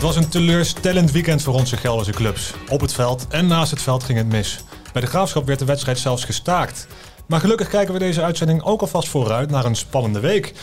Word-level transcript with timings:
Het 0.00 0.08
was 0.08 0.18
een 0.24 0.30
teleurstellend 0.30 1.10
weekend 1.10 1.42
voor 1.42 1.54
onze 1.54 1.76
Gelderse 1.76 2.12
clubs. 2.12 2.54
Op 2.68 2.80
het 2.80 2.92
veld 2.92 3.26
en 3.28 3.46
naast 3.46 3.70
het 3.70 3.82
veld 3.82 4.04
ging 4.04 4.18
het 4.18 4.28
mis. 4.28 4.64
Bij 4.92 5.02
de 5.02 5.08
Graafschap 5.08 5.46
werd 5.46 5.58
de 5.58 5.64
wedstrijd 5.64 5.98
zelfs 5.98 6.24
gestaakt. 6.24 6.86
Maar 7.26 7.40
gelukkig 7.40 7.68
kijken 7.68 7.92
we 7.92 7.98
deze 7.98 8.22
uitzending 8.22 8.62
ook 8.62 8.80
alvast 8.80 9.08
vooruit 9.08 9.50
naar 9.50 9.64
een 9.64 9.76
spannende 9.76 10.20
week. 10.20 10.54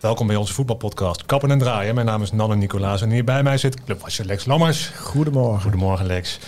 Welkom 0.00 0.26
bij 0.26 0.36
onze 0.36 0.52
voetbalpodcast 0.52 1.26
Kappen 1.26 1.50
en 1.50 1.58
Draaien. 1.58 1.94
Mijn 1.94 2.06
naam 2.06 2.22
is 2.22 2.32
Nanne 2.32 2.56
Nicolaas 2.56 3.02
en 3.02 3.10
hier 3.10 3.24
bij 3.24 3.42
mij 3.42 3.58
zit 3.58 3.84
clubwasser 3.84 4.24
Lex 4.24 4.44
Lammers. 4.44 4.90
Goedemorgen. 5.00 5.62
Goedemorgen 5.62 6.06
Lex. 6.06 6.38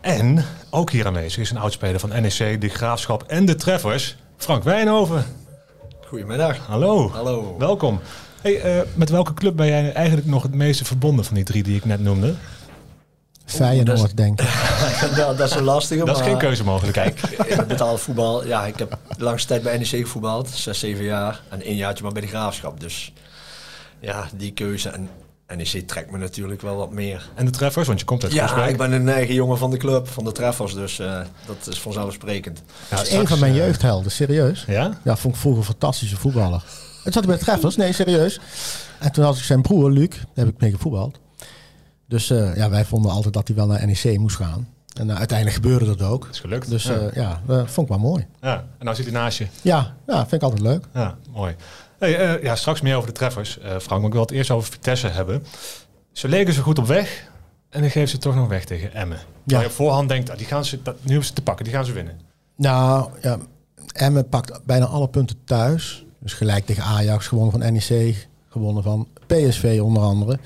En 0.00 0.44
ook 0.70 0.90
hier 0.90 1.06
aanwezig 1.06 1.42
is 1.42 1.50
een 1.50 1.58
oudspeler 1.58 2.00
van 2.00 2.08
NEC, 2.08 2.60
de 2.60 2.68
Graafschap 2.68 3.22
en 3.22 3.44
de 3.44 3.54
Treffers, 3.54 4.16
Frank 4.36 4.62
Wijnhoven. 4.62 5.24
Goedemiddag. 6.06 6.58
Hallo. 6.66 7.10
Hallo. 7.10 7.54
Welkom. 7.58 8.00
Hey, 8.44 8.60
eh, 8.60 8.80
met 8.94 9.10
welke 9.10 9.34
club 9.34 9.56
ben 9.56 9.66
jij 9.66 9.92
eigenlijk 9.92 10.26
nog 10.26 10.42
het 10.42 10.54
meeste 10.54 10.84
verbonden 10.84 11.24
van 11.24 11.34
die 11.34 11.44
drie 11.44 11.62
die 11.62 11.76
ik 11.76 11.84
net 11.84 12.00
noemde? 12.00 12.34
Feyenoord, 13.44 14.16
denk 14.16 14.40
ik. 14.40 14.48
dat, 15.16 15.38
dat 15.38 15.48
is 15.50 15.54
een 15.54 15.62
lastige, 15.62 16.04
Dat 16.04 16.14
is 16.14 16.20
maar 16.20 16.30
geen 16.30 16.38
keuzemogelijkheid. 16.38 17.20
Kijk, 17.20 17.66
betaald 17.68 18.00
voetbal, 18.00 18.46
ja, 18.46 18.66
ik 18.66 18.78
heb 18.78 18.98
de 19.16 19.24
langste 19.24 19.48
tijd 19.48 19.62
bij 19.62 19.78
NEC 19.78 19.88
gevoetbald, 19.88 20.48
zes, 20.50 20.78
zeven 20.78 21.04
jaar. 21.04 21.40
En 21.48 21.62
één 21.62 21.76
jaartje 21.76 22.04
maar 22.04 22.12
bij 22.12 22.22
de 22.22 22.28
Graafschap. 22.28 22.80
Dus 22.80 23.12
ja, 24.00 24.28
die 24.36 24.52
keuze. 24.52 24.88
En 24.88 25.08
NEC 25.56 25.88
trekt 25.88 26.10
me 26.10 26.18
natuurlijk 26.18 26.62
wel 26.62 26.76
wat 26.76 26.90
meer. 26.92 27.28
En 27.34 27.44
de 27.44 27.50
Treffers, 27.50 27.86
want 27.86 27.98
je 28.00 28.04
komt 28.06 28.22
uit 28.24 28.32
Ja, 28.32 28.46
Groesbeek. 28.46 28.70
ik 28.70 28.76
ben 28.76 28.92
een 28.92 29.08
eigen 29.08 29.34
jongen 29.34 29.58
van 29.58 29.70
de 29.70 29.76
club, 29.76 30.08
van 30.08 30.24
de 30.24 30.32
Treffers. 30.32 30.74
Dus 30.74 30.98
eh, 30.98 31.20
dat 31.46 31.68
is 31.70 31.80
vanzelfsprekend. 31.80 32.62
Ja, 32.90 32.96
Dat 32.96 33.06
is 33.06 33.12
een 33.12 33.26
van 33.26 33.38
mijn 33.38 33.52
eh, 33.52 33.58
jeugdhelden, 33.58 34.10
serieus. 34.10 34.64
Ja? 34.66 34.98
Ja, 35.02 35.16
vond 35.16 35.34
ik 35.34 35.40
vroeger 35.40 35.60
een 35.60 35.68
fantastische 35.68 36.16
voetballer. 36.16 36.62
Het 37.04 37.12
zat 37.12 37.26
bij 37.26 37.36
de 37.36 37.42
Treffers, 37.44 37.76
nee, 37.76 37.92
serieus. 37.92 38.40
En 38.98 39.12
toen 39.12 39.24
had 39.24 39.36
ik 39.36 39.42
zijn 39.42 39.62
broer, 39.62 39.90
Luc, 39.90 40.08
daar 40.08 40.44
heb 40.44 40.48
ik 40.48 40.60
mee 40.60 40.70
gevoetbald. 40.70 41.18
Dus 42.08 42.30
eh, 42.30 42.56
ja, 42.56 42.70
wij 42.70 42.84
vonden 42.84 43.10
altijd 43.10 43.34
dat 43.34 43.46
hij 43.48 43.56
wel 43.56 43.66
naar 43.66 43.86
NEC 43.86 44.18
moest 44.18 44.36
gaan. 44.36 44.68
En 44.98 45.10
eh, 45.10 45.16
uiteindelijk 45.16 45.56
gebeurde 45.56 45.84
dat 45.84 46.02
ook. 46.02 46.28
Is 46.30 46.40
gelukt. 46.40 46.70
Dus 46.70 46.84
ja. 46.84 46.94
eh, 46.94 47.14
ja, 47.14 47.40
vond 47.46 47.88
ik 47.88 47.88
wel 47.88 47.98
mooi. 47.98 48.26
ja. 48.40 48.54
En 48.78 48.84
nou 48.84 48.96
zit 48.96 49.04
hij 49.04 49.14
naast 49.14 49.38
je. 49.38 49.46
Ja, 49.62 49.94
ja, 50.06 50.18
vind 50.18 50.32
ik 50.32 50.42
altijd 50.42 50.60
leuk. 50.60 50.84
Ja, 50.94 51.16
mooi. 51.32 51.54
Hey, 51.98 52.42
ja, 52.42 52.56
straks 52.56 52.80
meer 52.80 52.96
over 52.96 53.08
de 53.08 53.14
Treffers, 53.14 53.58
Frank. 53.62 53.88
Maar 53.88 54.04
ik 54.04 54.12
wil 54.12 54.20
het 54.22 54.30
eerst 54.30 54.50
over 54.50 54.72
Vitesse 54.72 55.08
hebben. 55.08 55.44
Ze 56.12 56.28
leken 56.28 56.52
zo 56.52 56.62
goed 56.62 56.78
op 56.78 56.86
weg. 56.86 57.30
En 57.70 57.80
dan 57.80 57.90
geven 57.90 58.08
ze 58.08 58.18
toch 58.18 58.34
nog 58.34 58.48
weg 58.48 58.64
tegen 58.64 58.94
Emmen. 58.94 59.18
Ja. 59.44 59.60
je 59.60 59.66
op 59.66 59.72
voorhand 59.72 60.08
denkt, 60.08 60.30
ah, 60.30 60.36
die 60.36 60.46
gaan 60.46 60.64
ze, 60.64 60.82
dat, 60.82 60.94
nu 60.94 61.08
hebben 61.08 61.26
ze 61.26 61.32
te 61.32 61.42
pakken, 61.42 61.64
die 61.64 61.74
gaan 61.74 61.84
ze 61.84 61.92
winnen. 61.92 62.20
Nou, 62.56 63.10
ja, 63.22 63.38
Emmen 63.92 64.28
pakt 64.28 64.64
bijna 64.64 64.86
alle 64.86 65.08
punten 65.08 65.36
thuis. 65.44 66.03
Dus 66.24 66.32
gelijk 66.32 66.66
tegen 66.66 66.82
Ajax, 66.82 67.26
gewonnen 67.26 67.60
van 67.60 67.72
NEC, 67.72 68.28
gewonnen 68.48 68.82
van 68.82 69.06
PSV 69.26 69.80
onder 69.82 70.02
andere. 70.02 70.38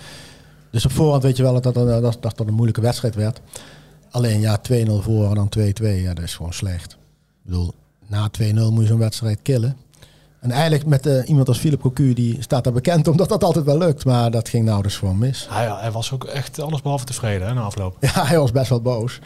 Dus 0.70 0.84
op 0.84 0.90
voorhand 0.90 1.22
weet 1.22 1.36
je 1.36 1.42
wel 1.42 1.60
dat 1.60 1.74
dat, 1.74 2.02
dat, 2.02 2.18
dat, 2.20 2.40
een 2.40 2.54
moeilijke 2.54 2.80
wedstrijd 2.80 3.14
werd. 3.14 3.40
Alleen 4.10 4.40
ja, 4.40 4.60
2-0 4.72 4.90
voor 5.00 5.28
en 5.28 5.34
dan 5.34 5.50
2-2, 5.58 5.62
ja, 5.82 6.14
dat 6.14 6.24
is 6.24 6.34
gewoon 6.34 6.52
slecht. 6.52 6.92
Ik 6.92 6.98
bedoel, 7.42 7.74
na 8.06 8.30
2-0 8.42 8.54
moet 8.54 8.82
je 8.82 8.86
zo'n 8.86 8.98
wedstrijd 8.98 9.38
killen. 9.42 9.76
En 10.40 10.50
eigenlijk 10.50 10.86
met 10.86 11.06
eh, 11.06 11.28
iemand 11.28 11.48
als 11.48 11.58
Philip 11.58 11.80
Cocu, 11.80 12.12
die 12.12 12.42
staat 12.42 12.64
daar 12.64 12.72
bekend 12.72 13.08
omdat 13.08 13.28
dat 13.28 13.44
altijd 13.44 13.64
wel 13.64 13.78
lukt. 13.78 14.04
Maar 14.04 14.30
dat 14.30 14.48
ging 14.48 14.64
nou 14.64 14.82
dus 14.82 14.96
gewoon 14.96 15.18
mis. 15.18 15.46
Hij, 15.50 15.68
hij 15.68 15.90
was 15.90 16.12
ook 16.12 16.24
echt 16.24 16.60
allesbehalve 16.60 17.04
tevreden 17.04 17.46
hè, 17.46 17.54
na 17.54 17.60
afloop. 17.60 17.96
Ja, 18.14 18.26
hij 18.26 18.38
was 18.38 18.50
best 18.50 18.68
wel 18.68 18.82
boos. 18.82 19.20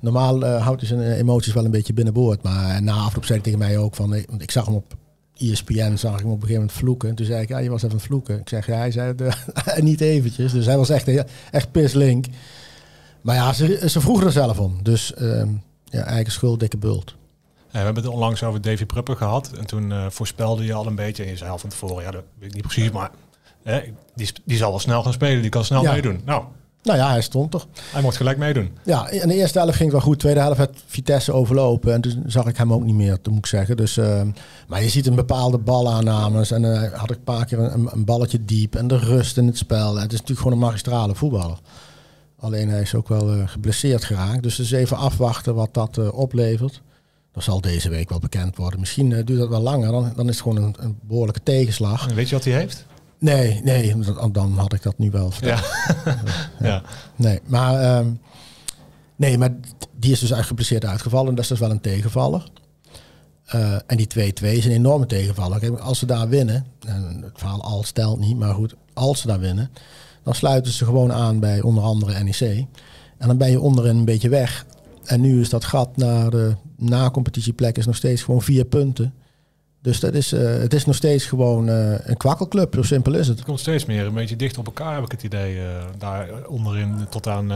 Normaal 0.00 0.44
eh, 0.44 0.62
houdt 0.62 0.80
hij 0.80 0.88
zijn 0.88 1.00
eh, 1.00 1.18
emoties 1.18 1.52
wel 1.52 1.64
een 1.64 1.70
beetje 1.70 1.92
binnenboord. 1.92 2.42
Maar 2.42 2.82
na 2.82 2.94
afloop 2.94 3.24
zei 3.24 3.40
hij 3.40 3.50
tegen 3.50 3.58
mij 3.58 3.78
ook 3.78 3.94
van... 3.94 4.10
Want 4.10 4.42
ik 4.42 4.50
zag 4.50 4.64
hem 4.64 4.74
op 4.74 4.96
ESPN, 5.36 5.96
zag 5.96 6.12
ik 6.12 6.18
hem 6.18 6.26
op 6.26 6.32
een 6.32 6.40
gegeven 6.40 6.54
moment 6.54 6.72
vloeken. 6.72 7.14
Toen 7.14 7.26
zei 7.26 7.42
ik, 7.42 7.48
ja, 7.48 7.58
je 7.58 7.68
was 7.70 7.76
even 7.82 7.90
aan 7.90 7.96
het 7.96 8.06
vloeken. 8.06 8.38
Ik 8.40 8.48
zeg, 8.48 8.66
ja, 8.66 8.76
hij 8.76 8.90
zei 8.90 9.14
niet 9.80 10.00
eventjes. 10.00 10.52
Dus 10.52 10.66
hij 10.66 10.76
was 10.76 10.88
echt, 10.88 11.08
echt 11.50 11.70
pislink. 11.72 12.26
Maar 13.20 13.34
ja, 13.34 13.52
ze, 13.52 13.88
ze 13.88 14.00
vroegen 14.00 14.26
er 14.26 14.32
zelf 14.32 14.58
om. 14.58 14.78
Dus 14.82 15.14
ehm, 15.14 15.48
ja, 15.84 16.02
eigen 16.04 16.32
schuld, 16.32 16.60
dikke 16.60 16.76
bult. 16.76 17.14
Ja, 17.70 17.78
we 17.80 17.84
hebben 17.84 18.02
het 18.04 18.12
onlangs 18.12 18.42
over 18.42 18.60
Davy 18.60 18.84
Prupper 18.84 19.16
gehad. 19.16 19.52
En 19.58 19.66
toen 19.66 19.92
eh, 19.92 20.06
voorspelde 20.10 20.64
je 20.64 20.72
al 20.74 20.86
een 20.86 20.94
beetje. 20.94 21.22
En 21.24 21.28
je 21.30 21.36
zei 21.36 21.50
al 21.50 21.58
van 21.58 21.70
tevoren, 21.70 22.02
ja, 22.04 22.10
dat 22.10 22.24
weet 22.38 22.48
ik 22.48 22.54
niet 22.54 22.62
precies. 22.66 22.90
Maar 22.90 23.10
die, 24.14 24.32
die 24.44 24.56
zal 24.56 24.70
wel 24.70 24.78
snel 24.78 25.02
gaan 25.02 25.12
spelen. 25.12 25.40
Die 25.40 25.50
kan 25.50 25.64
snel 25.64 25.82
Ja. 25.82 25.92
meedoen. 25.92 26.20
Nou, 26.24 26.44
Nou 26.84 26.98
ja, 26.98 27.10
hij 27.10 27.22
stond 27.22 27.50
toch. 27.50 27.66
hij 27.92 28.02
mocht 28.02 28.16
gelijk 28.16 28.38
meedoen. 28.38 28.70
Ja, 28.84 29.08
in 29.08 29.28
de 29.28 29.34
eerste 29.34 29.58
helft 29.58 29.76
ging 29.76 29.90
het 29.90 29.98
wel 29.98 30.08
goed. 30.08 30.18
Tweede 30.18 30.40
helft 30.40 30.58
had 30.58 30.70
Vitesse 30.86 31.32
overlopen. 31.32 31.92
En 31.92 32.00
toen 32.00 32.22
zag 32.26 32.46
ik 32.46 32.56
hem 32.56 32.72
ook 32.72 32.84
niet 32.84 32.94
meer, 32.94 33.10
dat 33.10 33.26
moet 33.26 33.38
ik 33.38 33.46
zeggen. 33.46 33.76
Dus, 33.76 33.96
ehm, 33.96 34.28
maar 34.68 34.82
je 34.82 34.88
ziet 34.88 35.06
een 35.06 35.14
bepaalde 35.14 35.58
balaannames. 35.58 36.50
En 36.50 36.64
eh 36.64 36.92
had 36.92 37.10
ik 37.10 37.16
een 37.16 37.24
paar 37.24 37.44
keer 37.44 37.58
een, 37.58 37.88
een 37.92 38.04
balletje 38.04 38.44
diep. 38.44 38.74
En 38.74 38.86
de 38.86 38.98
rust 38.98 39.36
in 39.36 39.46
het 39.46 39.58
spel. 39.58 39.94
Het 39.94 40.12
is 40.12 40.18
natuurlijk 40.18 40.38
gewoon 40.38 40.52
een 40.52 40.66
magistrale 40.66 41.14
voetballer. 41.14 41.58
Alleen 42.38 42.68
hij 42.68 42.80
is 42.80 42.94
ook 42.94 43.08
wel 43.08 43.32
eh, 43.32 43.48
geblesseerd 43.48 44.04
geraakt. 44.04 44.42
Dus 44.42 44.56
dus 44.56 44.70
even 44.70 44.96
afwachten 44.96 45.54
wat 45.54 45.74
dat 45.74 45.98
eh, 45.98 46.18
oplevert. 46.18 46.82
Dat 47.32 47.42
zal 47.42 47.60
deze 47.60 47.88
week 47.88 48.08
wel 48.08 48.18
bekend 48.18 48.56
worden. 48.56 48.80
Misschien 48.80 49.12
eh, 49.12 49.24
duurt 49.24 49.40
dat 49.40 49.48
wel 49.48 49.60
langer. 49.60 49.92
Dan, 49.92 50.12
dan 50.16 50.28
is 50.28 50.34
het 50.34 50.42
gewoon 50.42 50.62
een, 50.62 50.74
een 50.78 50.98
behoorlijke 51.02 51.42
tegenslag. 51.42 52.08
En 52.08 52.14
weet 52.14 52.28
je 52.28 52.34
wat 52.34 52.44
hij 52.44 52.54
heeft? 52.54 52.86
Nee, 53.24 53.60
nee, 53.62 53.94
dan, 54.32 54.52
had 54.56 54.72
ik 54.72 54.82
dat 54.82 54.98
nu 54.98 55.10
wel 55.10 55.30
verteld. 55.30 55.60
Ja. 56.04 56.66
ja. 56.66 56.82
Nee, 57.16 57.40
maar, 57.46 57.80
ehm, 57.80 58.12
nee, 59.16 59.38
maar 59.38 59.50
die 59.96 60.12
is 60.12 60.20
dus 60.20 60.30
eigenlijk 60.30 60.46
geblesseerd 60.46 60.84
uitgevallen. 60.84 61.34
Dat 61.34 61.44
is 61.44 61.50
dus 61.50 61.58
wel 61.58 61.70
een 61.70 61.80
tegenvaller. 61.80 62.48
Eh, 63.44 63.74
en 63.86 63.96
die 63.96 64.06
2-2 64.06 64.56
is 64.56 64.64
een 64.64 64.70
enorme 64.70 65.06
tegenvaller. 65.06 65.58
Kijk, 65.58 65.78
als 65.78 65.98
ze 65.98 66.06
daar 66.06 66.28
winnen, 66.28 66.66
en 66.86 67.20
het 67.22 67.38
verhaal 67.38 67.62
al 67.62 67.82
stelt 67.82 68.18
niet, 68.18 68.36
maar 68.36 68.54
goed, 68.54 68.74
als 68.92 69.20
ze 69.20 69.26
daar 69.26 69.40
winnen, 69.40 69.70
dan 70.22 70.34
sluiten 70.34 70.72
ze 70.72 70.84
gewoon 70.84 71.12
aan 71.12 71.40
bij 71.40 71.60
onder 71.60 71.84
andere 71.84 72.22
NEC. 72.22 72.66
En 73.18 73.26
dan 73.28 73.38
ben 73.38 73.50
je 73.50 73.60
onderin 73.60 73.96
een 73.96 74.04
beetje 74.04 74.28
weg. 74.28 74.66
En 75.04 75.20
nu 75.20 75.40
is 75.40 75.48
dat 75.48 75.64
gat 75.64 75.96
naar 75.96 76.30
de 76.30 76.54
na-competitieplek 76.76 77.78
is 77.78 77.86
nog 77.86 77.96
steeds 77.96 78.22
gewoon 78.22 78.42
vier 78.42 78.64
punten. 78.64 79.14
Dus 79.84 80.00
dat 80.00 80.14
is, 80.14 80.32
eh, 80.32 80.42
het 80.42 80.74
is 80.74 80.84
nog 80.84 80.94
steeds 80.94 81.24
gewoon 81.24 81.68
eh, 81.68 81.94
een 81.98 82.16
kwakkelclub, 82.16 82.74
zo 82.74 82.82
simpel 82.82 83.14
is 83.14 83.28
het. 83.28 83.36
Het 83.36 83.46
komt 83.46 83.60
steeds 83.60 83.84
meer 83.84 84.06
een 84.06 84.14
beetje 84.14 84.36
dicht 84.36 84.58
op 84.58 84.66
elkaar, 84.66 84.94
heb 84.94 85.04
ik 85.04 85.10
het 85.10 85.22
idee. 85.22 85.58
eh, 85.58 85.64
daar 85.98 86.28
onderin 86.46 86.94
tot 87.10 87.26
aan 87.28 87.46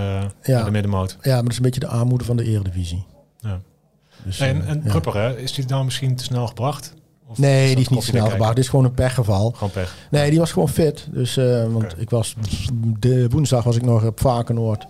Ja. 0.42 0.62
de 0.64 0.70
middenmoot. 0.70 1.16
Ja, 1.22 1.32
maar 1.34 1.42
dat 1.42 1.50
is 1.50 1.56
een 1.56 1.62
beetje 1.62 1.80
de 1.80 1.86
armoede 1.86 2.24
van 2.24 2.36
de 2.36 2.44
eredivisie. 2.44 3.04
Ja. 3.40 3.60
Dus, 4.24 4.40
En, 4.40 4.66
en 4.66 4.80
ja. 4.84 4.90
Prupper, 4.90 5.14
hè, 5.16 5.36
is 5.38 5.52
die 5.52 5.64
nou 5.66 5.84
misschien 5.84 6.16
te 6.16 6.24
snel 6.24 6.46
gebracht? 6.46 6.94
Of 7.26 7.38
Nee, 7.38 7.74
die 7.74 7.84
is 7.84 7.88
niet 7.88 8.02
snel 8.02 8.30
gebracht. 8.30 8.54
Dit 8.54 8.64
is 8.64 8.70
gewoon 8.70 8.84
een 8.84 8.94
pechgeval. 8.94 9.50
Gewoon 9.50 9.70
pech. 9.70 9.94
Nee, 10.10 10.30
die 10.30 10.38
was 10.38 10.52
gewoon 10.52 10.68
fit. 10.68 11.06
Dus, 11.10 11.34
want 11.72 11.94
ik 12.00 12.10
was 12.10 12.34
de 12.98 13.26
woensdag 13.30 13.64
was 13.64 13.76
ik 13.76 13.82
nog 13.82 14.04
op 14.04 14.20
Varkenoord 14.20 14.86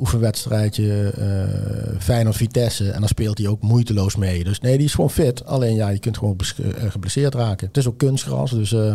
oefenwedstrijdje 0.00 1.10
eh 1.10 2.00
Feyenoord 2.00 2.36
Vitesse 2.36 2.90
en 2.90 2.98
dan 3.00 3.08
speelt 3.08 3.38
hij 3.38 3.46
ook 3.46 3.62
moeiteloos 3.62 4.16
mee. 4.16 4.44
Dus 4.44 4.60
nee, 4.60 4.76
die 4.76 4.86
is 4.86 4.94
gewoon 4.94 5.10
fit. 5.10 5.44
Alleen 5.46 5.74
ja, 5.74 5.88
je 5.88 5.98
kunt 5.98 6.18
gewoon 6.18 6.36
eh, 6.56 6.90
geblesseerd 6.90 7.34
raken. 7.34 7.66
Het 7.66 7.76
is 7.76 7.88
ook 7.88 7.98
kunstgras, 7.98 8.50
dus 8.50 8.72
eh 8.72 8.94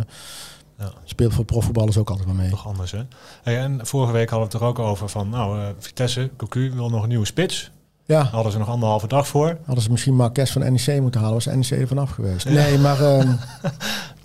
Ja. 0.78 0.92
speelt 1.04 1.34
voor 1.34 1.46
profvoetballers 1.46 1.98
ook 1.98 2.10
altijd 2.10 2.28
wel 2.28 2.36
mee. 2.38 2.50
Toch 2.50 2.68
anders, 2.68 2.92
hè? 2.92 3.02
Hey, 3.44 3.58
en 3.60 3.86
vorige 3.86 4.12
week 4.14 4.30
hadden 4.30 4.48
we 4.48 4.54
het 4.54 4.64
er 4.64 4.70
ook 4.70 4.80
over 4.80 5.10
van, 5.10 5.30
nou, 5.30 5.60
eh, 5.60 5.68
Vitesse, 5.80 6.30
Cocu 6.38 6.72
wil 6.74 6.90
nog 6.90 7.04
een 7.04 7.10
nieuwe 7.10 7.26
spits. 7.26 7.72
Ja, 8.06 8.24
hadden 8.24 8.52
ze 8.52 8.58
nog 8.58 8.70
anderhalve 8.70 9.08
dag 9.08 9.28
voor. 9.28 9.58
hadden 9.66 9.84
ze 9.84 9.92
misschien 9.92 10.16
Marques 10.16 10.52
van 10.52 10.74
NEC 10.74 11.02
moeten 11.02 11.22
halen, 11.22 11.36
was 11.36 11.46
NEC 11.46 11.70
er 11.70 11.88
vanaf 11.88 12.10
geweest. 12.10 12.50
Nee, 12.50 12.78
maar 12.78 13.02
ehm, 13.02 13.32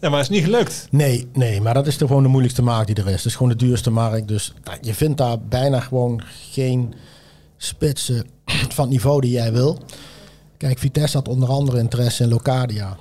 Ja, 0.01 0.09
maar 0.09 0.19
het 0.19 0.31
is 0.31 0.37
niet 0.37 0.45
gelukt. 0.45 0.89
Nee, 0.91 1.29
nee, 1.33 1.61
maar 1.61 1.75
dat 1.75 1.87
is 1.87 1.99
de, 1.99 2.07
gewoon 2.07 2.23
de 2.23 2.29
moeilijkste 2.29 2.63
markt 2.63 2.87
die 2.87 2.97
er 2.97 3.07
is. 3.07 3.17
Het 3.17 3.25
is 3.25 3.37
gewoon 3.37 3.49
de 3.49 3.65
duurste 3.65 3.91
markt. 3.91 4.29
Dus 4.29 4.55
nou, 4.65 4.79
je 4.81 4.95
vindt 4.95 5.19
daar 5.19 5.41
bijna 5.41 5.81
gewoon 5.81 6.23
geen 6.51 6.95
spitsen 7.57 8.27
van 8.75 8.85
het 8.85 8.93
niveau 8.93 9.21
die 9.21 9.31
jij 9.31 9.53
wil. 9.53 9.79
Kijk, 10.57 10.79
Vitesse 10.79 11.17
had 11.17 11.29
onder 11.29 11.49
andere 11.49 11.79
interesse 11.79 12.23
in 12.23 12.29
Locadia. 12.29 12.97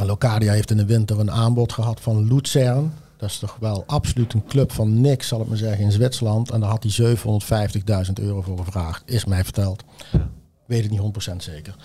En 0.00 0.06
Locadia 0.06 0.52
heeft 0.52 0.70
in 0.70 0.76
de 0.76 0.84
winter 0.84 1.20
een 1.20 1.30
aanbod 1.30 1.72
gehad 1.72 2.00
van 2.00 2.34
Luzern. 2.34 2.92
Dat 3.22 3.30
is 3.30 3.38
toch 3.38 3.56
wel 3.60 3.84
absoluut 3.86 4.32
een 4.32 4.44
club 4.44 4.72
van 4.72 5.00
niks, 5.00 5.28
zal 5.28 5.40
ik 5.40 5.48
maar 5.48 5.56
zeggen, 5.56 5.84
in 5.84 5.92
Zwitserland. 5.92 6.50
En 6.50 6.60
daar 6.60 6.70
had 6.70 6.82
hij 6.82 7.16
750.000 8.06 8.12
euro 8.12 8.42
voor 8.42 8.58
gevraagd, 8.58 9.02
is 9.06 9.24
mij 9.24 9.44
verteld. 9.44 9.84
Weet 10.66 10.82
het 10.82 10.90
niet 10.90 11.30
100% 11.30 11.36
zeker. 11.36 11.76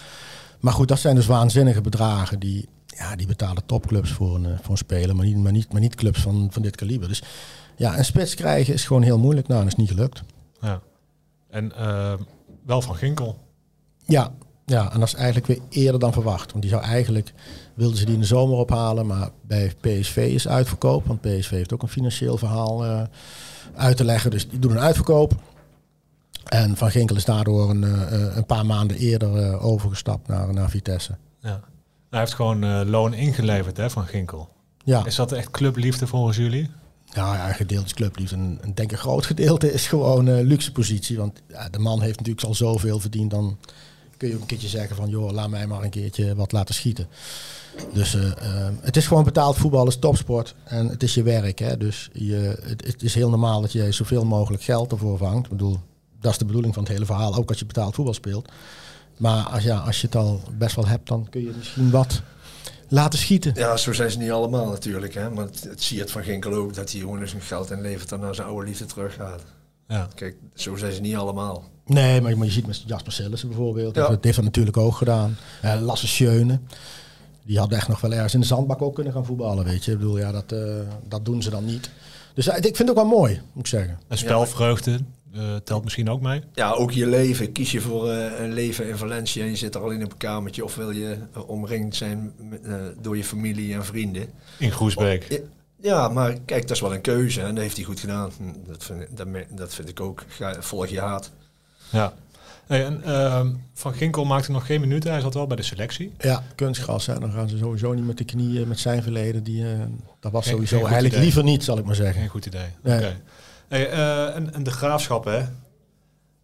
Maar 0.59 0.73
goed, 0.73 0.87
dat 0.87 0.99
zijn 0.99 1.15
dus 1.15 1.25
waanzinnige 1.25 1.81
bedragen 1.81 2.39
die, 2.39 2.69
ja, 2.85 3.15
die 3.15 3.27
betalen 3.27 3.65
topclubs 3.65 4.11
voor 4.11 4.35
een, 4.35 4.45
eh, 4.45 4.51
voor 4.61 4.71
een 4.71 4.77
speler, 4.77 5.15
maar 5.15 5.25
niet, 5.25 5.37
maar 5.37 5.51
niet, 5.51 5.71
maar 5.71 5.81
niet 5.81 5.95
clubs 5.95 6.21
van, 6.21 6.47
van 6.51 6.61
dit 6.61 6.75
kaliber. 6.75 7.07
Dus 7.07 7.23
ja, 7.75 7.97
een 7.97 8.05
spits 8.05 8.35
krijgen 8.35 8.73
is 8.73 8.85
gewoon 8.85 9.01
heel 9.03 9.19
moeilijk. 9.19 9.47
Nou, 9.47 9.63
dat 9.63 9.71
is 9.71 9.77
niet 9.77 9.89
gelukt. 9.89 10.23
Ja. 10.61 10.81
En 11.49 11.71
uh, 11.77 12.13
wel 12.65 12.81
van 12.81 12.95
Ginkel. 12.95 13.37
Ja, 14.05 14.31
ja, 14.65 14.91
en 14.93 14.99
dat 14.99 15.07
is 15.07 15.13
eigenlijk 15.13 15.47
weer 15.47 15.59
eerder 15.69 15.99
dan 15.99 16.13
verwacht. 16.13 16.51
Want 16.51 16.63
die 16.63 16.71
zou 16.71 16.83
eigenlijk, 16.83 17.33
wilden 17.77 17.97
ze 17.97 18.05
die 18.05 18.13
in 18.13 18.19
de 18.19 18.25
zomer 18.25 18.57
ophalen, 18.57 19.05
maar 19.05 19.29
bij 19.41 19.73
PSV 19.81 20.17
is 20.17 20.47
uitverkoop. 20.47 21.05
Want 21.05 21.21
PSV 21.21 21.49
heeft 21.49 21.73
ook 21.73 21.81
een 21.81 21.87
financieel 21.87 22.37
verhaal 22.37 22.85
uh, 22.85 23.01
uit 23.75 23.97
te 23.97 24.03
leggen. 24.03 24.31
Dus 24.31 24.49
die 24.49 24.59
doen 24.59 24.71
een 24.71 24.79
uitverkoop. 24.79 25.33
En 26.45 26.77
Van 26.77 26.91
Ginkel 26.91 27.15
is 27.15 27.25
daardoor 27.25 27.69
een, 27.69 27.81
uh, 27.81 28.35
een 28.35 28.45
paar 28.45 28.65
maanden 28.65 28.97
eerder 28.97 29.47
uh, 29.47 29.65
overgestapt 29.65 30.27
naar, 30.27 30.53
naar 30.53 30.69
Vitesse. 30.69 31.15
Ja. 31.39 31.59
Hij 32.09 32.19
heeft 32.19 32.33
gewoon 32.33 32.85
loon 32.89 33.13
ingeleverd 33.13 33.77
hè, 33.77 33.89
van 33.89 34.05
Ginkel. 34.05 34.49
Ja. 34.83 35.05
Is 35.05 35.15
dat 35.15 35.31
echt 35.31 35.51
clubliefde 35.51 36.07
volgens 36.07 36.37
jullie? 36.37 36.69
Ja, 37.05 37.33
ja 37.33 37.53
gedeelte 37.53 37.85
is 37.85 37.93
clubliefde. 37.93 38.35
En, 38.35 38.59
en 38.61 38.73
denk 38.73 38.91
een 38.91 38.97
groot 38.97 39.25
gedeelte 39.25 39.73
is 39.73 39.87
gewoon 39.87 40.41
luxe 40.41 40.71
positie. 40.71 41.17
Want 41.17 41.41
ja, 41.47 41.69
de 41.69 41.79
man 41.79 42.01
heeft 42.01 42.17
natuurlijk 42.17 42.47
al 42.47 42.55
zoveel 42.55 42.99
verdiend. 42.99 43.31
Dan 43.31 43.57
kun 44.17 44.27
je 44.27 44.33
ook 44.33 44.41
een 44.41 44.47
keertje 44.47 44.67
zeggen 44.67 44.95
van... 44.95 45.09
joh, 45.09 45.31
laat 45.31 45.49
mij 45.49 45.67
maar 45.67 45.83
een 45.83 45.89
keertje 45.89 46.35
wat 46.35 46.51
laten 46.51 46.75
schieten. 46.75 47.07
Dus 47.93 48.15
uh, 48.15 48.23
uh, 48.23 48.31
het 48.81 48.97
is 48.97 49.07
gewoon 49.07 49.23
betaald 49.23 49.57
voetbal, 49.57 49.87
is 49.87 49.97
topsport. 49.97 50.55
En 50.63 50.87
het 50.87 51.03
is 51.03 51.13
je 51.13 51.23
werk. 51.23 51.59
Hè? 51.59 51.77
Dus 51.77 52.09
je, 52.13 52.59
het, 52.63 53.03
is 53.03 53.13
heel 53.13 53.29
normaal 53.29 53.61
dat 53.61 53.71
je 53.71 53.91
zoveel 53.91 54.25
mogelijk 54.25 54.63
geld 54.63 54.91
ervoor 54.91 55.17
vangt. 55.17 55.45
Ik 55.45 55.51
bedoel, 55.51 55.79
dat 56.21 56.31
is 56.31 56.37
de 56.37 56.45
bedoeling 56.45 56.73
van 56.73 56.83
het 56.83 56.91
hele 56.91 57.05
verhaal. 57.05 57.35
Ook 57.35 57.49
als 57.49 57.59
je 57.59 57.65
betaald 57.65 57.95
voetbal 57.95 58.13
speelt. 58.13 58.51
Maar 59.17 59.43
als, 59.43 59.63
ja, 59.63 59.77
als 59.77 60.01
je 60.01 60.07
het 60.07 60.15
al 60.15 60.41
best 60.57 60.75
wel 60.75 60.87
hebt, 60.87 61.07
dan 61.07 61.27
kun 61.29 61.41
je 61.41 61.51
misschien 61.57 61.89
wat 61.89 62.21
laten 62.87 63.19
schieten. 63.19 63.53
Ja, 63.55 63.77
zo 63.77 63.93
zijn 63.93 64.11
ze 64.11 64.17
niet 64.17 64.31
allemaal 64.31 64.69
natuurlijk. 64.69 65.13
Hè? 65.13 65.29
Maar 65.29 65.45
het, 65.45 65.83
zie 65.83 65.99
het 65.99 66.11
van 66.11 66.23
Ginkel 66.23 66.53
ook 66.53 66.73
dat 66.73 66.91
hij 66.91 66.99
gewoon 66.99 67.27
zijn 67.27 67.41
geld 67.41 67.71
inlevert 67.71 68.11
en 68.11 68.19
naar 68.19 68.35
zijn 68.35 68.47
oude 68.47 68.67
liefde 68.67 68.85
teruggaat. 68.85 69.41
Ja. 69.87 70.07
Kijk, 70.15 70.35
zo 70.53 70.75
zijn 70.75 70.91
ze 70.91 71.01
niet 71.01 71.15
allemaal. 71.15 71.63
Nee, 71.85 72.21
maar, 72.21 72.45
je 72.45 72.51
ziet 72.51 72.67
met 72.67 72.83
Jasper 72.85 73.11
Sillissen 73.11 73.49
bijvoorbeeld. 73.49 73.95
Ja. 73.95 74.07
Dat 74.07 74.23
heeft 74.23 74.35
dat 74.35 74.45
natuurlijk 74.45 74.77
ook 74.77 74.95
gedaan. 74.95 75.37
Uh, 75.65 75.81
Lasse 75.81 76.07
Schöne. 76.07 76.59
Die 77.43 77.59
had 77.59 77.71
echt 77.71 77.87
nog 77.87 78.01
wel 78.01 78.13
ergens 78.13 78.33
in 78.33 78.39
de 78.39 78.45
zandbak 78.45 78.81
ook 78.81 78.95
kunnen 78.95 79.13
gaan 79.13 79.25
voetballen, 79.25 79.65
weet 79.65 79.85
je. 79.85 79.91
Ik 79.91 79.97
bedoel, 79.97 80.17
ja, 80.17 80.31
dat, 80.31 80.51
uh, 80.51 80.75
dat 81.07 81.25
doen 81.25 81.41
ze 81.41 81.49
dan 81.49 81.65
niet. 81.65 81.89
Dus 82.33 82.47
uh, 82.47 82.55
ik 82.55 82.63
vind 82.63 82.77
het 82.77 82.89
ook 82.89 82.95
wel 82.95 83.05
mooi, 83.05 83.41
moet 83.53 83.63
ik 83.63 83.67
zeggen. 83.67 83.99
En 84.07 84.17
spelvreugde 84.17 84.99
telt 85.63 85.83
misschien 85.83 86.09
ook 86.09 86.21
mee? 86.21 86.41
Ja, 86.53 86.71
ook 86.71 86.91
je 86.91 87.07
leven. 87.07 87.51
Kies 87.51 87.71
je 87.71 87.81
voor 87.81 88.09
een 88.11 88.53
leven 88.53 88.87
in 88.87 88.97
Valencia 88.97 89.43
en 89.43 89.49
je 89.49 89.55
zit 89.55 89.75
er 89.75 89.81
alleen 89.81 90.03
op 90.03 90.11
een 90.11 90.17
kamertje... 90.17 90.63
of 90.63 90.75
wil 90.75 90.91
je 90.91 91.17
omringd 91.47 91.95
zijn 91.95 92.33
door 93.01 93.17
je 93.17 93.23
familie 93.23 93.73
en 93.73 93.85
vrienden. 93.85 94.27
In 94.59 94.71
Groesbeek. 94.71 95.41
Ja, 95.81 96.07
maar 96.07 96.33
kijk, 96.45 96.61
dat 96.61 96.71
is 96.71 96.81
wel 96.81 96.93
een 96.93 97.01
keuze 97.01 97.41
en 97.41 97.53
dat 97.53 97.63
heeft 97.63 97.75
hij 97.75 97.85
goed 97.85 97.99
gedaan. 97.99 98.31
Dat 98.67 98.83
vind, 98.83 99.17
dat, 99.17 99.27
dat 99.49 99.73
vind 99.73 99.89
ik 99.89 99.99
ook. 99.99 100.23
Ga, 100.27 100.61
volg 100.61 100.87
je 100.87 100.99
haat. 100.99 101.31
Ja. 101.89 102.13
Hey, 102.67 102.85
en, 102.85 103.01
uh, 103.05 103.45
van 103.73 103.93
Ginkel 103.93 104.25
maakte 104.25 104.51
nog 104.51 104.65
geen 104.65 104.81
minuten. 104.81 105.11
Hij 105.11 105.21
zat 105.21 105.33
wel 105.33 105.47
bij 105.47 105.55
de 105.55 105.63
selectie. 105.63 106.13
Ja, 106.19 106.43
kunstgras. 106.55 107.05
Hè. 107.05 107.19
Dan 107.19 107.31
gaan 107.31 107.49
ze 107.49 107.57
sowieso 107.57 107.93
niet 107.93 108.05
met 108.05 108.17
de 108.17 108.23
knieën, 108.23 108.67
met 108.67 108.79
zijn 108.79 109.03
verleden. 109.03 109.43
Die, 109.43 109.63
uh, 109.63 109.69
dat 110.19 110.31
was 110.31 110.47
sowieso 110.47 110.85
eigenlijk 110.85 111.15
liever 111.15 111.43
niet, 111.43 111.63
zal 111.63 111.77
ik 111.77 111.85
maar 111.85 111.95
zeggen. 111.95 112.19
Geen 112.19 112.29
goed 112.29 112.45
idee. 112.45 112.67
Nee. 112.83 112.97
Okay. 112.97 113.17
Hey, 113.67 113.93
uh, 113.93 114.35
en, 114.35 114.53
en, 114.53 114.63
de 114.63 114.71
graafschap, 114.71 115.25
hè? 115.25 115.41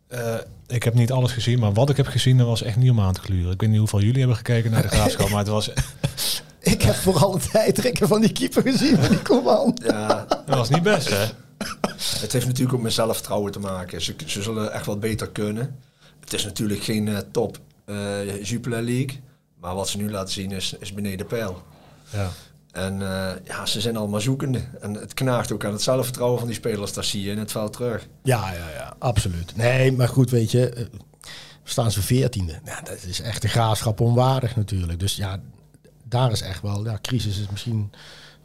Uh, 0.10 0.36
ik 0.68 0.84
heb 0.84 0.94
niet 0.94 1.12
alles 1.12 1.32
gezien, 1.32 1.60
maar 1.60 1.74
wat 1.74 1.90
ik 1.90 1.98
heb 1.98 2.08
gezien, 2.08 2.38
dat 2.38 2.48
was 2.48 2.62
echt 2.62 2.78
niet 2.78 2.90
om 2.90 3.00
aan 3.00 3.14
te 3.14 3.22
gluren. 3.22 3.52
Ik 3.52 3.62
weet 3.62 3.70
niet 3.70 3.80
hoeveel 3.80 4.02
jullie 4.02 4.20
hebben 4.20 4.38
gekeken 4.38 4.72
naar 4.72 4.82
de 4.82 4.88
graafschap, 4.88 5.30
maar 5.32 5.40
het 5.40 5.48
was 5.48 5.72
ik 6.64 6.82
heb 6.82 6.96
vooral 6.96 7.34
het 7.34 7.52
tijdrekken 7.52 8.08
van 8.08 8.22
die 8.22 8.32
keeper 8.32 8.62
gezien, 8.62 8.98
van 8.98 9.10
die 9.10 9.22
Koeman. 9.22 9.78
Ja. 9.84 10.26
Dat 10.46 10.58
was 10.58 10.70
niet 10.70 10.84
best, 10.84 11.10
hè? 11.10 11.26
Het 11.98 12.32
heeft 12.32 12.46
natuurlijk 12.46 12.74
ook 12.74 12.82
met 12.82 12.94
zelfvertrouwen 12.94 13.52
te 13.52 13.60
maken. 13.60 14.02
Ze, 14.02 14.16
ze 14.26 14.42
zullen 14.42 14.74
echt 14.74 14.86
wel 14.86 14.98
beter 14.98 15.30
kunnen. 15.30 15.80
Het 16.20 16.34
is 16.34 16.44
natuurlijk 16.44 16.84
geen 16.84 17.08
uh, 17.08 17.18
top 17.32 17.60
uh, 17.86 18.44
Jupiler 18.44 18.82
League. 18.82 19.22
Maar 19.60 19.76
wat 19.76 19.90
ze 19.90 19.98
nu 19.98 20.12
laten 20.12 20.34
zien 20.34 20.52
is, 20.52 20.76
is 20.80 20.94
beneden 20.94 21.26
peil. 21.26 21.62
Ja. 22.10 22.30
En 22.72 23.00
uh, 23.00 23.30
ja, 23.44 23.66
ze 23.66 23.82
zijn 23.82 23.98
allemaal 23.98 24.22
zoekende. 24.22 24.62
En 24.82 24.94
het 24.94 25.14
knaagt 25.14 25.52
ook 25.52 25.66
aan 25.66 25.72
het 25.72 25.82
zelfvertrouwen 25.82 26.40
van 26.40 26.48
die 26.48 26.58
spelers. 26.58 26.94
Dat 26.94 27.06
zie 27.06 27.24
je 27.24 27.32
in 27.32 27.38
het 27.38 27.52
veld 27.52 27.74
terug. 27.74 28.08
Ja, 28.24 28.52
ja, 28.54 28.70
ja, 28.70 28.96
absoluut. 29.00 29.56
Nee, 29.56 29.92
maar 29.92 30.08
goed, 30.08 30.30
weet 30.30 30.52
je, 30.52 30.88
staan 31.64 31.92
ze 31.92 32.02
veertiende. 32.02 32.60
Ja, 32.66 32.82
dat 32.82 33.04
is 33.04 33.22
echt 33.22 33.44
een 33.44 33.50
graafschap 33.50 34.00
onwaardig 34.00 34.56
natuurlijk. 34.56 35.00
Dus 35.00 35.16
ja, 35.16 35.40
daar 36.14 36.32
is 36.32 36.42
echt 36.42 36.62
wel, 36.62 36.86
ja, 36.86 36.98
crisis 37.02 37.40
is 37.40 37.50
misschien 37.50 37.92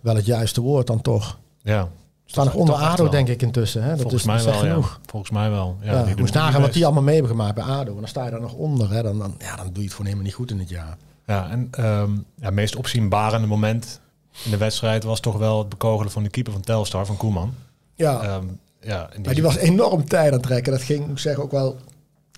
wel 0.01 0.15
het 0.15 0.27
juiste 0.27 0.61
woord 0.61 0.87
dan 0.87 1.01
toch. 1.01 1.39
Ja. 1.63 1.89
Staan 2.25 2.45
nog 2.45 2.55
onder 2.55 2.75
ADO, 2.75 3.09
denk 3.09 3.29
ik, 3.29 3.43
intussen. 3.43 3.83
Hè? 3.83 3.89
Dat 3.89 4.01
Volgens 4.01 4.23
is, 4.23 4.29
mij 4.29 4.45
wel, 4.45 4.55
genoeg. 4.55 4.89
Ja. 5.03 5.11
Volgens 5.11 5.31
mij 5.31 5.51
wel. 5.51 5.77
Ja, 5.81 6.07
ja 6.07 6.15
moest 6.17 6.35
nagaan 6.35 6.61
wat 6.61 6.73
die 6.73 6.85
allemaal 6.85 7.03
mee 7.03 7.15
hebben 7.15 7.33
gemaakt 7.33 7.55
bij 7.55 7.65
ADO. 7.65 7.91
En 7.91 7.99
dan 7.99 8.09
sta 8.09 8.25
je 8.25 8.31
daar 8.31 8.41
nog 8.41 8.53
onder. 8.53 8.91
Hè? 8.91 9.03
Dan, 9.03 9.19
dan, 9.19 9.35
ja, 9.39 9.57
dan 9.57 9.65
doe 9.65 9.75
je 9.75 9.81
het 9.83 9.91
gewoon 9.91 10.07
helemaal 10.07 10.25
niet 10.25 10.35
goed 10.35 10.51
in 10.51 10.59
het 10.59 10.69
jaar. 10.69 10.97
Ja, 11.27 11.51
en 11.51 11.71
um, 11.79 12.25
ja, 12.35 12.51
meest 12.51 12.77
opzienbarende 12.77 13.47
moment 13.47 14.01
in 14.45 14.51
de 14.51 14.57
wedstrijd 14.57 15.05
was 15.05 15.21
toch 15.21 15.37
wel 15.37 15.59
het 15.59 15.69
bekogelen 15.69 16.13
van 16.13 16.23
de 16.23 16.29
keeper 16.29 16.53
van 16.53 16.63
Telstar, 16.63 17.07
van 17.07 17.17
Koeman. 17.17 17.55
Ja, 17.95 18.37
um, 18.37 18.61
ja 18.81 19.09
die 19.13 19.25
maar 19.25 19.35
die 19.35 19.43
was 19.43 19.57
enorm 19.57 20.05
tijd 20.05 20.27
aan 20.27 20.33
het 20.33 20.43
trekken. 20.43 20.73
Dat 20.73 20.83
ging, 20.83 21.01
moet 21.01 21.11
ik 21.11 21.19
zeggen, 21.19 21.43
ook 21.43 21.51
wel 21.51 21.77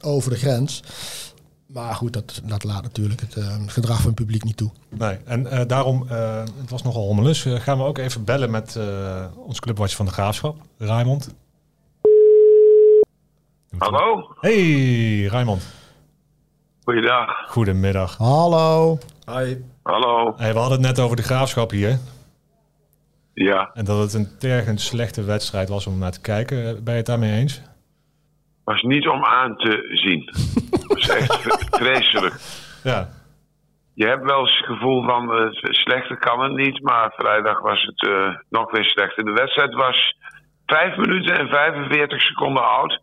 over 0.03 0.31
de 0.31 0.37
grens. 0.37 0.83
Maar 1.73 1.95
goed, 1.95 2.13
dat, 2.13 2.43
dat 2.45 2.65
laat 2.65 2.83
natuurlijk 2.83 3.21
het 3.21 3.37
uh, 3.37 3.55
gedrag 3.67 3.97
van 3.97 4.07
het 4.07 4.15
publiek 4.15 4.45
niet 4.45 4.57
toe. 4.57 4.71
Nee, 4.89 5.19
en 5.25 5.47
uh, 5.47 5.61
daarom, 5.67 6.07
uh, 6.11 6.39
het 6.61 6.71
was 6.71 6.83
nogal 6.83 7.03
hommelus, 7.03 7.47
gaan 7.49 7.79
we 7.79 7.85
ook 7.85 7.99
even 7.99 8.25
bellen 8.25 8.51
met 8.51 8.79
ons 9.37 9.61
clubwatch 9.61 9.97
van 9.97 10.07
de 10.07 10.13
Graafschap, 10.13 10.57
Raymond. 10.79 11.35
Hallo? 13.79 14.35
Hey, 14.41 15.25
Raymond. 15.25 15.63
Goeiedag. 16.85 17.49
Goedemiddag. 17.49 18.17
Hallo. 18.17 18.99
Hi. 19.27 19.57
Hallo. 19.83 20.35
Hey, 20.37 20.53
we 20.53 20.59
hadden 20.59 20.79
het 20.79 20.97
net 20.97 21.05
over 21.05 21.17
de 21.17 21.23
Graafschap 21.23 21.71
hier. 21.71 21.99
Ja. 23.35 23.71
En 23.75 23.85
dat 23.85 23.99
het 23.99 24.15
een 24.15 24.39
tergend 24.39 24.81
slechte 24.81 25.23
wedstrijd 25.23 25.69
was 25.69 25.87
om 25.87 25.99
naar 25.99 26.13
te 26.13 26.21
kijken. 26.21 26.85
Ben 26.85 26.93
je 26.93 26.99
het 26.99 27.07
daarmee 27.07 27.41
eens? 27.41 27.63
Was 28.71 28.83
niet 28.83 29.09
om 29.09 29.25
aan 29.25 29.57
te 29.57 29.89
zien. 29.93 30.23
Het 30.71 30.87
was 30.87 31.09
echt 31.09 31.67
vreselijk. 31.71 32.35
Ja. 32.83 33.09
Je 33.95 34.07
hebt 34.07 34.25
wel 34.25 34.41
eens 34.41 34.57
het 34.57 34.67
gevoel 34.67 35.05
van 35.05 35.23
uh, 35.39 35.47
slechter 35.61 36.19
kan 36.19 36.43
het 36.43 36.53
niet, 36.53 36.83
maar 36.83 37.13
vrijdag 37.17 37.61
was 37.61 37.83
het 37.83 38.03
uh, 38.09 38.37
nog 38.49 38.71
weer 38.71 38.85
slechter. 38.85 39.25
De 39.25 39.33
wedstrijd 39.33 39.75
was 39.75 40.17
5 40.67 40.97
minuten 40.97 41.39
en 41.39 41.49
45 41.49 42.21
seconden 42.21 42.69
oud 42.69 43.03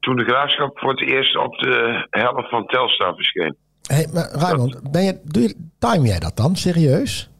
toen 0.00 0.16
de 0.16 0.24
graafschap 0.24 0.78
voor 0.78 0.90
het 0.90 1.02
eerst 1.02 1.36
op 1.36 1.58
de 1.58 2.06
helft 2.10 2.48
van 2.48 2.66
Telstar 2.66 3.14
verscheen. 3.14 3.56
Hey, 3.82 4.08
maar 4.12 4.28
Raymond, 4.32 4.92
ben 4.92 5.02
je, 5.02 5.20
doe 5.24 5.42
je, 5.42 5.68
time 5.78 6.06
jij 6.06 6.18
dat 6.18 6.36
dan 6.36 6.56
serieus? 6.56 7.30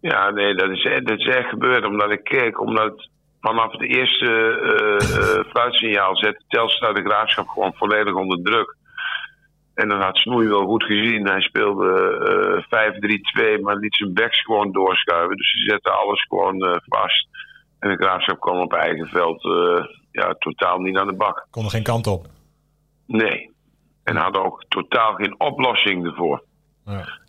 Ja, 0.00 0.30
nee, 0.30 0.54
dat 0.54 0.70
is, 0.70 0.82
dat 1.04 1.18
is 1.18 1.26
echt 1.26 1.48
gebeurd 1.48 1.84
omdat 1.84 2.10
ik 2.10 2.24
keek, 2.24 2.60
omdat 2.60 3.08
vanaf 3.42 3.72
het 3.72 3.82
eerste 3.82 4.30
uh, 4.62 5.50
fluitsignaal 5.50 6.16
zette 6.16 6.42
Telstar 6.48 6.94
de 6.94 7.02
graafschap 7.02 7.48
gewoon 7.48 7.74
volledig 7.74 8.14
onder 8.14 8.42
druk. 8.42 8.76
En 9.74 9.88
dan 9.88 10.00
had 10.00 10.16
Snoei 10.16 10.48
wel 10.48 10.66
goed 10.66 10.84
gezien. 10.84 11.28
Hij 11.28 11.40
speelde 11.40 11.88
uh, 12.70 13.58
5-3-2, 13.58 13.60
maar 13.62 13.76
liet 13.76 13.94
zijn 13.94 14.14
backs 14.14 14.42
gewoon 14.42 14.72
doorschuiven. 14.72 15.36
Dus 15.36 15.50
ze 15.50 15.70
zetten 15.70 15.98
alles 15.98 16.22
gewoon 16.22 16.64
uh, 16.64 16.76
vast. 16.86 17.28
En 17.78 17.90
de 17.90 18.04
graafschap 18.04 18.40
kwam 18.40 18.60
op 18.60 18.72
eigen 18.72 19.06
veld 19.06 19.44
uh, 19.44 19.84
ja, 20.10 20.34
totaal 20.38 20.78
niet 20.78 20.96
aan 20.96 21.06
de 21.06 21.16
bak. 21.16 21.46
Kon 21.50 21.64
er 21.64 21.70
geen 21.70 21.82
kant 21.82 22.06
op? 22.06 22.26
Nee. 23.06 23.50
En 24.04 24.16
hadden 24.16 24.44
ook 24.44 24.64
totaal 24.68 25.14
geen 25.14 25.40
oplossing 25.40 26.06
ervoor. 26.06 26.42
Ja 26.84 27.20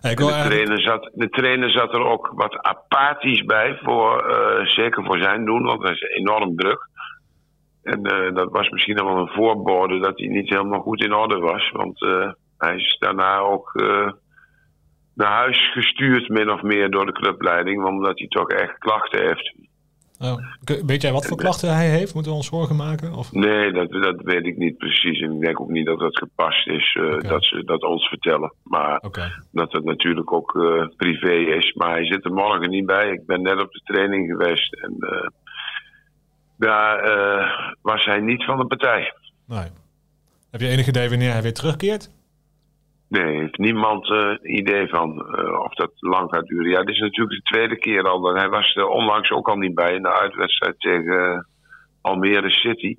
de, 0.00 0.48
trainer 0.48 0.80
zat, 0.80 1.10
de 1.14 1.28
trainer 1.28 1.70
zat 1.70 1.94
er 1.94 2.04
ook 2.04 2.30
wat 2.34 2.58
apathisch 2.58 3.44
bij, 3.44 3.78
voor, 3.82 4.30
uh, 4.30 4.66
zeker 4.66 5.04
voor 5.04 5.18
zijn 5.18 5.44
doen, 5.44 5.62
want 5.62 5.82
hij 5.82 5.92
is 5.92 6.02
enorm 6.02 6.56
druk. 6.56 6.88
En 7.82 8.12
uh, 8.12 8.34
dat 8.34 8.50
was 8.50 8.68
misschien 8.68 8.94
wel 8.94 9.16
een 9.16 9.28
voorbode 9.28 9.98
dat 9.98 10.18
hij 10.18 10.28
niet 10.28 10.48
helemaal 10.48 10.80
goed 10.80 11.04
in 11.04 11.14
orde 11.14 11.38
was. 11.38 11.70
Want 11.70 12.02
uh, 12.02 12.32
hij 12.58 12.76
is 12.76 12.96
daarna 12.98 13.38
ook 13.38 13.72
naar 15.14 15.32
huis 15.32 15.72
gestuurd, 15.72 16.28
min 16.28 16.50
of 16.50 16.62
meer, 16.62 16.90
door 16.90 17.06
de 17.06 17.12
clubleiding, 17.12 17.84
omdat 17.84 18.18
hij 18.18 18.28
toch 18.28 18.48
echt 18.48 18.78
klachten 18.78 19.26
heeft. 19.26 19.54
Oh. 20.20 20.36
Weet 20.86 21.02
jij 21.02 21.12
wat 21.12 21.26
voor 21.26 21.36
klachten 21.36 21.74
hij 21.74 21.88
heeft? 21.88 22.14
Moeten 22.14 22.32
we 22.32 22.38
ons 22.38 22.46
zorgen 22.46 22.76
maken? 22.76 23.14
Of? 23.14 23.32
Nee, 23.32 23.72
dat, 23.72 23.90
dat 23.90 24.20
weet 24.22 24.46
ik 24.46 24.56
niet 24.56 24.78
precies. 24.78 25.20
En 25.20 25.32
ik 25.32 25.40
denk 25.40 25.60
ook 25.60 25.68
niet 25.68 25.86
dat 25.86 25.98
dat 25.98 26.18
gepast 26.18 26.68
is 26.68 26.94
uh, 26.94 27.20
dat 27.20 27.44
ze 27.44 27.64
dat 27.64 27.82
ons 27.82 28.08
vertellen. 28.08 28.52
Maar 28.62 29.00
dat 29.52 29.72
het 29.72 29.84
natuurlijk 29.84 30.32
ook 30.32 30.54
uh, 30.54 30.86
privé 30.96 31.32
is. 31.32 31.72
Maar 31.72 31.90
hij 31.90 32.06
zit 32.06 32.24
er 32.24 32.32
morgen 32.32 32.70
niet 32.70 32.86
bij. 32.86 33.10
Ik 33.10 33.26
ben 33.26 33.42
net 33.42 33.62
op 33.62 33.72
de 33.72 33.80
training 33.84 34.30
geweest. 34.30 34.74
En 34.74 34.96
uh, 34.98 35.26
daar 36.56 37.76
was 37.82 38.04
hij 38.04 38.20
niet 38.20 38.44
van 38.44 38.58
de 38.58 38.66
partij. 38.66 39.12
Nee. 39.46 39.66
Heb 40.50 40.60
je 40.60 40.68
enig 40.68 40.86
idee 40.86 41.08
wanneer 41.08 41.32
hij 41.32 41.42
weer 41.42 41.54
terugkeert? 41.54 42.10
Nee, 43.08 43.38
heeft 43.38 43.58
niemand 43.58 44.08
uh, 44.08 44.34
idee 44.42 44.88
van 44.88 45.26
uh, 45.38 45.60
of 45.60 45.74
dat 45.74 45.92
lang 45.94 46.30
gaat 46.30 46.46
duren. 46.46 46.70
Ja, 46.70 46.78
dit 46.78 46.94
is 46.94 47.00
natuurlijk 47.00 47.36
de 47.36 47.50
tweede 47.54 47.78
keer 47.78 48.02
al. 48.02 48.34
Hij 48.34 48.48
was 48.48 48.74
er 48.74 48.86
onlangs 48.86 49.30
ook 49.30 49.48
al 49.48 49.56
niet 49.56 49.74
bij 49.74 49.94
in 49.94 50.02
de 50.02 50.20
uitwedstrijd 50.20 50.80
tegen 50.80 51.14
uh, 51.14 51.40
Almere 52.00 52.50
City. 52.50 52.96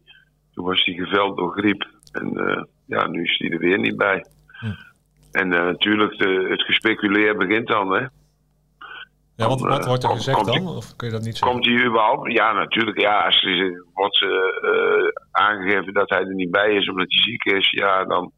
Toen 0.54 0.66
was 0.66 0.86
hij 0.86 0.94
geveld 0.94 1.38
door 1.38 1.52
griep. 1.52 1.88
En 2.12 2.68
ja, 2.86 3.08
nu 3.08 3.24
is 3.24 3.38
hij 3.38 3.50
er 3.50 3.60
weer 3.60 3.80
niet 3.80 3.98
bij. 3.98 4.26
Hm. 4.60 4.66
En 5.32 5.48
natuurlijk, 5.48 6.18
de, 6.18 6.48
het 6.50 6.62
gespeculeer 6.62 7.38
begint 7.38 7.68
dan, 7.68 7.94
hè. 7.94 8.08
Ja, 9.36 9.48
wat, 9.48 9.62
wat 9.62 9.86
wordt 9.86 10.04
er 10.04 10.10
gezegd 10.10 10.46
dan? 10.46 10.68
Of 10.68 10.96
kun 10.96 11.08
je 11.08 11.14
dat 11.14 11.24
niet 11.24 11.38
zeggen? 11.38 11.58
Komt 11.58 11.66
hij 11.66 11.86
überhaupt? 11.86 12.32
Ja, 12.32 12.54
natuurlijk. 12.54 13.00
Ja, 13.00 13.26
als 13.26 13.44
er 13.44 13.86
wordt 13.94 14.26
aangegeven 15.32 15.94
dat 15.94 16.10
hij 16.10 16.20
er 16.20 16.36
niet 16.36 16.52
bij 16.52 16.74
is 16.74 16.90
omdat 16.90 17.06
hij 17.10 17.22
ziek 17.24 17.44
is, 17.44 17.70
ja, 17.70 18.06
dan 18.06 18.32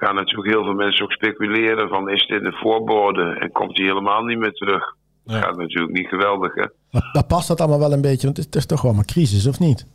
gaan 0.00 0.14
natuurlijk 0.14 0.48
heel 0.48 0.64
veel 0.64 0.74
mensen 0.74 1.04
ook 1.04 1.12
speculeren 1.12 1.88
van 1.88 2.10
is 2.10 2.26
dit 2.26 2.44
een 2.44 2.52
voorbode 2.52 3.22
en 3.22 3.52
komt 3.52 3.76
hij 3.76 3.86
helemaal 3.86 4.24
niet 4.24 4.38
meer 4.38 4.52
terug. 4.52 4.96
Dat 5.24 5.36
gaat 5.36 5.56
natuurlijk 5.56 5.92
niet 5.92 6.08
geweldig, 6.08 6.54
hè? 6.54 6.66
Maar, 6.90 7.24
past 7.26 7.48
dat 7.48 7.60
allemaal 7.60 7.78
wel 7.78 7.92
een 7.92 8.00
beetje, 8.00 8.26
want 8.26 8.36
het 8.36 8.54
is, 8.54 8.66
toch 8.66 8.82
wel 8.82 8.92
een 8.92 9.04
crisis, 9.04 9.46
of 9.46 9.58
niet? 9.58 9.86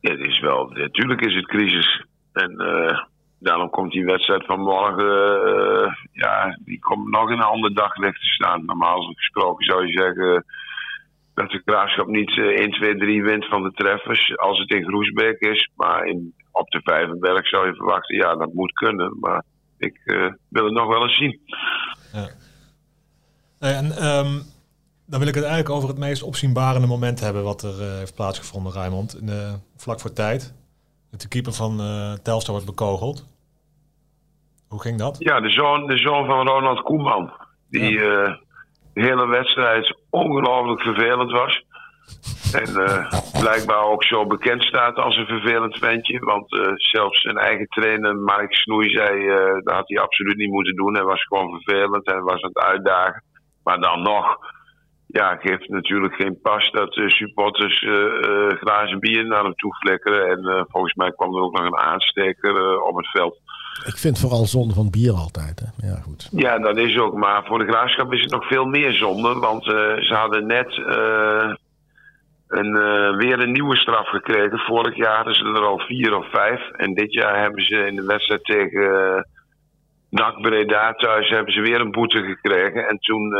Ja, 0.00 0.10
het 0.10 0.20
is 0.20 0.40
wel, 0.40 0.68
natuurlijk 0.68 1.20
is 1.20 1.34
het 1.34 1.46
crisis. 1.46 2.04
En 2.32 2.52
uh, 2.58 2.98
daarom 3.38 3.70
komt 3.70 3.92
die 3.92 4.04
wedstrijd 4.04 4.46
van 4.46 4.60
morgen, 4.60 5.48
uh, 5.48 5.92
ja, 6.12 6.58
die 6.64 6.78
komt 6.78 7.10
nog 7.10 7.30
in 7.30 7.38
een 7.38 7.42
ander 7.54 7.74
daglicht 7.74 8.20
te 8.20 8.26
staan. 8.26 8.64
Normaal 8.64 9.02
gesproken 9.02 9.64
zou 9.64 9.86
je 9.86 9.92
zeggen 9.92 10.44
dat 11.34 11.50
de 11.50 11.62
graafschap 11.64 12.06
niet 12.06 12.36
uh, 12.36 12.46
1, 12.46 12.70
2, 12.70 12.96
3 12.96 13.22
wint 13.22 13.46
van 13.46 13.62
de 13.62 13.72
treffers 13.72 14.36
als 14.36 14.58
het 14.58 14.70
in 14.70 14.84
Groesbeek 14.84 15.40
is. 15.40 15.70
Maar 15.76 16.04
in, 16.04 16.34
op 16.58 16.70
de 16.70 16.80
Vijverberg 16.82 17.48
zou 17.48 17.66
je 17.66 17.74
verwachten, 17.74 18.16
ja, 18.16 18.34
dat 18.34 18.52
moet 18.52 18.72
kunnen. 18.72 19.16
Maar 19.20 19.42
ik 19.78 20.00
uh, 20.04 20.32
wil 20.48 20.64
het 20.64 20.74
nog 20.74 20.86
wel 20.86 21.02
eens 21.02 21.16
zien. 21.16 21.40
Ja. 22.12 22.28
En 23.58 23.84
um, 23.84 24.42
dan 25.06 25.18
wil 25.18 25.28
ik 25.28 25.34
het 25.34 25.44
eigenlijk 25.44 25.74
over 25.74 25.88
het 25.88 25.98
meest 25.98 26.22
opzienbarende 26.22 26.86
moment 26.86 27.20
hebben 27.20 27.42
wat 27.42 27.62
er 27.62 27.80
uh, 27.80 27.98
heeft 27.98 28.14
plaatsgevonden, 28.14 28.72
Raymond. 28.72 29.20
In 29.20 29.30
vlak 29.76 30.00
voor 30.00 30.12
tijd. 30.12 30.54
De 31.10 31.28
keeper 31.28 31.52
van 31.52 31.80
uh, 31.80 32.12
Telstar 32.12 32.54
wordt 32.54 32.66
bekogeld. 32.66 33.26
Hoe 34.68 34.80
ging 34.80 34.98
dat? 34.98 35.16
Ja, 35.18 35.40
de 35.40 35.50
zoon, 35.50 35.86
de 35.86 35.96
zoon 35.96 36.26
van 36.26 36.46
Ronald 36.46 36.82
Koeman. 36.82 37.32
Die 37.70 37.90
ja. 37.90 37.98
de 38.92 39.02
hele 39.02 39.26
wedstrijd 39.26 39.96
ongelooflijk 40.10 40.80
vervelend 40.80 41.30
was. 41.30 41.64
En 42.52 42.70
uh, 42.70 43.12
blijkbaar 43.40 43.82
ook 43.82 44.04
zo 44.04 44.26
bekend 44.26 44.62
staat 44.62 44.96
als 44.96 45.16
een 45.16 45.26
vervelend 45.26 45.76
ventje. 45.76 46.18
Want 46.18 46.52
uh, 46.52 46.66
zelfs 46.74 47.20
zijn 47.20 47.36
eigen 47.36 47.66
trainer, 47.68 48.16
Mark 48.16 48.54
Snoei, 48.54 48.90
zei 48.90 49.18
uh, 49.18 49.36
dat 49.62 49.74
had 49.74 49.88
hij 49.88 49.98
absoluut 49.98 50.36
niet 50.36 50.50
moeten 50.50 50.76
doen. 50.76 50.94
Hij 50.94 51.04
was 51.04 51.22
gewoon 51.22 51.60
vervelend 51.60 52.06
en 52.06 52.22
was 52.22 52.42
aan 52.42 52.50
het 52.54 52.64
uitdagen. 52.64 53.22
Maar 53.64 53.80
dan 53.80 54.02
nog, 54.02 54.38
ja, 55.06 55.36
geeft 55.36 55.68
natuurlijk 55.68 56.14
geen 56.14 56.40
pas 56.40 56.70
dat 56.70 56.92
supporters 56.92 57.78
glazen 58.60 58.98
bier 58.98 59.26
naar 59.26 59.44
hem 59.44 59.54
toe 59.54 59.76
flikkeren. 59.76 60.28
En 60.28 60.66
volgens 60.68 60.94
mij 60.94 61.12
kwam 61.12 61.34
er 61.34 61.42
ook 61.42 61.58
nog 61.58 61.66
een 61.66 61.78
aansteker 61.78 62.82
op 62.82 62.96
het 62.96 63.10
veld. 63.10 63.40
Ik 63.86 63.96
vind 63.96 64.18
vooral 64.18 64.46
zonde 64.46 64.74
van 64.74 64.90
bier 64.90 65.12
altijd. 65.12 65.60
Hè? 65.60 65.88
Ja, 65.88 65.94
goed. 65.94 66.28
Ja, 66.32 66.58
dat 66.58 66.76
is 66.76 66.98
ook. 66.98 67.14
Maar 67.14 67.44
voor 67.44 67.58
de 67.58 67.72
graafschap 67.72 68.12
is 68.12 68.20
het 68.20 68.30
nog 68.30 68.46
veel 68.46 68.64
meer 68.64 68.92
zonde. 68.92 69.34
Want 69.34 69.64
ze 69.64 70.14
hadden 70.14 70.46
net 70.46 70.76
een, 72.48 72.76
uh, 72.76 73.16
weer 73.16 73.40
een 73.40 73.52
nieuwe 73.52 73.76
straf 73.76 74.08
gekregen. 74.08 74.58
Vorig 74.58 74.96
jaar 74.96 75.16
hadden 75.16 75.34
ze 75.34 75.44
er 75.44 75.64
al 75.64 75.78
vier 75.78 76.16
of 76.16 76.30
vijf. 76.30 76.70
En 76.70 76.94
dit 76.94 77.12
jaar 77.12 77.40
hebben 77.40 77.64
ze 77.64 77.86
in 77.86 77.96
de 77.96 78.04
wedstrijd 78.04 78.44
tegen 78.44 79.26
NAC 80.10 80.40
Breda 80.40 80.92
thuis 80.92 81.28
hebben 81.28 81.52
ze 81.52 81.60
weer 81.60 81.80
een 81.80 81.90
boete 81.90 82.22
gekregen. 82.22 82.88
En 82.88 82.98
toen, 82.98 83.34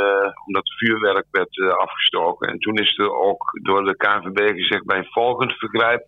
omdat 0.47 0.63
het 0.63 0.79
vuurwerk 0.79 1.27
werd 1.31 1.61
afgestoken. 1.79 2.49
En 2.49 2.59
toen 2.59 2.77
is 2.77 2.99
er 2.99 3.13
ook 3.13 3.59
door 3.63 3.85
de 3.85 3.97
KNVB 3.97 4.53
gezegd 4.57 4.85
bij 4.85 4.99
een 4.99 5.11
volgend 5.11 5.53
vergrijp 5.53 6.07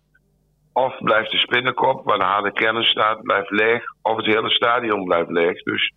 of 0.73 0.97
blijft 0.97 1.31
de 1.31 1.37
spinnenkop, 1.37 2.05
waar 2.05 2.17
de 2.17 2.23
harde 2.23 2.51
kennis 2.51 2.87
staat, 2.89 3.21
blijft 3.21 3.49
leeg. 3.49 3.83
Of 4.01 4.17
het 4.17 4.25
hele 4.25 4.49
stadion 4.49 5.03
blijft 5.03 5.29
leeg. 5.29 5.63
Dus 5.63 5.93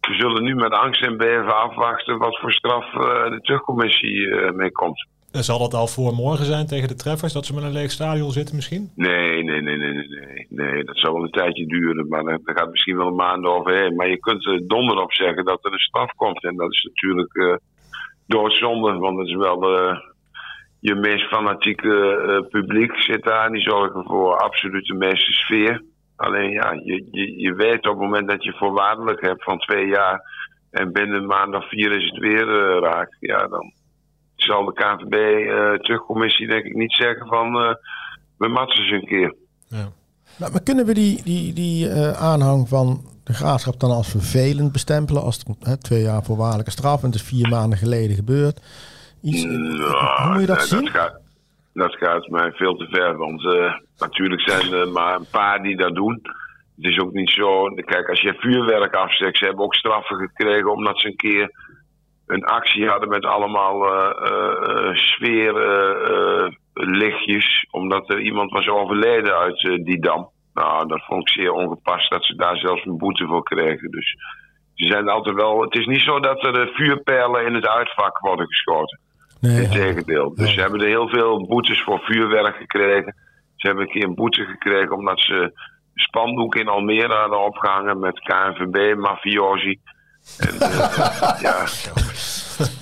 we 0.00 0.14
zullen 0.14 0.42
nu 0.42 0.54
met 0.54 0.72
angst 0.72 1.02
en 1.02 1.16
beven 1.16 1.56
afwachten 1.56 2.18
wat 2.18 2.38
voor 2.38 2.52
straf 2.52 2.94
uh, 2.94 3.30
de 3.30 3.38
terugcommissie 3.42 4.26
uh, 4.26 4.50
mee 4.50 4.72
komt. 4.72 5.06
En 5.36 5.44
zal 5.44 5.58
dat 5.58 5.74
al 5.74 5.86
voor 5.86 6.12
morgen 6.12 6.44
zijn 6.44 6.66
tegen 6.66 6.88
de 6.88 6.94
treffers, 6.94 7.32
dat 7.32 7.46
ze 7.46 7.54
met 7.54 7.62
een 7.64 7.72
leeg 7.72 7.90
stadion 7.90 8.30
zitten 8.30 8.54
misschien? 8.54 8.90
Nee, 8.94 9.42
nee, 9.42 9.60
nee, 9.60 9.76
nee, 9.76 9.92
nee. 9.92 10.46
nee. 10.48 10.84
dat 10.84 10.98
zal 10.98 11.12
wel 11.12 11.22
een 11.22 11.30
tijdje 11.30 11.66
duren, 11.66 12.08
maar 12.08 12.22
dat 12.22 12.40
gaat 12.44 12.70
misschien 12.70 12.96
wel 12.96 13.06
een 13.06 13.14
maand 13.14 13.44
overheen. 13.44 13.94
Maar 13.94 14.08
je 14.08 14.18
kunt 14.18 14.46
er 14.46 14.66
donder 14.66 14.96
op 15.02 15.12
zeggen 15.12 15.44
dat 15.44 15.64
er 15.64 15.72
een 15.72 15.78
straf 15.78 16.10
komt. 16.10 16.44
En 16.44 16.56
dat 16.56 16.72
is 16.72 16.82
natuurlijk 16.82 17.34
uh, 17.34 17.54
doodzonde, 18.26 18.98
want 18.98 19.18
het 19.18 19.26
is 19.26 19.34
wel 19.34 19.60
je 20.80 20.94
meest 20.94 21.26
fanatieke 21.26 22.46
publiek 22.50 22.96
zit 22.96 23.22
daar. 23.22 23.50
Die 23.50 23.62
zorgen 23.62 24.04
voor 24.04 24.36
absoluut 24.36 24.86
de 24.86 24.94
meeste 24.94 25.32
sfeer. 25.32 25.82
Alleen 26.16 26.50
ja, 26.50 26.72
je, 26.72 27.08
je, 27.10 27.40
je 27.40 27.54
weet 27.54 27.86
op 27.86 27.92
het 27.92 28.08
moment 28.08 28.28
dat 28.28 28.44
je 28.44 28.52
voorwaardelijk 28.52 29.20
hebt 29.20 29.44
van 29.44 29.58
twee 29.58 29.86
jaar. 29.86 30.20
En 30.70 30.92
binnen 30.92 31.16
een 31.16 31.26
maand 31.26 31.54
of 31.54 31.68
vier 31.68 31.92
is 31.92 32.10
het 32.10 32.18
weer 32.18 32.48
uh, 32.48 32.78
raak. 32.80 33.16
Ja, 33.20 33.46
dan 33.46 33.72
zal 34.46 34.64
de 34.64 34.72
KVB 34.72 35.14
uh, 35.14 35.72
terugcommissie 35.72 36.46
denk 36.46 36.64
ik 36.64 36.74
niet 36.74 36.92
zeggen 36.92 37.26
van 37.26 37.52
we 38.38 38.48
matsen 38.48 38.86
ze 38.86 38.94
een 38.94 39.06
keer. 39.06 39.34
Ja. 39.68 39.88
Maar, 40.38 40.50
maar, 40.52 40.62
kunnen 40.62 40.86
we 40.86 40.94
die, 40.94 41.22
die, 41.22 41.52
die 41.52 41.90
aanhang 42.18 42.68
van 42.68 43.00
de 43.24 43.32
graafschap 43.32 43.80
dan 43.80 43.90
als 43.90 44.10
vervelend 44.10 44.72
bestempelen 44.72 45.22
als 45.22 45.42
het 45.60 45.82
twee 45.82 46.02
jaar 46.02 46.22
voorwaardelijke 46.22 46.70
straf 46.70 47.00
en 47.00 47.06
het 47.06 47.14
is 47.14 47.22
vier 47.22 47.48
maanden 47.48 47.78
geleden 47.78 48.16
gebeurd? 48.16 48.60
nou, 49.20 50.22
hoe 50.22 50.32
moet 50.32 50.40
je 50.40 50.46
dat 50.46 50.62
zien? 50.62 50.84
Dat 50.84 50.90
gaat, 50.90 51.20
dat 51.72 51.94
gaat 51.96 52.28
mij 52.28 52.52
veel 52.52 52.76
te 52.76 52.86
ver. 52.86 53.16
Want 53.16 53.42
uh, 53.42 53.74
natuurlijk 53.98 54.50
zijn 54.50 54.72
er 54.72 54.88
maar 54.88 55.16
een 55.16 55.30
paar 55.30 55.62
die 55.62 55.76
dat 55.76 55.94
doen. 55.94 56.22
Het 56.76 56.84
is 56.84 56.98
ook 56.98 57.12
niet 57.12 57.30
zo. 57.30 57.64
Kijk, 57.74 58.08
als 58.08 58.20
je 58.20 58.34
vuurwerk 58.38 58.94
afzet, 58.94 59.36
ze 59.36 59.44
hebben 59.44 59.64
ook 59.64 59.74
straffen 59.74 60.16
gekregen 60.16 60.72
omdat 60.72 61.00
ze 61.00 61.06
een 61.06 61.16
keer 61.16 61.50
een 62.26 62.44
actie 62.44 62.88
hadden 62.88 63.08
met 63.08 63.24
allemaal 63.24 63.86
uh, 63.86 64.10
uh, 64.30 64.94
sfeerlichtjes. 64.94 67.66
omdat 67.70 68.10
er 68.10 68.20
iemand 68.20 68.50
was 68.50 68.68
overleden 68.68 69.36
uit 69.36 69.60
die 69.84 70.00
dam. 70.00 70.30
Nou, 70.54 70.88
dat 70.88 71.04
vond 71.04 71.20
ik 71.20 71.28
zeer 71.28 71.52
ongepast 71.52 72.10
dat 72.10 72.24
ze 72.24 72.34
daar 72.34 72.56
zelfs 72.56 72.84
een 72.84 72.98
boete 72.98 73.26
voor 73.26 73.42
kregen. 73.42 73.90
Dus 73.90 74.16
ze 74.74 74.86
zijn 74.86 75.08
altijd 75.08 75.36
wel. 75.36 75.60
Het 75.60 75.78
is 75.78 75.86
niet 75.86 76.00
zo 76.00 76.20
dat 76.20 76.44
er 76.44 76.70
vuurpijlen 76.74 77.46
in 77.46 77.54
het 77.54 77.66
uitvak 77.66 78.18
worden 78.18 78.46
geschoten. 78.46 79.00
Nee, 79.40 79.62
Integendeel. 79.62 80.34
Dus 80.34 80.54
ze 80.54 80.60
hebben 80.60 80.80
er 80.80 80.86
heel 80.86 81.08
veel 81.08 81.46
boetes 81.46 81.82
voor 81.82 82.00
vuurwerk 82.00 82.56
gekregen. 82.56 83.14
Ze 83.56 83.66
hebben 83.66 83.84
een 83.84 83.92
keer 83.92 84.04
een 84.04 84.14
boete 84.14 84.44
gekregen 84.44 84.96
omdat 84.96 85.20
ze 85.20 85.52
spandoek 85.94 86.54
in 86.54 86.68
Almere 86.68 87.14
hadden 87.14 87.44
opgehangen 87.44 87.98
met 87.98 88.20
KNVB, 88.20 88.96
mafiosi. 88.96 89.80
En, 90.38 90.54
uh, 90.62 91.40
ja. 91.40 91.64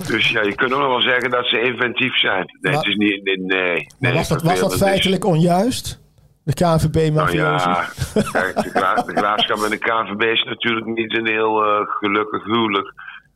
Dus 0.07 0.29
ja, 0.29 0.41
je 0.41 0.55
kunt 0.55 0.73
ook 0.73 0.79
nog 0.79 0.89
wel 0.89 1.01
zeggen 1.01 1.29
dat 1.29 1.45
ze 1.45 1.61
inventief 1.61 2.19
zijn. 2.19 2.57
Nee, 2.61 2.75
het 2.75 2.85
is 2.85 2.95
niet. 2.95 3.23
Nee, 3.23 3.37
nee, 3.37 3.87
nee 3.99 4.13
was, 4.13 4.27
dat, 4.27 4.41
was 4.41 4.59
dat 4.59 4.77
feitelijk 4.77 5.25
onjuist? 5.25 6.03
De 6.43 6.53
KNVB 6.53 7.13
mafiosi? 7.13 7.37
Nou 7.37 7.59
ja, 7.59 7.87
kijk, 8.31 8.63
de, 8.63 8.69
gra 8.69 8.93
de 8.93 9.15
graafschap 9.15 9.63
en 9.63 9.69
de 9.69 9.77
KNVB 9.77 10.21
is 10.21 10.43
natuurlijk 10.43 10.85
niet 10.85 11.17
een 11.17 11.27
heel 11.27 11.63
uh, 11.63 11.87
gelukkig 11.87 12.43
huwelijk. 12.43 12.93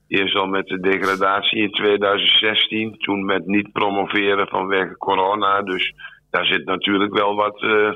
Eerst 0.08 0.36
al 0.36 0.48
met 0.48 0.68
de 0.68 0.80
degradatie 0.80 1.62
in 1.62 1.72
2016, 1.72 2.98
toen 2.98 3.25
met 3.25 3.46
niet 3.46 3.72
promoveren 3.72 4.48
vanwege 4.48 4.98
corona. 4.98 5.62
Dus 5.62 5.94
daar 6.30 6.46
zit 6.46 6.66
natuurlijk 6.66 7.13
wel 7.13 7.36
wat 7.36 7.62
uh, 7.62 7.96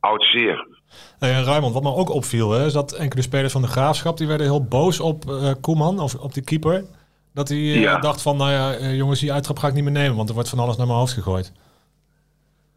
oud 0.00 0.24
zeer. 0.24 0.66
Hey, 1.18 1.42
Raymond, 1.42 1.74
wat 1.74 1.82
me 1.82 1.94
ook 1.94 2.10
opviel, 2.10 2.50
hè, 2.50 2.66
is 2.66 2.72
dat 2.72 2.92
enkele 2.92 3.22
spelers 3.22 3.52
van 3.52 3.62
de 3.62 3.68
graafschap 3.68 4.16
die 4.16 4.26
werden 4.26 4.46
heel 4.46 4.64
boos 4.64 5.00
op 5.00 5.24
uh, 5.28 5.50
Koeman, 5.60 6.00
of 6.00 6.14
op 6.14 6.34
de 6.34 6.44
keeper. 6.44 6.84
Dat 7.34 7.48
hij 7.48 7.58
uh, 7.58 8.00
dacht 8.00 8.22
van, 8.22 8.36
nou 8.36 8.50
ja, 8.50 8.90
jongens, 8.90 9.20
die 9.20 9.32
uittrap 9.32 9.58
ga 9.58 9.68
ik 9.68 9.74
niet 9.74 9.84
meer 9.84 9.92
nemen, 9.92 10.16
want 10.16 10.28
er 10.28 10.34
wordt 10.34 10.48
van 10.48 10.58
alles 10.58 10.76
naar 10.76 10.86
mijn 10.86 10.98
hoofd 10.98 11.12
gegooid. 11.12 11.52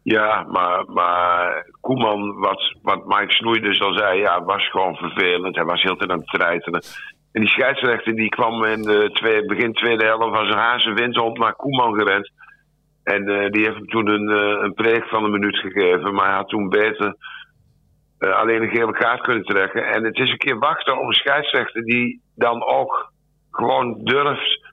Ja, 0.02 0.46
maar, 0.50 0.84
maar 0.88 1.66
Koeman, 1.80 2.38
wat, 2.38 2.74
wat 2.82 3.06
Mike 3.06 3.32
Snoei 3.32 3.60
dus 3.60 3.80
al 3.80 3.92
zei, 3.92 4.18
ja, 4.18 4.44
was 4.44 4.70
gewoon 4.70 4.94
vervelend. 4.94 5.56
Hij 5.56 5.64
was 5.64 5.82
heel 5.82 5.96
tijd 5.96 6.10
aan 6.10 6.18
het 6.18 6.28
treiteren. 6.28 6.82
En 7.32 7.40
die 7.40 7.50
scheidsrechter 7.50 8.14
die 8.14 8.28
kwam 8.28 8.64
in 8.64 8.82
de 8.82 9.10
twee, 9.12 9.44
begin 9.44 9.72
tweede 9.72 10.04
helft 10.04 10.36
als 10.36 10.48
een 10.48 10.58
hazen 10.58 10.94
windhond 10.94 11.38
naar 11.38 11.54
Koeman 11.54 11.94
gerend. 11.94 12.30
En 13.02 13.22
uh, 13.28 13.50
die 13.50 13.64
heeft 13.64 13.76
hem 13.76 13.88
toen 13.88 14.08
een, 14.08 14.30
uh, 14.30 14.62
een 14.62 14.74
preek 14.74 15.04
van 15.04 15.24
een 15.24 15.30
minuut 15.30 15.56
gegeven. 15.56 16.14
Maar 16.14 16.26
hij 16.26 16.36
had 16.36 16.48
toen 16.48 16.68
beter 16.68 17.16
uh, 18.18 18.36
alleen 18.40 18.62
een 18.62 18.76
gele 18.76 18.92
kaart 18.92 19.20
kunnen 19.20 19.44
trekken. 19.44 19.86
En 19.86 20.04
het 20.04 20.18
is 20.18 20.30
een 20.30 20.38
keer 20.38 20.58
wachten 20.58 20.98
op 20.98 21.06
een 21.06 21.12
scheidsrechter 21.12 21.82
die 21.82 22.20
dan 22.34 22.64
ook 22.66 23.12
gewoon 23.50 24.00
durft 24.04 24.64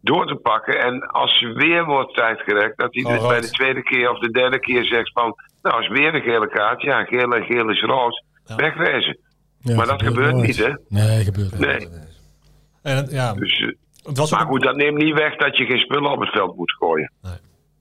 door 0.00 0.26
te 0.26 0.34
pakken. 0.34 0.80
En 0.80 1.06
als 1.06 1.40
weer 1.40 1.84
wordt 1.84 2.14
tijdgerekt, 2.14 2.78
dat 2.78 2.94
hij 2.94 3.14
dus 3.14 3.26
bij 3.26 3.40
de 3.40 3.50
tweede 3.50 3.82
keer 3.82 4.10
of 4.10 4.18
de 4.18 4.30
derde 4.30 4.60
keer 4.60 4.84
zegt 4.84 5.12
van... 5.12 5.34
Nou, 5.62 5.82
is 5.82 5.88
weer 5.88 6.14
een 6.14 6.22
gele 6.22 6.48
kaart. 6.48 6.82
Ja, 6.82 7.04
geel 7.04 7.32
en 7.32 7.44
geel 7.44 7.70
is 7.70 7.80
rood. 7.80 8.24
Ja. 8.44 8.56
Wegwezen. 8.56 9.18
Ja, 9.58 9.74
maar 9.74 9.86
dat 9.86 10.02
gebeurt, 10.02 10.34
niet, 10.34 10.56
hè? 10.56 10.72
Nee, 10.88 11.24
gebeurt 11.24 11.58
niet. 11.58 11.90
En, 12.82 13.06
ja, 13.10 13.34
dus, 13.34 13.60
eh, 13.60 13.68
het 14.02 14.18
was 14.18 14.30
maar 14.30 14.46
goed, 14.46 14.62
dat 14.62 14.76
neemt 14.76 15.02
niet 15.02 15.14
weg 15.14 15.36
dat 15.36 15.56
je 15.56 15.64
geen 15.64 15.78
spullen 15.78 16.10
op 16.10 16.20
het 16.20 16.30
veld 16.30 16.56
moet 16.56 16.72
gooien. 16.72 17.12
Nee. 17.22 17.32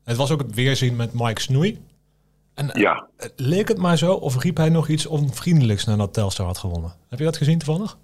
Het 0.03 0.17
was 0.17 0.31
ook 0.31 0.39
het 0.39 0.55
weerzien 0.55 0.95
met 0.95 1.13
Mike 1.13 1.41
Snoei. 1.41 1.79
En, 2.55 2.69
ja. 2.73 3.07
Leek 3.35 3.67
het 3.67 3.77
maar 3.77 3.97
zo 3.97 4.13
of 4.13 4.43
riep 4.43 4.57
hij 4.57 4.69
nog 4.69 4.87
iets 4.87 5.05
onvriendelijks 5.05 5.85
nadat 5.85 6.13
Telstar 6.13 6.45
had 6.45 6.57
gewonnen? 6.57 6.93
Heb 7.09 7.19
je 7.19 7.25
dat 7.25 7.37
gezien 7.37 7.57
toevallig? 7.57 7.97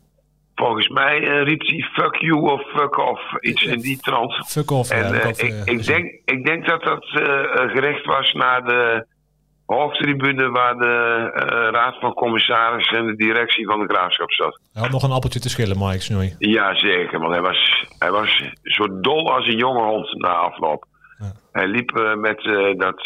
Volgens 0.55 0.87
mij 0.87 1.21
uh, 1.21 1.43
riep 1.43 1.61
hij 1.61 1.79
fuck 1.93 2.15
you 2.15 2.51
of 2.51 2.61
fuck 2.61 2.97
off. 2.97 3.41
Iets 3.41 3.63
in 3.63 3.79
die 3.79 3.97
trant. 3.97 4.47
Fuck 4.47 4.71
off, 4.71 4.89
en, 4.89 5.13
ja, 5.13 5.23
ik, 5.23 5.61
ik, 5.63 5.85
denk, 5.85 6.21
ik 6.25 6.45
denk 6.45 6.67
dat 6.67 6.83
dat 6.83 7.05
gericht 7.71 8.05
was 8.05 8.33
naar 8.33 8.63
de 8.65 9.05
hoofdtribune 9.65 10.49
waar 10.49 10.77
de 10.77 11.31
uh, 11.33 11.71
raad 11.71 11.99
van 11.99 12.13
commissarissen 12.13 12.97
en 12.97 13.05
de 13.05 13.15
directie 13.15 13.65
van 13.65 13.79
de 13.79 13.93
graafschap 13.93 14.31
zat. 14.31 14.59
Hij 14.73 14.81
had 14.81 14.91
nog 14.91 15.03
een 15.03 15.11
appeltje 15.11 15.39
te 15.39 15.49
schillen, 15.49 15.77
Mike 15.77 16.01
Snoei. 16.01 16.35
Ja, 16.39 16.75
zeker. 16.75 17.19
Want 17.19 17.33
hij 17.33 17.41
was, 17.41 17.85
hij 17.99 18.11
was 18.11 18.43
zo 18.63 18.99
dol 19.01 19.33
als 19.33 19.47
een 19.47 19.57
jonge 19.57 19.83
hond 19.83 20.13
na 20.13 20.29
afloop. 20.29 20.85
Ja. 21.19 21.31
Hij 21.51 21.67
liep 21.67 21.97
uh, 21.97 22.15
met 22.15 22.43
uh, 22.43 22.77
dat 22.77 22.99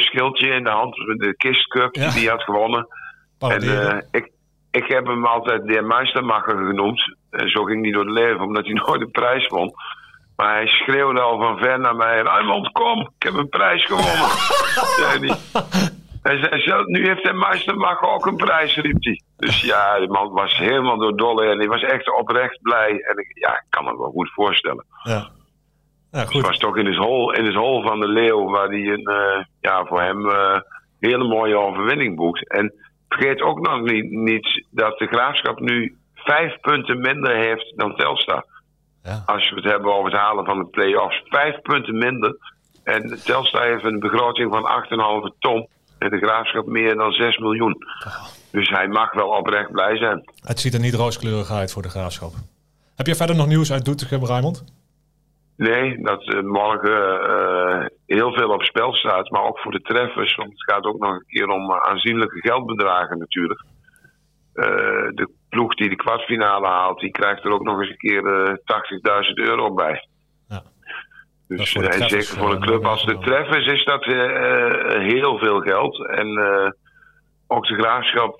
schildje 0.00 0.48
in 0.48 0.64
de 0.64 0.70
hand, 0.70 0.94
de 0.94 1.34
kistcup 1.36 1.94
ja. 1.94 2.10
die 2.10 2.20
hij 2.20 2.30
had 2.30 2.42
gewonnen. 2.42 2.86
En 3.38 4.06
ik, 4.10 4.30
ik 4.70 4.88
heb 4.88 5.06
hem 5.06 5.26
altijd 5.26 5.66
de 5.66 5.82
Meistermacher 5.82 6.66
genoemd. 6.66 7.16
En 7.30 7.48
zo 7.48 7.64
ging 7.64 7.82
hij 7.82 7.92
door 7.92 8.04
het 8.04 8.14
leven, 8.14 8.40
omdat 8.40 8.64
hij 8.64 8.74
nooit 8.86 9.00
een 9.00 9.10
prijs 9.10 9.46
won. 9.46 9.74
Maar 10.36 10.54
hij 10.54 10.66
schreeuwde 10.66 11.20
al 11.20 11.38
van 11.38 11.58
ver 11.58 11.80
naar 11.80 11.96
mij: 11.96 12.20
Raymond, 12.20 12.72
kom, 12.72 13.00
ik 13.00 13.22
heb 13.22 13.34
een 13.34 13.48
prijs 13.48 13.84
gewonnen. 13.84 14.28
hij. 16.22 16.38
zei 16.40 16.60
zelf, 16.60 16.86
nu 16.86 17.06
heeft 17.06 17.24
de 17.24 17.74
mag 17.76 18.02
ook 18.02 18.26
een 18.26 18.36
prijs, 18.36 18.76
riep 18.76 19.04
hij. 19.04 19.20
Dus 19.36 19.60
ja, 19.60 19.98
de 19.98 20.08
man 20.08 20.30
was 20.30 20.56
helemaal 20.56 20.98
door 20.98 21.16
dolle 21.16 21.46
en 21.46 21.58
hij 21.58 21.68
was 21.68 21.82
echt 21.82 22.16
oprecht 22.18 22.62
blij. 22.62 22.90
En 22.90 23.18
ik, 23.18 23.30
ja, 23.34 23.50
ik 23.50 23.64
kan 23.68 23.84
me 23.84 23.98
wel 23.98 24.10
goed 24.10 24.32
voorstellen. 24.32 24.84
Ja. 25.02 25.28
Ja, 26.12 26.24
goed. 26.24 26.34
Het 26.34 26.46
was 26.46 26.58
toch 26.58 26.76
in 26.76 26.86
het 26.86 26.96
hol, 26.96 27.32
in 27.32 27.44
het 27.44 27.54
hol 27.54 27.82
van 27.82 28.00
de 28.00 28.08
leeuw 28.08 28.50
waar 28.50 28.68
hij 28.68 28.86
een, 28.86 29.10
uh, 29.10 29.44
ja, 29.60 29.84
voor 29.84 30.02
hem 30.02 30.26
uh, 30.26 30.60
hele 31.00 31.24
mooie 31.24 31.58
overwinning 31.58 32.16
boekt. 32.16 32.48
En 32.48 32.72
vergeet 33.08 33.40
ook 33.40 33.60
nog 33.60 33.80
niet, 33.80 34.10
niet 34.10 34.64
dat 34.70 34.98
de 34.98 35.06
graafschap 35.06 35.60
nu 35.60 35.96
vijf 36.14 36.60
punten 36.60 37.00
minder 37.00 37.36
heeft 37.36 37.72
dan 37.76 37.96
Telstar. 37.96 38.44
Ja. 39.02 39.22
Als 39.26 39.50
we 39.50 39.56
het 39.56 39.64
hebben 39.64 39.94
over 39.94 40.10
het 40.10 40.20
halen 40.20 40.44
van 40.44 40.58
de 40.58 40.64
play-offs. 40.64 41.22
Vijf 41.24 41.60
punten 41.60 41.98
minder. 41.98 42.36
En 42.84 43.20
Telstar 43.24 43.66
heeft 43.66 43.84
een 43.84 43.98
begroting 43.98 44.52
van 44.52 44.62
8,5 45.32 45.38
ton. 45.38 45.68
En 45.98 46.10
de 46.10 46.18
graafschap 46.18 46.66
meer 46.66 46.94
dan 46.94 47.12
6 47.12 47.38
miljoen. 47.38 47.76
Oh. 48.06 48.24
Dus 48.50 48.68
hij 48.68 48.88
mag 48.88 49.12
wel 49.12 49.28
oprecht 49.28 49.70
blij 49.70 49.96
zijn. 49.96 50.30
Het 50.40 50.60
ziet 50.60 50.74
er 50.74 50.80
niet 50.80 50.94
rooskleurig 50.94 51.50
uit 51.50 51.72
voor 51.72 51.82
de 51.82 51.88
graafschap. 51.88 52.32
Heb 52.96 53.06
je 53.06 53.14
verder 53.14 53.36
nog 53.36 53.46
nieuws 53.46 53.72
uit 53.72 53.84
Doetinchem, 53.84 54.24
Raymond? 54.24 54.64
Nee, 55.58 56.02
dat 56.02 56.34
uh, 56.34 56.42
morgen 56.42 57.20
uh, 57.30 57.86
heel 58.06 58.32
veel 58.32 58.48
op 58.48 58.62
spel 58.62 58.94
staat. 58.94 59.30
Maar 59.30 59.42
ook 59.42 59.58
voor 59.58 59.72
de 59.72 59.80
treffers. 59.80 60.34
Want 60.34 60.50
het 60.50 60.62
gaat 60.62 60.84
ook 60.84 60.98
nog 60.98 61.10
een 61.10 61.24
keer 61.26 61.48
om 61.48 61.70
uh, 61.70 61.76
aanzienlijke 61.76 62.40
geldbedragen 62.40 63.18
natuurlijk. 63.18 63.64
de 65.14 65.28
ploeg 65.48 65.74
die 65.74 65.88
de 65.88 65.96
kwartfinale 65.96 66.66
haalt, 66.66 67.00
die 67.00 67.10
krijgt 67.10 67.44
er 67.44 67.50
ook 67.50 67.62
nog 67.62 67.80
eens 67.80 67.90
een 67.90 67.96
keer 67.96 68.22
uh, 68.22 68.54
80.000 69.28 69.32
euro 69.34 69.74
bij. 69.74 70.08
Ja. 70.48 70.62
Dus 71.48 71.74
en 71.74 72.08
zeker 72.08 72.38
voor 72.38 72.52
een 72.52 72.60
club 72.60 72.84
als 72.84 73.04
de 73.04 73.18
Treffers 73.18 73.66
is 73.66 73.84
dat 73.84 74.04
heel 75.02 75.38
veel 75.38 75.60
geld. 75.60 76.06
En 76.06 76.38
ook 77.46 77.66
de 77.66 77.74
graafschap 77.74 78.36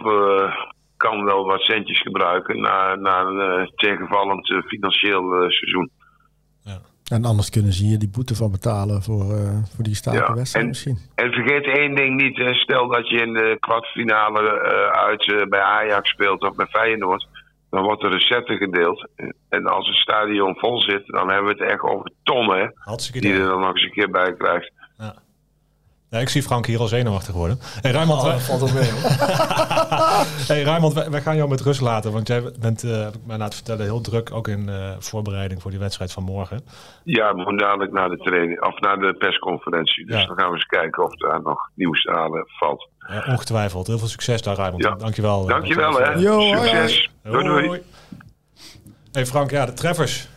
kan 0.96 1.24
wel 1.24 1.44
wat 1.44 1.60
centjes 1.60 2.00
gebruiken 2.00 2.60
na, 2.60 2.94
na 2.94 3.20
een 3.20 3.72
tegenvallend 3.74 4.46
financieel 4.66 5.50
seizoen. 5.50 5.90
En 7.08 7.24
anders 7.24 7.50
kunnen 7.50 7.72
ze 7.72 7.84
hier 7.84 7.98
die 7.98 8.08
boete 8.08 8.34
van 8.34 8.50
betalen 8.50 9.02
voor, 9.02 9.24
uh, 9.24 9.58
voor 9.74 9.84
die 9.84 9.94
staken 9.94 10.34
wedstrijd 10.34 10.66
misschien. 10.66 10.98
En 11.14 11.32
vergeet 11.32 11.66
één 11.66 11.94
ding 11.94 12.22
niet. 12.22 12.56
Stel 12.56 12.88
dat 12.88 13.08
je 13.08 13.16
in 13.16 13.32
de 13.32 13.56
kwartfinale 13.60 14.42
uh, 14.42 15.00
uit 15.00 15.26
uh, 15.26 15.42
bij 15.48 15.60
Ajax 15.60 16.10
speelt 16.10 16.42
of 16.42 16.54
bij 16.54 16.66
Feyenoord. 16.66 17.26
Dan 17.70 17.82
wordt 17.82 18.02
er 18.02 18.10
recetten 18.10 18.56
gedeeld. 18.56 19.08
En 19.48 19.66
als 19.66 19.86
het 19.86 19.96
stadion 19.96 20.54
vol 20.58 20.80
zit, 20.80 21.06
dan 21.06 21.30
hebben 21.30 21.56
we 21.56 21.62
het 21.62 21.72
echt 21.72 21.82
over 21.82 22.10
tonnen. 22.22 22.74
die 23.12 23.32
er 23.32 23.48
dan 23.48 23.60
nog 23.60 23.72
eens 23.72 23.82
een 23.82 23.90
keer 23.90 24.10
bij 24.10 24.34
krijgt. 24.34 24.72
Ja. 26.10 26.18
Ik 26.18 26.28
zie 26.28 26.42
Frank 26.42 26.66
hier 26.66 26.80
al 26.80 26.86
zenuwachtig 26.86 27.34
worden. 27.34 27.58
Hey, 27.80 27.90
Raymond, 27.90 28.22
oh, 28.22 28.36
valt 28.36 28.62
ook 28.62 28.72
mee. 28.72 28.90
hey, 30.50 30.62
Raymond, 30.62 30.92
wij, 30.92 31.20
gaan 31.20 31.36
jou 31.36 31.48
met 31.48 31.60
rust 31.60 31.80
laten. 31.80 32.12
Want 32.12 32.28
jij 32.28 32.42
bent, 32.60 32.84
uh, 32.84 33.04
heb 33.04 33.14
ik 33.14 33.26
mij 33.26 33.38
laten 33.38 33.54
vertellen, 33.54 33.84
heel 33.84 34.00
druk 34.00 34.32
ook 34.32 34.48
in 34.48 34.68
uh, 34.68 34.90
voorbereiding 34.98 35.62
voor 35.62 35.70
die 35.70 35.80
wedstrijd 35.80 36.12
van 36.12 36.22
morgen. 36.22 36.60
Ja, 37.04 37.30
we 37.30 37.36
moeten 37.36 37.56
dadelijk 37.56 37.92
naar 37.92 38.08
de 38.08 38.16
training, 38.16 38.64
of 38.64 38.80
naar 38.80 38.98
de 38.98 39.14
persconferentie. 39.18 40.06
Dus 40.06 40.26
dan 40.26 40.38
gaan 40.38 40.48
we 40.48 40.54
eens 40.54 40.66
kijken 40.66 41.04
of 41.04 41.16
daar 41.16 41.42
nog 41.42 41.70
nieuws 41.74 42.06
aan 42.06 42.44
valt. 42.46 42.88
Ja, 42.98 43.24
ongetwijfeld. 43.26 43.86
Heel 43.86 43.98
veel 43.98 44.08
succes 44.08 44.42
daar, 44.42 44.56
Raymond. 44.56 44.82
Ja. 44.82 44.94
Dankjewel. 44.94 45.42
Eh, 45.42 45.48
Dankjewel, 45.48 45.98
hè. 45.98 46.12
Yo, 46.12 46.40
succes. 46.40 47.10
Hoi, 47.22 47.44
doei, 47.44 47.66
doei. 47.66 47.82
Hey 49.12 49.26
Frank, 49.26 49.50
ja, 49.50 49.66
de 49.66 49.72
treffers. 49.72 50.28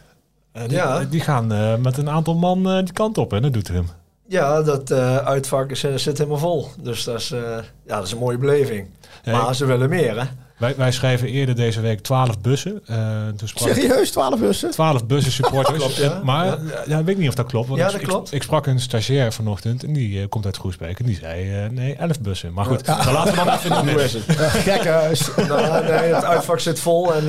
Uh, 0.57 0.63
die, 0.63 0.71
ja. 0.71 1.03
die 1.03 1.21
gaan 1.21 1.47
met 1.81 1.97
een 1.97 2.09
aantal 2.09 2.35
man 2.35 2.63
die 2.63 2.93
kant 2.93 3.17
op, 3.17 3.31
hè, 3.31 3.39
dat 3.39 3.53
doet 3.53 3.67
hem. 3.67 3.85
Ja, 4.27 4.61
dat 4.61 4.91
uh, 4.91 5.17
uitvak 5.17 5.75
zit 5.75 6.17
helemaal 6.17 6.37
vol. 6.37 6.67
Dus 6.79 7.03
dat 7.03 7.19
is, 7.19 7.31
uh, 7.31 7.39
ja, 7.85 7.95
dat 7.95 8.05
is 8.05 8.11
een 8.11 8.17
mooie 8.17 8.37
beleving. 8.37 8.87
maar 9.25 9.55
ze 9.55 9.65
willen 9.65 9.89
meer, 9.89 10.19
hè? 10.19 10.25
Wij, 10.61 10.75
wij 10.75 10.91
schrijven 10.91 11.27
eerder 11.27 11.55
deze 11.55 11.81
week 11.81 12.01
12 12.01 12.39
bussen. 12.39 12.81
Uh, 12.89 12.97
Serieus, 13.43 14.11
12 14.11 14.39
bussen? 14.39 14.71
12 14.71 15.05
bussen 15.05 15.31
supporters. 15.31 15.77
klopt, 15.83 15.95
ja. 15.95 16.21
Maar 16.23 16.45
ja. 16.45 16.57
ja. 16.85 17.03
weet 17.03 17.15
ik 17.15 17.17
niet 17.17 17.29
of 17.29 17.35
dat 17.35 17.45
klopt. 17.45 17.67
Want 17.67 17.79
ja, 17.79 17.85
dat 17.85 18.01
ik, 18.01 18.07
klopt. 18.07 18.33
Ik, 18.33 18.43
sprak 18.43 18.65
een 18.65 18.79
stagiair 18.79 19.33
vanochtend 19.33 19.83
en 19.83 19.93
die 19.93 20.19
uh, 20.19 20.27
komt 20.29 20.45
uit 20.45 20.57
Groesbeek. 20.57 20.99
En 20.99 21.05
die 21.05 21.15
zei, 21.15 21.63
uh, 21.63 21.69
nee, 21.69 21.95
11 21.95 22.19
bussen. 22.19 22.53
Maar 22.53 22.65
goed, 22.65 22.85
dan 22.85 23.13
laten 23.13 23.33
we 23.33 23.43
dan 23.43 23.53
even 23.53 23.75
in 23.75 23.95
de 23.95 24.33
Gekhuis. 24.65 25.29
nou, 25.35 25.83
nee, 25.83 26.13
het 26.13 26.23
uitvak 26.23 26.59
zit 26.59 26.79
vol 26.79 27.13
en 27.13 27.25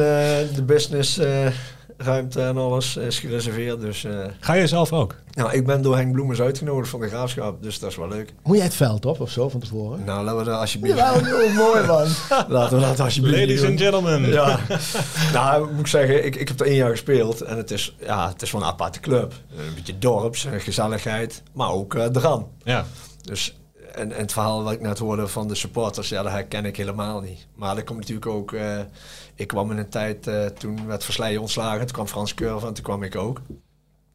de 0.55 0.63
business 0.67 1.21
ruimte 2.05 2.43
en 2.43 2.57
alles 2.57 2.97
is 2.97 3.19
gereserveerd. 3.19 3.81
Dus, 3.81 4.05
uh, 4.05 4.25
Ga 4.41 4.53
je 4.53 4.67
zelf 4.67 4.93
ook? 4.93 5.15
Nou, 5.35 5.53
ik 5.53 5.67
ben 5.67 5.83
door 5.83 5.97
Henk 5.97 6.13
Bloemers 6.13 6.41
uitgenodigd 6.41 6.91
van 6.91 7.01
de 7.01 7.09
graafschap, 7.09 7.63
dus 7.63 7.79
dat 7.79 7.91
is 7.91 7.97
wel 7.97 8.09
leuk. 8.09 8.35
Moet 8.43 8.57
jij 8.57 8.65
het 8.65 8.75
veld 8.75 9.07
op 9.07 9.21
of 9.21 9.31
zo 9.31 9.49
van 9.49 9.61
tevoren? 9.61 10.05
Nou, 10.05 10.25
laten 10.25 10.39
we 10.39 10.45
dat 10.45 10.61
alsjeblieft. 10.61 10.97
Ja, 10.97 11.21
joh, 11.21 11.57
mooi 11.57 11.87
man. 11.87 12.07
laten 12.49 12.79
we 12.79 12.85
dat 12.85 13.01
alsjeblieft. 13.01 13.39
Ladies 13.39 13.65
and 13.65 13.81
gentlemen. 13.81 14.31
Ja. 14.31 14.59
nou, 15.33 15.71
moet 15.71 15.81
ik 15.81 15.87
zeggen, 15.87 16.25
ik, 16.25 16.37
ik 16.37 16.49
heb 16.49 16.61
er 16.61 16.67
één 16.67 16.77
jaar 16.77 16.91
gespeeld 16.91 17.41
en 17.41 17.57
het 17.57 17.71
is, 17.71 17.97
ja, 18.01 18.29
het 18.29 18.43
is 18.43 18.51
wel 18.51 18.61
een 18.61 18.67
aparte 18.67 19.01
club. 19.01 19.33
Een 19.57 19.75
beetje 19.75 19.99
dorps, 19.99 20.47
gezelligheid, 20.59 21.43
maar 21.53 21.71
ook 21.71 21.95
uh, 21.95 22.05
dran. 22.05 22.49
Ja. 22.65 22.85
Dus 23.23 23.55
en, 23.95 24.13
en, 24.13 24.21
het 24.21 24.33
verhaal 24.33 24.63
wat 24.63 24.73
ik 24.73 24.81
net 24.81 24.99
hoorde 24.99 25.29
van 25.29 25.49
de 25.49 25.55
supporters, 25.55 26.09
ja, 26.09 26.23
dat 26.23 26.33
herken 26.33 26.65
ik 26.65 26.77
helemaal 26.77 27.21
niet. 27.21 27.47
Maar 27.55 27.75
dat 27.75 27.85
komt 27.85 27.99
natuurlijk 27.99 28.27
ook. 28.27 28.53
Uh, 28.53 28.81
ik 29.35 29.47
kwam 29.47 29.71
in 29.71 29.79
een 29.79 29.89
tijd 29.89 30.27
uh, 30.27 30.47
toen 30.47 30.87
werd 30.87 31.05
Versleijen 31.05 31.41
ontslagen. 31.41 31.79
Toen 31.79 31.95
kwam 31.95 32.07
Frans 32.07 32.35
Curve 32.35 32.67
en 32.67 32.75
toen 32.75 32.85
kwam 32.85 33.03
ik 33.03 33.17
ook. 33.17 33.41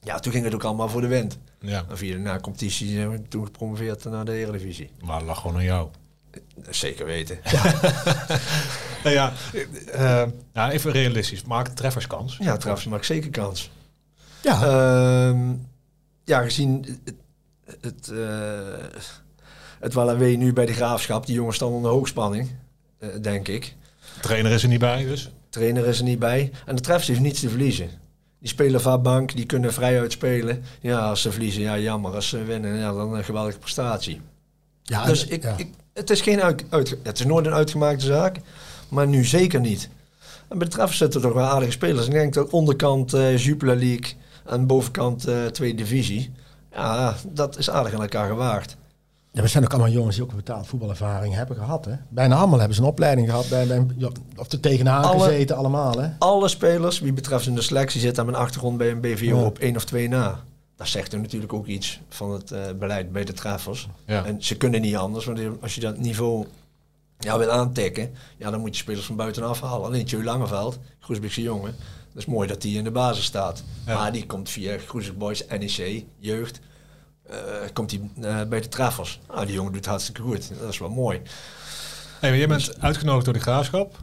Ja, 0.01 0.19
toen 0.19 0.31
ging 0.31 0.43
het 0.43 0.53
ook 0.53 0.63
allemaal 0.63 0.89
voor 0.89 1.01
de 1.01 1.07
wind. 1.07 1.37
Ja. 1.59 1.85
En 1.89 1.97
via 1.97 2.33
de 2.33 2.41
competitie 2.41 2.93
zijn 2.93 3.11
we 3.11 3.27
toen 3.27 3.45
gepromoveerd 3.45 4.03
naar 4.03 4.25
de 4.25 4.31
Eredivisie. 4.31 4.89
Maar 5.03 5.23
lag 5.23 5.41
gewoon 5.41 5.55
aan 5.55 5.63
jou. 5.63 5.89
Zeker 6.69 7.05
weten. 7.05 7.39
nou 9.03 9.15
ja, 9.15 9.33
uh, 9.95 10.23
ja, 10.53 10.71
even 10.71 10.91
realistisch. 10.91 11.43
Maakt 11.43 11.75
treffers 11.75 12.07
kans? 12.07 12.37
Ja, 12.39 12.57
treffers 12.57 12.85
maakt 12.85 13.05
zeker 13.05 13.29
kans. 13.29 13.71
Ja. 14.41 14.61
Uh, 15.31 15.51
ja, 16.23 16.41
gezien 16.41 17.01
het, 17.65 17.81
het, 17.81 18.11
het 19.79 19.93
Wallawe 19.93 20.25
nu 20.25 20.53
bij 20.53 20.65
de 20.65 20.73
graafschap, 20.73 21.25
die 21.25 21.35
jongens 21.35 21.55
staan 21.55 21.67
onder 21.67 21.91
hoogspanning, 21.91 22.49
denk 23.21 23.47
ik. 23.47 23.75
Trainer 24.21 24.51
is 24.51 24.63
er 24.63 24.69
niet 24.69 24.79
bij 24.79 25.05
dus? 25.05 25.29
Trainer 25.49 25.87
is 25.87 25.97
er 25.97 26.03
niet 26.03 26.19
bij. 26.19 26.51
En 26.65 26.75
de 26.75 26.81
treffers 26.81 27.07
heeft 27.07 27.19
niets 27.19 27.39
te 27.39 27.49
verliezen. 27.49 27.89
Die 28.39 28.49
spelen 28.49 28.81
vaak 28.81 29.01
bank, 29.01 29.35
die 29.35 29.45
kunnen 29.45 29.73
vrij 29.73 29.99
uitspelen. 29.99 30.63
Ja, 30.81 30.99
als 30.99 31.21
ze 31.21 31.31
verliezen, 31.31 31.61
ja 31.61 31.79
jammer. 31.79 32.15
Als 32.15 32.29
ze 32.29 32.43
winnen, 32.43 32.75
ja, 32.75 32.93
dan 32.93 33.13
een 33.13 33.23
geweldige 33.23 33.59
prestatie. 33.59 34.21
Ja, 34.83 35.05
dus 35.05 35.25
ik, 35.25 35.43
ik, 35.57 35.67
het, 35.93 36.09
is 36.09 36.21
geen 36.21 36.41
uit, 36.41 36.65
uit, 36.69 36.97
het 37.03 37.19
is 37.19 37.25
nooit 37.25 37.45
een 37.45 37.53
uitgemaakte 37.53 38.05
zaak, 38.05 38.37
maar 38.89 39.07
nu 39.07 39.25
zeker 39.25 39.59
niet. 39.59 39.89
En 40.47 40.57
bij 40.57 40.67
de 40.67 40.73
treffers 40.73 40.97
zitten 40.97 41.21
toch 41.21 41.33
wel 41.33 41.45
aardige 41.45 41.71
spelers. 41.71 42.05
Ik 42.05 42.11
denk 42.11 42.33
dat 42.33 42.49
onderkant 42.49 43.13
uh, 43.13 43.37
Jupiler 43.37 43.75
League 43.75 44.13
en 44.45 44.67
bovenkant 44.67 45.27
uh, 45.27 45.45
Tweede 45.45 45.77
Divisie, 45.77 46.31
ja, 46.71 47.15
dat 47.27 47.57
is 47.57 47.69
aardig 47.69 47.93
aan 47.93 48.01
elkaar 48.01 48.27
gewaagd. 48.27 48.77
Ja, 49.37 49.43
we 49.43 49.49
zijn 49.49 49.63
ook 49.63 49.73
allemaal 49.73 49.91
jongens 49.91 50.15
die 50.15 50.23
ook 50.23 50.29
een 50.29 50.35
betaald 50.35 50.67
voetbalervaring 50.67 51.33
hebben 51.33 51.55
gehad. 51.55 51.85
Hè? 51.85 51.93
Bijna 52.09 52.35
allemaal 52.35 52.59
hebben 52.59 52.75
ze 52.75 52.81
een 52.81 52.87
opleiding 52.87 53.29
gehad. 53.29 53.49
Bij, 53.49 53.67
bij, 53.67 53.85
of 54.35 54.51
er 54.51 54.59
tegenaan 54.59 55.03
alle, 55.03 55.23
gezeten, 55.23 55.55
allemaal. 55.55 55.99
Hè? 55.99 56.09
Alle 56.19 56.47
spelers, 56.47 56.99
wie 56.99 57.13
betreft 57.13 57.47
in 57.47 57.55
de 57.55 57.61
selectie, 57.61 58.01
zitten 58.01 58.23
aan 58.23 58.29
mijn 58.31 58.41
achtergrond 58.43 58.77
bij 58.77 58.91
een 58.91 59.01
BVO 59.01 59.45
op 59.45 59.59
één 59.59 59.75
of 59.75 59.85
twee 59.85 60.07
na. 60.09 60.39
Dat 60.75 60.87
zegt 60.87 61.13
er 61.13 61.19
natuurlijk 61.19 61.53
ook 61.53 61.65
iets 61.65 62.01
van 62.09 62.31
het 62.31 62.51
uh, 62.51 62.59
beleid 62.79 63.11
bij 63.11 63.23
de 63.23 63.33
treffers. 63.33 63.87
Ja. 64.05 64.25
En 64.25 64.43
ze 64.43 64.57
kunnen 64.57 64.81
niet 64.81 64.95
anders, 64.95 65.25
want 65.25 65.39
als 65.61 65.75
je 65.75 65.81
dat 65.81 65.97
niveau 65.97 66.45
ja, 67.19 67.37
wil 67.37 67.49
aantikken, 67.49 68.11
ja, 68.37 68.51
dan 68.51 68.59
moet 68.59 68.75
je 68.75 68.81
spelers 68.81 69.05
van 69.05 69.15
buitenaf 69.15 69.61
halen. 69.61 69.85
Alleen 69.85 70.05
Tjeu 70.05 70.23
Langeveld, 70.23 70.79
Groesbeekse 70.99 71.41
jongen, 71.41 71.75
dat 72.13 72.21
is 72.21 72.25
mooi 72.25 72.47
dat 72.47 72.63
hij 72.63 72.71
in 72.71 72.83
de 72.83 72.91
basis 72.91 73.25
staat. 73.25 73.63
Maar 73.85 74.11
die 74.11 74.25
komt 74.25 74.49
via 74.49 74.77
Groesbeek 74.77 75.17
Boys, 75.17 75.45
NEC, 75.47 76.05
jeugd 76.19 76.59
komt 77.73 77.91
hij 77.91 78.47
bij 78.47 78.61
de 78.61 78.69
treffers. 78.69 79.19
Nou, 79.27 79.45
die 79.45 79.55
jongen 79.55 79.73
doet 79.73 79.85
hartstikke 79.85 80.21
goed. 80.21 80.51
Dat 80.59 80.69
is 80.69 80.77
wel 80.77 80.89
mooi. 80.89 81.21
Hey, 82.19 82.37
jij 82.37 82.47
bent 82.47 82.81
uitgenodigd 82.81 83.25
door 83.25 83.33
de 83.33 83.39
graafschap. 83.39 83.95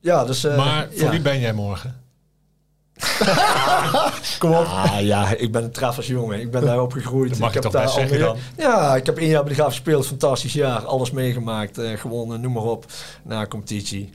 Ja, 0.00 0.24
dus... 0.24 0.42
maar 0.42 0.88
voor 0.94 1.10
wie 1.10 1.20
ben 1.20 1.40
jij 1.40 1.52
morgen? 1.52 2.06
Kom 4.38 4.50
op. 4.50 4.64
Ah, 4.64 5.00
ja, 5.00 5.34
ik 5.34 5.52
ben 5.52 5.64
een 5.64 5.70
treffersjongen. 5.70 6.40
Ik 6.40 6.50
ben 6.50 6.64
daar 6.64 6.82
opgegroeid. 6.82 7.30
Dat 7.30 7.38
mag 7.38 7.48
ik 7.48 7.54
je 7.54 7.60
heb 7.60 7.70
toch 7.72 7.82
best 7.82 7.94
zeggen 7.94 8.18
dan? 8.18 8.36
Ja, 8.56 8.96
ik 8.96 9.06
heb 9.06 9.18
één 9.18 9.28
jaar 9.28 9.40
bij 9.40 9.48
de 9.48 9.54
Graaf 9.54 9.68
gespeeld. 9.68 10.06
Fantastisch 10.06 10.52
jaar. 10.52 10.84
Alles 10.84 11.10
meegemaakt. 11.10 11.78
Uh, 11.78 11.98
gewonnen, 11.98 12.40
noem 12.40 12.52
maar 12.52 12.62
op. 12.62 12.84
Na 13.22 13.46
competitie. 13.46 14.12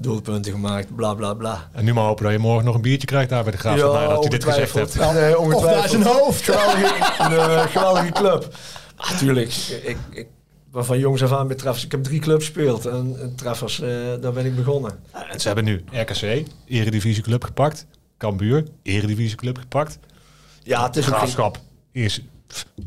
Doelpunten 0.00 0.52
gemaakt, 0.52 0.96
bla 0.96 1.14
bla 1.14 1.34
bla. 1.34 1.68
En 1.72 1.84
nu 1.84 1.92
maar 1.92 2.04
hopen 2.04 2.24
dat 2.24 2.32
je 2.32 2.38
morgen 2.38 2.64
nog 2.64 2.74
een 2.74 2.80
biertje 2.80 3.06
krijgt 3.06 3.28
daar 3.28 3.42
bij 3.42 3.52
de 3.52 3.58
Graaf. 3.58 3.76
Ja, 3.76 4.08
dat 4.08 4.24
je 4.24 4.30
dit 4.30 4.44
gezegd 4.44 4.74
hebt. 4.74 4.94
Ja, 4.94 5.12
nee, 5.12 5.38
ongetwijfeld. 5.38 5.84
Of 5.84 5.90
zijn 5.90 6.02
hoofd. 6.02 6.44
Geweldige, 6.44 6.94
een 7.24 7.32
uh, 7.32 7.66
geweldige 7.66 8.12
club. 8.12 8.54
Natuurlijk. 8.96 9.52
ik, 9.82 9.96
ik 10.10 10.26
van 10.72 10.98
jongs 10.98 11.22
af 11.22 11.32
aan 11.32 11.48
betreft. 11.48 11.82
Ik 11.82 11.90
heb 11.90 12.02
drie 12.02 12.20
clubs 12.20 12.44
gespeeld 12.44 12.86
en, 12.86 13.16
en 13.20 13.34
treffers, 13.36 13.80
uh, 13.80 13.88
daar 14.20 14.32
ben 14.32 14.46
ik 14.46 14.56
begonnen. 14.56 14.98
En 15.30 15.40
ze 15.40 15.46
hebben 15.46 15.64
nu 15.64 15.84
RKC, 15.90 16.42
Eredivisieclub 16.66 17.44
gepakt. 17.44 17.86
Cambuur, 18.18 18.64
Eredivisieclub 18.82 19.58
gepakt. 19.58 19.98
Ja, 20.62 20.86
het 20.86 20.96
is 20.96 21.06
Graafschap, 21.06 21.58
eerst 21.92 22.20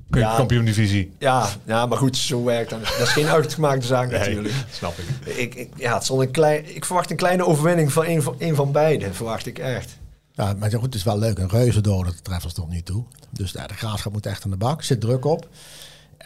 ja, 0.09 0.35
kampioen-divisie. 0.35 1.11
Ja, 1.19 1.49
ja, 1.65 1.85
maar 1.85 1.97
goed, 1.97 2.17
zo 2.17 2.43
werkt 2.43 2.69
dat. 2.69 2.79
Dat 2.79 3.07
is 3.07 3.09
geen 3.09 3.27
uitgemaakte 3.39 3.85
zaak 3.85 4.11
natuurlijk. 4.11 4.55
snap 4.71 4.93
ik. 4.97 5.35
Ik, 5.35 5.55
ik, 5.55 5.69
ja, 5.75 5.97
het 5.97 6.09
een 6.09 6.31
klein, 6.31 6.75
ik 6.75 6.85
verwacht 6.85 7.11
een 7.11 7.17
kleine 7.17 7.45
overwinning 7.45 7.91
van 7.91 8.05
een 8.05 8.21
van, 8.21 8.35
een 8.37 8.55
van 8.55 8.71
beide, 8.71 9.13
verwacht 9.13 9.45
ik 9.45 9.59
echt. 9.59 9.97
Ja, 10.33 10.53
maar 10.53 10.71
goed, 10.71 10.83
het 10.83 10.95
is 10.95 11.03
wel 11.03 11.19
leuk. 11.19 11.37
Een 11.37 11.49
reuze 11.49 11.81
door 11.81 12.05
de 12.05 12.13
treffers 12.21 12.53
tot 12.53 12.69
nu 12.69 12.81
toe. 12.81 13.03
Dus 13.29 13.51
ja, 13.51 13.67
de 13.67 13.73
graafschap 13.73 14.11
moet 14.11 14.25
echt 14.25 14.43
aan 14.43 14.51
de 14.51 14.57
bak. 14.57 14.83
Zit 14.83 15.01
druk 15.01 15.25
op 15.25 15.47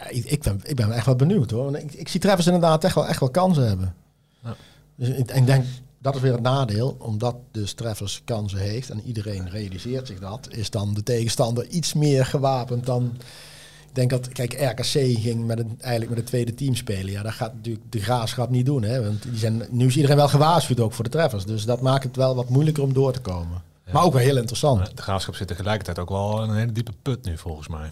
ik, 0.08 0.24
ik, 0.24 0.42
ben, 0.42 0.60
ik 0.64 0.76
ben 0.76 0.92
echt 0.92 1.06
wel 1.06 1.16
benieuwd 1.16 1.50
hoor. 1.50 1.76
Ik, 1.76 1.92
ik 1.92 2.08
zie 2.08 2.20
Travis 2.20 2.46
inderdaad 2.46 2.84
echt 2.84 2.94
wel, 2.94 3.06
echt 3.06 3.20
wel 3.20 3.30
kansen 3.30 3.68
hebben. 3.68 3.94
Ja. 4.42 4.56
Dus 4.96 5.08
ik, 5.08 5.30
ik, 5.30 5.46
denk, 5.46 5.64
dat 6.06 6.14
is 6.14 6.20
weer 6.20 6.32
het 6.32 6.42
nadeel. 6.42 6.96
Omdat 6.98 7.36
dus 7.50 7.72
Travis 7.72 8.22
kansen 8.24 8.58
heeft 8.58 8.90
en 8.90 9.00
iedereen 9.04 9.48
realiseert 9.50 10.06
zich 10.06 10.18
dat, 10.18 10.48
is 10.50 10.70
dan 10.70 10.94
de 10.94 11.02
tegenstander 11.02 11.66
iets 11.66 11.94
meer 11.94 12.26
gewapend 12.26 12.86
dan... 12.86 13.12
Ik 13.88 14.08
denk 14.08 14.10
dat, 14.10 14.28
kijk, 14.28 14.52
RKC 14.52 15.18
ging 15.20 15.46
met 15.46 15.58
een, 15.58 15.74
eigenlijk 15.78 16.10
met 16.10 16.18
het 16.18 16.26
tweede 16.26 16.54
team 16.54 16.74
spelen. 16.74 17.12
Ja, 17.12 17.22
dat 17.22 17.32
gaat 17.32 17.54
natuurlijk 17.54 17.92
de 17.92 18.00
graafschap 18.00 18.50
niet 18.50 18.66
doen. 18.66 18.82
Hè? 18.82 19.04
Want 19.04 19.22
die 19.22 19.38
zijn, 19.38 19.62
nu 19.70 19.86
is 19.86 19.94
iedereen 19.94 20.16
wel 20.16 20.28
gewaarschuwd 20.28 20.80
ook 20.80 20.92
voor 20.92 21.04
de 21.04 21.10
treffers. 21.10 21.44
Dus 21.44 21.64
dat 21.64 21.80
maakt 21.80 22.04
het 22.04 22.16
wel 22.16 22.34
wat 22.34 22.48
moeilijker 22.48 22.82
om 22.82 22.92
door 22.92 23.12
te 23.12 23.20
komen. 23.20 23.62
Maar 23.92 24.04
ook 24.04 24.12
wel 24.12 24.22
heel 24.22 24.36
interessant. 24.36 24.96
De 24.96 25.02
graafschap 25.02 25.34
zit 25.34 25.48
tegelijkertijd 25.48 25.98
ook 25.98 26.08
wel 26.08 26.42
in 26.42 26.50
een 26.50 26.56
hele 26.56 26.72
diepe 26.72 26.92
put 27.02 27.24
nu, 27.24 27.38
volgens 27.38 27.68
mij. 27.68 27.90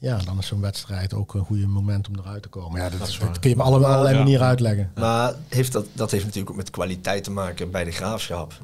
Ja, 0.00 0.16
dan 0.16 0.38
is 0.38 0.46
zo'n 0.46 0.60
wedstrijd 0.60 1.14
ook 1.14 1.34
een 1.34 1.44
goede 1.44 1.66
moment 1.66 2.08
om 2.08 2.14
eruit 2.18 2.42
te 2.42 2.48
komen. 2.48 2.80
Ja, 2.80 2.88
dat, 2.90 3.08
is 3.08 3.18
dat 3.18 3.38
kun 3.38 3.50
je 3.50 3.56
op 3.56 3.62
alle, 3.62 3.86
allerlei 3.86 4.16
manieren 4.16 4.46
uitleggen. 4.46 4.90
Maar 4.94 5.34
heeft 5.48 5.72
dat, 5.72 5.86
dat 5.92 6.10
heeft 6.10 6.24
natuurlijk 6.24 6.50
ook 6.50 6.56
met 6.56 6.70
kwaliteit 6.70 7.24
te 7.24 7.30
maken 7.30 7.70
bij 7.70 7.84
de 7.84 7.90
graafschap. 7.90 8.54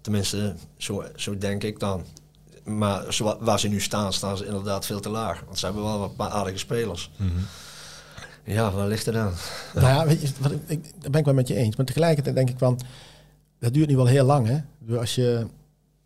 Tenminste, 0.00 0.54
zo, 0.76 1.04
zo 1.16 1.38
denk 1.38 1.62
ik 1.62 1.80
dan. 1.80 2.04
Maar 2.64 3.12
zo, 3.12 3.36
waar 3.40 3.60
ze 3.60 3.68
nu 3.68 3.80
staan, 3.80 4.12
staan 4.12 4.36
ze 4.36 4.46
inderdaad 4.46 4.86
veel 4.86 5.00
te 5.00 5.08
laag. 5.08 5.42
Want 5.46 5.58
ze 5.58 5.64
hebben 5.64 5.82
wel 5.82 5.98
wat 5.98 6.16
paar 6.16 6.30
aardige 6.30 6.58
spelers. 6.58 7.10
Mm 7.16 7.28
-hmm. 7.28 7.46
Ja, 8.44 8.70
waar 8.70 8.86
ligt 8.86 9.06
het 9.06 9.14
aan? 9.14 9.34
Nou 9.74 9.86
ja, 9.86 10.06
weet 10.06 10.20
je, 10.20 10.28
wat, 10.40 10.52
ik, 10.66 10.82
daar 11.00 11.10
ben 11.10 11.20
ik 11.20 11.26
wel 11.26 11.34
met 11.34 11.48
je 11.48 11.54
eens. 11.54 11.76
Maar 11.76 11.86
tegelijkertijd 11.86 12.34
denk 12.34 12.50
ik 12.50 12.58
van, 12.58 12.80
dat 13.58 13.74
duurt 13.74 13.88
nu 13.88 13.96
wel 13.96 14.06
heel 14.06 14.24
lang. 14.24 14.46
Hè? 14.46 14.98
Als 14.98 15.14
je 15.14 15.46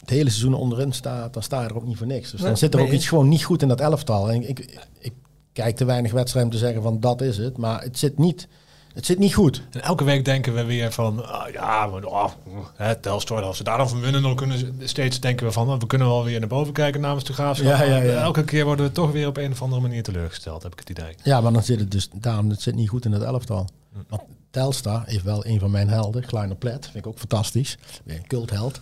het 0.00 0.10
hele 0.10 0.30
seizoen 0.30 0.54
onderin 0.54 0.92
staat, 0.92 1.32
dan 1.34 1.42
sta 1.42 1.62
je 1.62 1.68
er 1.68 1.76
ook 1.76 1.86
niet 1.86 1.96
voor 1.96 2.06
niks. 2.06 2.30
Dus 2.30 2.40
dan 2.40 2.56
zit 2.56 2.74
er 2.74 2.80
ook 2.80 2.90
iets 2.90 3.08
gewoon 3.08 3.28
niet 3.28 3.44
goed 3.44 3.62
in 3.62 3.68
dat 3.68 3.80
elftal. 3.80 4.30
En 4.30 4.48
ik, 4.48 4.58
ik, 4.98 5.12
kijk 5.52 5.76
te 5.76 5.84
weinig 5.84 6.12
wedstrijden 6.12 6.52
om 6.52 6.58
te 6.58 6.64
zeggen 6.64 6.82
van 6.82 7.00
dat 7.00 7.20
is 7.20 7.36
het. 7.36 7.56
Maar 7.56 7.82
het 7.82 7.98
zit 7.98 8.18
niet, 8.18 8.48
het 8.94 9.06
zit 9.06 9.18
niet 9.18 9.34
goed. 9.34 9.62
En 9.70 9.82
elke 9.82 10.04
week 10.04 10.24
denken 10.24 10.54
we 10.54 10.64
weer 10.64 10.92
van, 10.92 11.18
uh, 11.18 11.42
ja, 11.52 11.86
maar, 11.86 12.04
oh, 12.04 12.30
hè, 12.74 12.96
Telstar, 12.96 13.42
als 13.42 13.56
ze 13.56 13.64
daar 13.64 13.78
dan 13.78 13.88
van 13.88 14.00
winnen, 14.00 14.22
dan 14.22 14.36
kunnen 14.36 14.58
ze 14.58 14.72
steeds 14.78 15.20
denken 15.20 15.46
we 15.46 15.52
van, 15.52 15.68
oh, 15.70 15.78
we 15.78 15.86
kunnen 15.86 16.08
wel 16.08 16.24
weer 16.24 16.38
naar 16.40 16.48
boven 16.48 16.72
kijken 16.72 17.00
namens 17.00 17.24
de 17.24 17.32
graafschap. 17.32 17.78
Ja, 17.78 17.82
ja, 17.82 17.96
ja. 17.96 18.22
Elke 18.22 18.44
keer 18.44 18.64
worden 18.64 18.86
we 18.86 18.92
toch 18.92 19.12
weer 19.12 19.26
op 19.26 19.36
een 19.36 19.52
of 19.52 19.62
andere 19.62 19.80
manier 19.80 20.02
teleurgesteld, 20.02 20.62
heb 20.62 20.72
ik 20.72 20.78
het 20.78 20.90
idee. 20.90 21.14
Ja, 21.22 21.40
maar 21.40 21.52
dan 21.52 21.62
zit 21.62 21.80
het 21.80 21.90
dus, 21.90 22.08
daarom, 22.14 22.50
het 22.50 22.62
zit 22.62 22.74
niet 22.74 22.88
goed 22.88 23.04
in 23.04 23.12
het 23.12 23.22
elftal. 23.22 23.68
Want 24.08 24.22
Telstar 24.50 25.02
heeft 25.06 25.24
wel 25.24 25.46
een 25.46 25.58
van 25.58 25.70
mijn 25.70 25.88
helden, 25.88 26.26
Kleiner 26.26 26.56
Plet, 26.56 26.84
vind 26.84 26.96
ik 26.96 27.06
ook 27.06 27.18
fantastisch. 27.18 27.78
Weer 28.04 28.16
een 28.16 28.26
cultheld. 28.26 28.80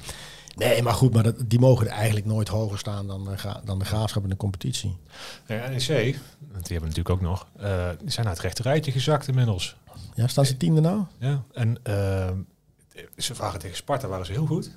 Nee, 0.58 0.82
maar 0.82 0.94
goed, 0.94 1.12
maar 1.12 1.22
dat, 1.22 1.34
die 1.46 1.58
mogen 1.58 1.86
er 1.86 1.92
eigenlijk 1.92 2.26
nooit 2.26 2.48
hoger 2.48 2.78
staan 2.78 3.06
dan, 3.06 3.32
uh, 3.32 3.54
dan 3.64 3.78
de 3.78 3.84
graafschap 3.84 4.22
in 4.22 4.28
de 4.28 4.36
competitie. 4.36 4.96
Ja, 5.46 5.68
NEC, 5.68 5.86
die 5.86 6.16
hebben 6.50 6.88
natuurlijk 6.88 7.10
ook 7.10 7.20
nog, 7.20 7.46
uh, 7.60 7.88
die 8.00 8.10
zijn 8.10 8.26
naar 8.26 8.34
het 8.34 8.44
rechte 8.44 8.62
rijtje 8.62 8.92
gezakt 8.92 9.28
inmiddels. 9.28 9.76
Ja, 10.14 10.26
staan 10.26 10.46
ze 10.46 10.56
tiende 10.56 10.80
nou? 10.80 11.02
Ja, 11.18 11.42
en 11.52 11.76
uh, 11.88 12.28
ze 13.16 13.34
vragen 13.34 13.58
tegen 13.58 13.76
Sparta 13.76 14.08
waren 14.08 14.26
ze 14.26 14.32
heel 14.32 14.46
goed. 14.46 14.70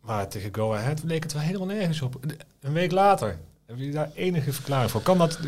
Maar 0.00 0.28
tegen 0.28 0.54
Go 0.54 0.74
Ahead 0.74 1.02
leek 1.02 1.22
het 1.22 1.32
wel 1.32 1.42
helemaal 1.42 1.66
nergens 1.66 2.02
op. 2.02 2.20
Een 2.60 2.72
week 2.72 2.92
later 2.92 3.38
heb 3.66 3.78
je 3.78 3.90
daar 3.90 4.10
enige 4.14 4.52
verklaring 4.52 4.90
voor? 4.90 5.02
Kan 5.02 5.18
dat? 5.18 5.38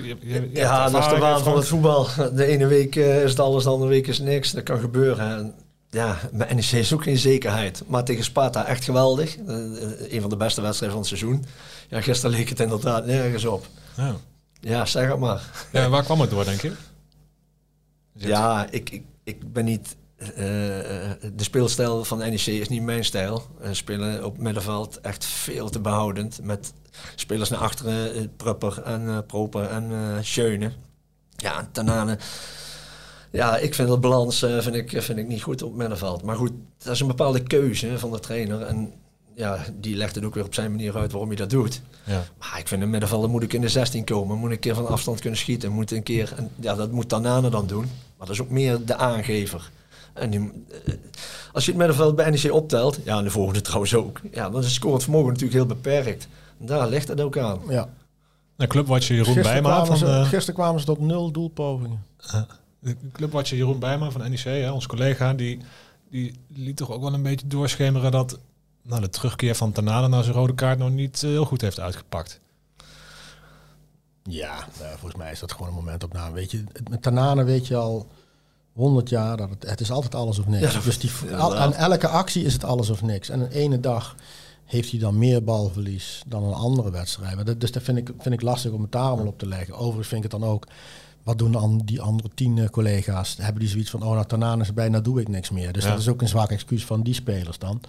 ja, 0.53 0.91
dat 0.91 1.03
is 1.03 1.09
de 1.09 1.19
waan 1.19 1.43
van 1.43 1.57
het 1.57 1.67
voetbal. 1.67 2.07
De 2.35 2.45
ene 2.45 2.67
week 2.67 2.95
is 2.95 3.31
het 3.31 3.41
alles, 3.41 3.65
de 3.65 3.71
andere 3.71 3.91
week 3.91 4.07
is 4.07 4.19
niks. 4.19 4.53
Dat 4.53 4.63
kan 4.63 4.81
gebeuren 4.81 5.55
ja, 5.99 6.19
bij 6.33 6.55
NEC 6.55 6.73
is 6.73 6.93
ook 6.93 7.03
geen 7.03 7.19
zekerheid. 7.19 7.83
Maar 7.87 8.05
tegen 8.05 8.25
Sparta 8.25 8.67
echt 8.67 8.85
geweldig. 8.85 9.37
Uh, 9.37 10.13
een 10.13 10.21
van 10.21 10.31
de 10.31 10.37
beste 10.37 10.61
wedstrijden 10.61 10.99
van 10.99 11.09
het 11.09 11.19
seizoen. 11.19 11.45
Ja, 11.89 12.01
gisteren 12.01 12.37
leek 12.37 12.49
het 12.49 12.61
inderdaad 12.61 13.07
nergens 13.07 13.45
op. 13.45 13.67
Ja, 13.97 14.17
ja 14.61 14.85
zeg 14.85 15.09
het 15.09 15.19
maar. 15.19 15.43
Ja, 15.73 15.89
waar 15.89 16.03
kwam 16.03 16.21
het 16.21 16.31
door, 16.31 16.45
denk 16.45 16.61
je? 16.61 16.73
Ja, 18.13 18.67
ik, 18.71 18.91
ik, 18.91 19.03
ik 19.25 19.53
ben 19.53 19.65
niet... 19.65 19.97
Uh, 20.21 20.29
de 20.37 21.33
speelstijl 21.37 22.05
van 22.05 22.19
NEC 22.19 22.47
is 22.47 22.69
niet 22.69 22.83
mijn 22.83 23.05
stijl. 23.05 23.47
Uh, 23.63 23.69
spelen 23.73 24.25
op 24.25 24.39
middenveld 24.39 25.01
echt 25.01 25.25
veel 25.25 25.69
te 25.69 25.81
behoudend. 25.81 26.41
Met 26.43 26.73
spelers 27.15 27.49
naar 27.51 27.61
achteren, 27.61 28.37
Prupper 28.37 28.83
en 28.83 29.27
Proper 29.27 29.65
en 29.65 30.19
Schöne. 30.25 30.73
Ja, 31.37 31.69
Tanane 31.73 32.19
ja, 33.31 33.57
ik 33.57 33.75
vind 33.75 33.89
de 33.89 33.99
balans 33.99 34.43
uh, 34.43 34.61
vind 34.61 34.75
ik, 34.75 35.03
vind 35.03 35.19
ik 35.19 35.29
niet 35.29 35.43
goed 35.43 35.63
op 35.63 35.75
middenveld. 35.75 36.23
Maar 36.23 36.37
goed, 36.37 36.53
dat 36.79 36.93
is 36.93 37.01
een 37.01 37.07
bepaalde 37.07 37.43
keuze 37.43 37.99
van 37.99 38.11
de 38.11 38.21
trainer. 38.21 38.63
En 38.63 38.93
ja, 39.35 39.65
die 39.75 39.97
legt 39.97 40.15
het 40.15 40.25
ook 40.25 40.35
weer 40.35 40.45
op 40.45 40.55
zijn 40.55 40.71
manier 40.71 40.97
uit 40.97 41.11
waarom 41.11 41.29
hij 41.29 41.39
dat 41.39 41.51
doet. 41.51 41.81
Ja. 42.05 42.25
Maar 42.39 42.59
ik 42.59 42.69
vind 42.69 42.83
een 42.83 42.91
middenvelder 42.91 43.31
moet 43.31 43.43
ik 43.43 43.53
in 43.53 43.61
de 43.61 43.69
16 43.69 44.05
komen. 44.05 44.39
Moet 44.39 44.51
een 44.51 44.59
keer 44.59 44.75
van 44.75 44.87
afstand 44.87 45.21
kunnen 45.21 45.39
schieten. 45.39 45.73
Moet 45.73 45.91
een 45.91 46.03
keer, 46.03 46.33
en 46.37 46.51
ja, 46.61 46.75
dat 46.75 46.91
moet 46.91 47.09
Tanane 47.09 47.51
dan 47.51 47.67
doen. 47.67 47.85
Maar 48.17 48.27
dat 48.27 48.31
is 48.31 48.41
ook 48.41 48.51
meer 48.51 48.85
de 48.85 48.97
aangever. 48.97 49.71
En 50.13 50.31
die, 50.31 50.41
eh, 50.85 50.95
als 51.53 51.65
je 51.65 51.71
het 51.71 51.79
middenveld 51.79 52.17
bij 52.17 52.31
NEC 52.31 52.53
optelt, 52.53 52.99
ja, 53.05 53.19
en 53.19 53.25
de 53.25 53.31
volgende 53.31 53.61
trouwens 53.69 53.95
ook, 53.95 54.21
ja, 54.33 54.51
dan 54.51 54.61
is 54.61 54.67
het 54.67 54.75
scorend 54.75 55.03
vermogen 55.03 55.29
natuurlijk 55.29 55.55
heel 55.55 55.67
beperkt. 55.67 56.29
En 56.61 56.67
daar 56.67 56.89
ligt 56.89 57.09
het 57.09 57.21
ook 57.21 57.39
aan. 57.39 57.61
Ja. 57.69 57.89
Een 58.57 58.69
clubwatcher 58.69 59.17
Jeroen 59.17 59.43
Bijma 59.43 59.85
van... 59.85 59.97
Ze, 59.97 60.07
Gisteren 60.25 60.55
kwamen 60.55 60.81
ze 60.81 60.87
tot 60.87 61.01
nul 61.01 61.31
doelpogingen. 61.31 62.05
De 62.17 62.47
clubwatcher 63.13 63.57
Jeroen 63.57 63.79
Bijma 63.79 64.11
van 64.11 64.31
NEC, 64.31 64.43
hè, 64.43 64.71
ons 64.71 64.87
collega, 64.87 65.35
die, 65.35 65.59
die 66.11 66.35
liet 66.49 66.77
toch 66.77 66.91
ook 66.91 67.03
wel 67.03 67.15
een 67.15 67.23
beetje 67.23 67.47
doorschemeren 67.47 68.11
dat 68.11 68.39
nou, 68.83 69.01
de 69.01 69.09
terugkeer 69.09 69.55
van 69.55 69.73
Tanane 69.73 70.09
naar 70.09 70.23
zijn 70.23 70.37
rode 70.37 70.55
kaart 70.55 70.79
nog 70.79 70.91
niet 70.91 71.23
eh, 71.23 71.31
heel 71.31 71.45
goed 71.45 71.61
heeft 71.61 71.81
uitgepakt. 71.81 72.41
Ja, 74.23 74.67
nou, 74.79 74.91
volgens 74.91 75.15
mij 75.15 75.33
is 75.33 75.41
dat 75.41 75.53
gewoon 75.53 75.69
een 75.69 75.75
moment 75.75 76.05
op 76.05 76.13
na. 76.13 76.33
Weet 76.33 76.51
je, 76.51 76.65
met 76.91 77.03
Tanane 77.03 77.45
weet 77.45 77.67
je 77.67 77.77
al 77.77 78.07
100 78.73 79.09
jaar 79.09 79.37
dat 79.37 79.51
het, 79.51 79.71
het 79.71 79.81
is 79.81 79.91
altijd 79.91 80.15
alles 80.15 80.39
of 80.39 80.47
niks. 80.47 80.85
dus 80.85 80.99
die, 80.99 81.11
aan 81.37 81.75
elke 81.75 82.09
actie 82.09 82.45
is 82.45 82.53
het 82.53 82.65
alles 82.65 82.91
of 82.91 83.03
niks. 83.03 83.29
En 83.29 83.41
een 83.41 83.51
ene 83.51 83.81
dag 83.81 84.15
heeft 84.65 84.91
hij 84.91 85.01
dan 85.01 85.19
meer 85.19 85.45
balverlies 85.45 86.23
dan 86.27 86.45
een 86.45 86.53
andere 86.53 86.91
wedstrijd. 86.91 87.61
dus 87.61 87.73
dat 87.73 87.83
vind 87.83 87.99
ik, 87.99 88.11
vind 88.19 88.35
ik 88.35 88.43
lastig 88.43 88.73
om 88.73 88.83
het 88.83 88.93
daar 88.93 89.03
allemaal 89.03 89.27
op 89.27 89.39
te 89.39 89.47
leggen. 89.47 89.75
Overigens 89.75 90.09
vind 90.09 90.25
ik 90.25 90.31
het 90.31 90.41
dan 90.41 90.51
ook 90.51 90.67
wat 91.29 91.39
doen 91.39 91.53
dan 91.53 91.83
die 91.85 92.01
andere 92.01 92.29
tien 92.35 92.59
eh, 92.59 92.69
collega's? 92.69 93.37
Hebben 93.41 93.61
die 93.61 93.71
zoiets 93.71 93.91
van, 93.91 94.03
oh, 94.03 94.13
nou, 94.13 94.27
Tanane 94.27 94.63
is 94.63 94.75
bijna 94.75 95.01
doe 95.01 95.21
ik 95.21 95.29
niks 95.29 95.51
meer. 95.51 95.73
Dus 95.73 95.85
dat 95.85 95.99
is 95.99 96.09
ook 96.09 96.21
een 96.21 96.29
zwak 96.29 96.51
excuus 96.51 96.85
van 96.85 97.03
die 97.03 97.15
spelers 97.15 97.59
dan. 97.59 97.81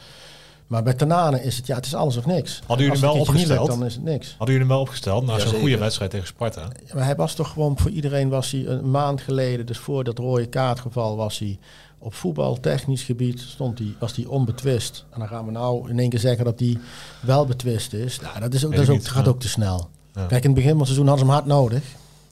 Maar 0.67 0.84
bij 0.84 0.93
Tanane 0.93 1.43
is 1.43 1.58
het, 1.58 1.67
ja, 1.67 1.75
het 1.75 1.86
is 1.86 1.95
alles 1.95 2.17
of 2.17 2.25
niks. 2.25 2.62
Hadden 2.65 2.86
jullie 2.86 3.02
hem 3.02 3.12
wel 3.12 3.21
opgesteld? 3.21 3.67
dan 3.67 3.86
is 3.86 3.93
het 3.93 4.04
niks. 4.04 4.28
Hadden 4.28 4.47
jullie 4.47 4.60
hem 4.60 4.67
wel 4.67 4.80
opgesteld 4.80 5.25
na 5.25 5.39
zo'n 5.39 5.60
goede 5.60 5.78
wedstrijd 5.78 6.12
tegen 6.12 6.28
Sparta? 6.28 6.62
Ja, 6.62 6.95
maar 6.95 7.04
hij 7.04 7.15
was 7.15 7.34
toch 7.36 7.52
gewoon, 7.52 7.78
voor 7.78 7.91
iedereen 7.91 8.30
was 8.30 8.52
hij 8.52 8.65
een 8.65 8.91
maand 8.91 9.21
geleden, 9.21 9.65
dus 9.65 9.78
voor 9.78 10.04
dat 10.04 10.17
rode 10.17 10.47
kaartgeval 10.47 11.15
was 11.15 11.39
hij 11.39 11.60
op 11.97 12.13
voetbaltechnisch 12.13 13.04
gebied 13.04 13.39
stond 13.39 13.80
hij, 13.80 13.95
was 13.99 14.15
hij 14.15 14.25
onbetwist. 14.25 15.06
En 15.10 15.19
dan 15.19 15.28
gaan 15.28 15.45
we 15.45 15.52
nou 15.52 15.89
in 15.89 15.99
één 15.99 16.10
keer 16.10 16.19
zeggen 16.19 16.45
dat 16.45 16.60
hij 16.60 16.78
wel 17.21 17.45
betwist 17.45 17.93
is. 17.93 18.19
Nou, 18.19 18.39
dat, 18.39 18.54
is 18.54 18.65
ook, 18.65 18.71
dat 18.71 18.82
is 18.82 18.89
ook, 18.89 19.06
gaat 19.06 19.28
ook 19.28 19.39
te 19.39 19.49
snel. 19.49 19.89
Kijk, 20.13 20.43
in 20.43 20.49
het 20.49 20.54
begin 20.54 20.69
van 20.69 20.78
het 20.78 20.88
seizoen 20.88 21.08
hadden 21.08 21.25
ze 21.25 21.32
hem 21.32 21.41
hard 21.41 21.54
nodig. 21.54 21.84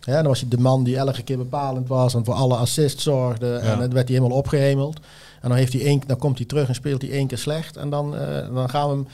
Ja, 0.07 0.13
dan 0.13 0.27
was 0.27 0.39
hij 0.39 0.49
de 0.49 0.57
man 0.57 0.83
die 0.83 0.97
elke 0.97 1.23
keer 1.23 1.37
bepalend 1.37 1.87
was 1.87 2.13
en 2.13 2.25
voor 2.25 2.33
alle 2.33 2.55
assists 2.55 3.03
zorgde. 3.03 3.55
En 3.55 3.79
dan 3.79 3.93
werd 3.93 4.07
hij 4.07 4.17
helemaal 4.17 4.37
opgehemeld. 4.37 4.99
En 5.41 5.49
dan, 5.49 5.57
heeft 5.57 5.73
hij 5.73 5.81
één, 5.81 6.01
dan 6.07 6.17
komt 6.17 6.37
hij 6.37 6.47
terug 6.47 6.67
en 6.67 6.75
speelt 6.75 7.01
hij 7.01 7.11
één 7.11 7.27
keer 7.27 7.37
slecht. 7.37 7.77
En 7.77 7.89
dan, 7.89 8.15
uh, 8.15 8.53
dan 8.53 8.69
gaan 8.69 8.89
we 8.89 8.95
hem 8.95 9.07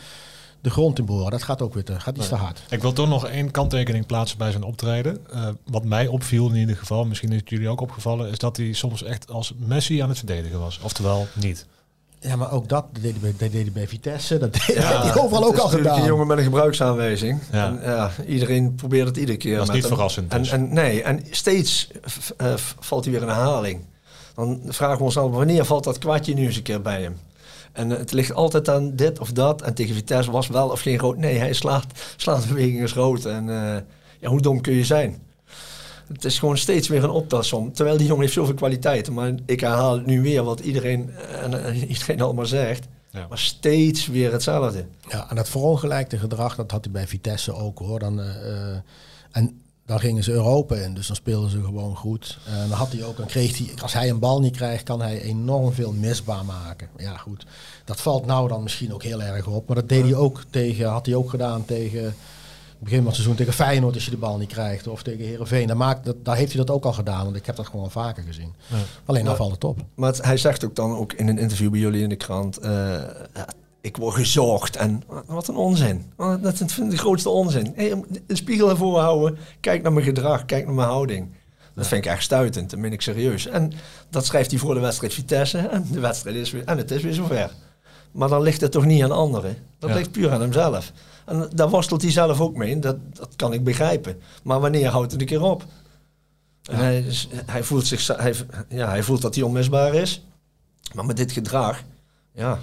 de 0.62 0.70
grond 0.70 1.00
in 1.00 1.06
boren. 1.06 1.32
Dat 1.32 1.44
gaat 1.44 1.62
ook 1.62 1.74
weer 1.74 1.84
te, 1.84 2.00
gaat 2.00 2.18
iets 2.18 2.28
te 2.28 2.36
hard. 2.36 2.62
Ik 2.70 2.82
wil 2.82 2.94
toch 2.94 3.08
nog 3.08 3.28
één 3.28 3.52
kanttekening 3.52 4.06
plaatsen 4.06 4.38
bij 4.38 4.52
zijn 4.52 4.64
optreden. 4.64 5.18
Uh, 5.34 5.48
wat 5.66 5.84
mij 5.84 6.08
opviel 6.08 6.50
in 6.50 6.56
ieder 6.56 6.76
geval, 6.76 7.06
misschien 7.06 7.32
is 7.32 7.40
het 7.40 7.50
jullie 7.50 7.70
ook 7.70 7.82
opgevallen, 7.82 8.30
is 8.30 8.38
dat 8.38 8.58
hij 8.58 8.74
soms 8.74 9.04
echt 9.04 9.32
als 9.32 9.54
Messi 9.58 10.00
aan 10.00 10.10
het 10.10 10.18
verdedigen 10.18 10.60
was. 10.60 10.80
Oftewel 10.84 11.28
niet. 11.34 11.66
Ja, 12.24 12.36
maar 12.36 12.52
ook 12.52 12.70
dat, 12.70 12.86
deed 13.02 13.16
hij 13.22 13.34
bij, 13.38 13.50
deed 13.50 13.74
bij 13.74 13.88
Vitesse. 13.88 14.38
Dat 14.38 14.54
deed 14.54 14.78
hij 14.78 15.16
overal 15.16 15.46
ook 15.46 15.58
al 15.58 15.68
gedaan. 15.68 16.00
een 16.00 16.06
jongen 16.06 16.28
met 16.28 16.38
een 16.38 16.44
gebruiksaanwijzing. 16.44 17.40
Ja. 17.52 17.68
En, 17.68 17.80
ja, 17.82 18.12
iedereen 18.28 18.76
probeert 18.76 19.08
het 19.08 19.18
iedere 19.18 19.38
keer. 19.38 19.58
Dat 19.58 19.68
is 19.68 19.74
niet 19.74 19.86
verrassend. 19.86 20.32
En, 20.34 20.42
dus. 20.42 20.52
en, 20.52 20.74
nee, 20.74 21.04
en 21.04 21.24
steeds 21.32 21.90
uh, 22.42 22.54
valt 22.80 23.04
hij 23.04 23.14
weer 23.14 23.22
in 23.22 23.28
herhaling. 23.28 23.86
Dan 24.36 24.62
vragen 24.68 24.98
we 24.98 25.04
ons 25.04 25.18
al, 25.18 25.32
wanneer 25.32 25.66
valt 25.66 25.84
dat 25.84 25.98
kwartje 25.98 26.34
nu 26.34 26.46
eens 26.46 26.58
een 26.58 26.64
keer 26.64 26.82
bij 26.82 27.02
hem? 27.02 27.18
En 27.72 27.90
het 27.90 28.12
ligt 28.12 28.34
altijd 28.34 28.70
aan 28.70 28.96
dit 28.96 29.20
of 29.20 29.32
dat. 29.32 29.62
En 29.62 29.74
tegen 29.74 29.96
Vitesse 29.96 30.32
was 30.32 30.48
wel 30.48 30.70
of 30.70 30.82
geen 30.82 30.98
rood. 30.98 31.18
Nee, 31.18 31.38
hij 31.38 31.54
slaat, 31.54 31.86
slaat 32.16 32.48
bewegingen 32.48 32.90
rood. 32.90 33.26
En 33.26 33.48
uh, 33.48 33.76
ja, 34.20 34.30
hoe 34.30 34.42
dom 34.42 34.62
kun 34.62 34.74
je 34.74 34.86
zijn? 34.86 35.22
Het 36.08 36.26
is 36.26 36.40
gewoon 36.40 36.58
steeds 36.58 36.88
weer 36.88 37.04
een 37.04 37.10
optelsom. 37.10 37.74
Terwijl 37.74 37.98
die 37.98 38.06
jongen 38.06 38.22
heeft 38.22 38.34
zoveel 38.34 38.54
kwaliteiten. 38.54 39.14
Maar 39.14 39.34
ik 39.46 39.60
herhaal 39.60 39.98
nu 39.98 40.22
weer 40.22 40.44
wat 40.44 40.60
iedereen, 40.60 41.10
en, 41.42 41.76
iedereen 41.88 42.22
allemaal 42.22 42.46
zegt. 42.46 42.88
Ja. 43.10 43.26
Maar 43.30 43.38
steeds 43.40 44.08
weer 44.08 44.32
hetzelfde. 44.32 44.86
Ja, 45.10 45.30
en 45.30 45.36
dat 45.36 45.50
verongelijkte 45.50 46.18
gedrag, 46.18 46.56
dat 46.56 46.72
had 46.72 46.84
hij 46.84 46.94
bij 46.94 47.08
Vitesse 47.08 47.54
ook 47.54 47.80
hoor. 47.80 48.00
Dan, 48.00 48.20
uh, 48.20 48.26
en 49.32 49.62
dan 49.86 50.00
gingen 50.00 50.24
ze 50.24 50.32
Europa 50.32 50.76
in, 50.76 50.94
dus 50.94 51.08
dan 51.08 51.16
speelden 51.16 51.50
ze 51.50 51.64
gewoon 51.64 51.96
goed. 51.96 52.38
En 52.46 52.70
dan 52.70 52.78
had 52.78 52.92
hij 52.92 53.04
ook, 53.04 53.18
dan 53.18 53.26
kreeg 53.26 53.58
hij, 53.58 53.68
als 53.82 53.94
hij 53.94 54.10
een 54.10 54.20
bal 54.20 54.40
niet 54.40 54.56
krijgt, 54.56 54.84
kan 54.84 55.02
hij 55.02 55.22
enorm 55.22 55.74
veel 55.74 55.92
misbaar 55.92 56.46
maken. 56.46 56.90
Ja, 56.98 57.18
goed. 57.18 57.46
Dat 57.86 58.02
valt 58.02 58.26
nou 58.26 58.48
dan 58.48 58.64
misschien 58.64 58.94
ook 58.94 59.04
heel 59.04 59.22
erg 59.22 59.48
op. 59.48 59.68
Maar 59.68 59.76
dat 59.76 59.90
deed 59.90 60.04
hij 60.04 60.16
ook 60.16 60.44
tegen, 60.50 60.90
had 60.90 61.06
hij 61.06 61.16
ook 61.16 61.30
gedaan 61.30 61.66
tegen 61.66 62.16
begin 62.84 62.98
van 62.98 63.08
het 63.08 63.16
seizoen 63.16 63.36
tegen 63.36 63.54
Feyenoord 63.54 63.94
als 63.94 64.06
je 64.06 64.12
de 64.12 64.18
bal 64.18 64.38
niet 64.38 64.50
krijgt. 64.50 64.88
Of 64.88 65.04
tegen 65.04 65.26
Herenveen. 65.26 65.68
Daar, 65.68 65.78
maakt, 65.78 66.06
dat, 66.06 66.16
daar 66.26 66.36
heeft 66.36 66.54
hij 66.54 66.66
dat 66.66 66.76
ook 66.76 66.86
al 66.86 66.94
gedaan. 66.94 67.24
Want 67.24 67.36
ik 67.36 67.46
heb 67.46 67.56
dat 67.56 67.68
gewoon 67.68 67.92
vaker 67.92 68.24
gezien. 68.24 68.54
Ja. 68.68 68.78
Alleen 69.06 69.26
dan 69.26 69.36
valt 69.36 69.52
het 69.52 69.64
op. 69.64 69.80
Maar 69.96 70.14
hij 70.22 70.38
zegt 70.38 70.66
ook 70.66 70.76
dan 70.76 70.96
ook 70.96 71.14
in 71.14 71.28
een 71.28 71.38
interview 71.38 71.72
bij 71.72 71.80
jullie 71.80 72.04
in 72.04 72.10
de 72.10 72.16
krant. 72.16 72.64
Uh, 72.64 73.02
ik 73.82 73.98
word 73.98 74.16
gezocht. 74.16 74.76
En 74.76 75.04
wat 75.26 75.48
een 75.48 75.56
onzin. 75.56 76.12
Dat 76.18 76.58
vind 76.58 76.78
ik 76.78 76.90
de 76.90 76.98
grootste 76.98 77.30
onzin. 77.30 77.74
Hey, 77.76 77.92
een 77.92 78.38
spiegel 78.38 78.70
ervoor 78.70 79.00
houden. 79.00 79.38
Kijk 79.60 79.82
naar 79.82 79.94
mijn 79.94 80.06
gedrag. 80.06 80.46
Kijk 80.46 80.66
naar 80.66 80.76
mijn 80.76 80.88
houding. 80.88 81.28
Dat 81.76 81.88
vind 81.88 82.06
ik 82.06 82.12
echt 82.12 82.24
stuitend. 82.24 82.70
Dat 82.70 82.80
meen 82.80 82.94
ik 82.94 83.02
serieus. 83.02 83.48
En 83.48 83.74
dat 84.10 84.26
schrijft 84.26 84.52
hij 84.52 84.60
voor 84.60 84.74
de 84.74 84.80
wedstrijd 84.80 85.14
Vitesse. 85.14 85.58
En 85.58 85.88
de 85.92 86.00
wedstrijd 86.00 86.36
is 86.36 86.52
weer, 86.52 86.64
en 86.66 86.78
het 86.78 86.92
is 86.92 87.02
weer 87.02 87.14
zover. 87.14 87.52
Maar 88.12 88.30
dan 88.30 88.42
ligt 88.42 88.62
het 88.62 88.72
toch 88.72 88.86
niet 88.86 89.04
aan 89.04 89.12
anderen. 89.12 89.58
Dat 89.80 89.94
ligt 89.94 90.12
puur 90.12 90.32
aan 90.32 90.42
hemzelf. 90.42 90.92
En 91.26 91.50
daar 91.56 91.70
worstelt 91.70 92.02
hij 92.02 92.12
zelf 92.12 92.42
ook 92.42 92.56
mee. 92.56 92.80
Dat, 92.80 92.98
dat 93.14 93.36
kan 93.36 93.54
ik 93.54 93.64
begrijpen. 93.64 94.22
Maar 94.44 94.60
wanneer 94.60 94.88
houdt 94.88 95.12
het 95.12 95.22
een 95.22 95.28
keer 95.28 95.42
op? 95.42 95.66
En 96.64 96.78
hij, 96.78 97.06
hij, 97.46 97.64
voelt 97.64 97.88
zich, 97.88 98.08
hij, 98.08 98.36
ja, 98.70 98.90
hij 98.90 99.04
voelt 99.04 99.22
dat 99.22 99.36
hij 99.36 99.44
onmisbaar 99.44 99.94
is. 99.94 100.26
Maar 100.94 101.06
met 101.06 101.18
dit 101.18 101.32
gedrag, 101.32 101.84
ja, 102.32 102.60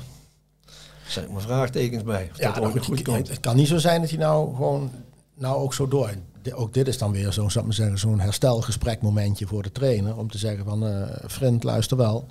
zijn 1.07 1.27
er 1.27 1.33
maar 1.33 1.42
vraagtekens 1.42 2.03
bij. 2.03 2.31
ja, 2.35 2.53
dat 2.53 2.70
goed, 2.70 2.85
goed 2.85 3.03
komt. 3.03 3.29
Het 3.29 3.40
kan 3.40 3.57
niet 3.57 3.68
zo 3.68 3.79
zijn 3.79 4.01
dat 4.01 4.11
hij 4.11 4.18
nou 4.18 4.55
gewoon 4.55 4.90
nou 5.35 5.57
ook 5.57 5.75
zo 5.75 5.88
door. 5.88 6.11
Ook 6.55 6.75
dit 6.75 6.88
is 6.88 6.99
dan 6.99 7.12
weer 7.12 7.33
zo'n 7.33 7.51
zeggen, 7.51 7.99
zo'n 7.99 8.20
herstelgesprekmomentje 8.20 9.46
voor 9.46 9.62
de 9.62 9.73
trainer. 9.73 10.16
Om 10.16 10.31
te 10.31 10.38
zeggen 10.38 10.64
van, 10.64 10.87
uh, 10.87 11.03
vriend, 11.25 11.64
luister 11.64 11.96
wel. 11.96 12.27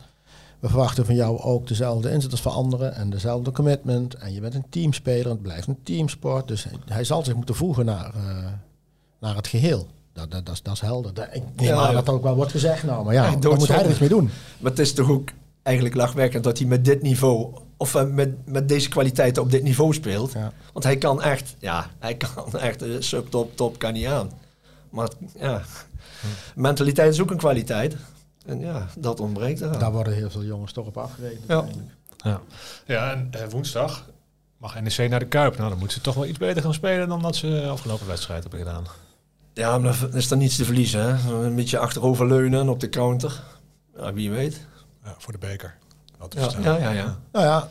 We 0.60 0.68
verwachten 0.68 1.06
van 1.06 1.16
jou 1.16 1.40
ook 1.40 1.68
dezelfde 1.68 2.12
inzet 2.12 2.32
als 2.32 2.42
voor 2.42 2.52
anderen 2.52 2.96
en 2.96 3.10
dezelfde 3.10 3.52
commitment. 3.52 4.14
En 4.14 4.34
je 4.34 4.42
bent 4.42 4.54
een 4.54 4.70
teamspeler 4.70 5.26
en 5.26 5.32
het 5.32 5.42
blijft 5.42 5.68
een 5.68 5.84
teamsport. 5.84 6.48
Dus 6.48 6.66
hij 6.86 7.04
zal 7.04 7.24
zich 7.24 7.36
moeten 7.36 7.56
voegen 7.56 7.86
naar, 7.86 8.12
uh, 8.16 8.46
naar 9.20 9.36
het 9.36 9.48
geheel. 9.48 9.88
Dat, 10.14 10.32
dat, 10.32 10.46
dat, 10.46 10.56
is, 10.56 10.62
dat 10.62 10.74
is 10.74 10.82
helder. 10.82 11.14
Dat, 11.14 11.28
ik 11.32 11.44
neem 11.56 11.68
ja, 11.68 11.88
aan 11.88 11.94
dat 11.94 12.10
ook 12.10 12.24
wel 12.24 12.36
wordt 12.36 12.52
gezegd 12.52 12.84
nou. 12.84 13.06
Maar 13.06 13.14
ja, 13.14 13.36
daar 13.36 13.56
moet 13.56 13.68
hij 13.68 13.84
er 13.84 13.90
iets 13.90 14.00
mee 14.00 14.10
doen. 14.10 14.30
Maar 14.58 14.72
het 14.72 14.80
is 14.80 14.94
toch 14.94 15.10
ook 15.10 15.30
eigenlijk 15.64 15.96
lachwekkend 15.96 16.44
dat 16.44 16.58
hij 16.58 16.68
met 16.68 16.86
dit 16.86 17.02
niveau 17.02 17.54
of 17.78 17.96
uh, 17.96 18.04
met, 18.04 18.48
met 18.48 18.70
deze 18.70 18.90
kwaliteiten 18.90 19.42
op 19.44 19.52
dit 19.52 19.64
niveau 19.64 19.94
speelt. 19.94 20.32
Ja. 20.32 20.54
Want 20.74 20.86
hij 20.86 20.98
kan 20.98 21.22
echt, 21.22 21.56
ja, 21.60 21.90
hij 22.00 22.16
kan 22.36 22.60
echt 22.60 22.84
uh, 22.84 22.96
subtop, 23.00 23.56
top 23.56 23.80
kan 23.80 23.94
niet 23.94 24.06
aan. 24.06 24.32
Maar 24.90 25.10
ja, 25.40 25.62
hm. 26.22 26.62
mentaliteit 26.62 27.14
is 27.14 27.22
ook 27.22 27.32
een 27.32 27.38
kwaliteit. 27.38 27.96
En 28.50 28.60
ja, 28.60 28.88
dat 28.98 29.20
ontbreekt 29.20 29.62
er. 29.62 29.80
Daar 29.80 29.92
worden 29.92 30.14
heel 30.14 30.30
veel 30.30 30.44
jongens 30.44 30.72
toch 30.72 30.86
op 30.86 30.98
afgerekend. 30.98 31.48
Ja, 31.48 31.66
ja. 32.18 32.42
ja 32.86 33.12
en 33.12 33.32
uh, 33.36 33.44
woensdag 33.50 34.06
mag 34.58 34.82
NEC 34.82 35.10
naar 35.10 35.20
de 35.20 35.28
Kuip. 35.28 35.58
Nou, 35.58 35.70
dan 35.70 35.80
moeten 35.80 35.98
ze 35.98 36.04
toch 36.04 36.16
wel 36.16 36.26
iets 36.26 36.38
beter 36.38 36.62
gaan 36.62 36.74
spelen 36.74 37.08
dan 37.08 37.22
dat 37.22 37.36
ze 37.36 37.68
afgelopen 37.70 38.08
wedstrijd 38.08 38.42
hebben 38.42 38.60
gedaan. 38.60 38.86
Ja, 39.54 39.78
maar 39.78 39.98
dan 40.00 40.14
is 40.14 40.32
er 40.32 40.38
niets 40.38 40.56
te 40.56 40.66
verliezen. 40.66 41.18
Hè? 41.18 41.34
Een 41.46 41.56
beetje 41.56 41.78
achterover 41.78 42.28
leunen 42.28 42.70
op 42.70 42.80
de 42.80 42.90
counter. 42.90 43.44
Ja, 43.96 44.14
wie 44.14 44.32
weet. 44.32 44.68
Ja, 45.04 45.16
voor 45.18 45.34
de 45.34 45.40
beker. 45.40 45.78
Ja, 46.30 46.60
ja, 46.62 46.78
ja, 46.78 46.92
ja. 46.92 47.18
Nou 47.32 47.46
ja, 47.46 47.70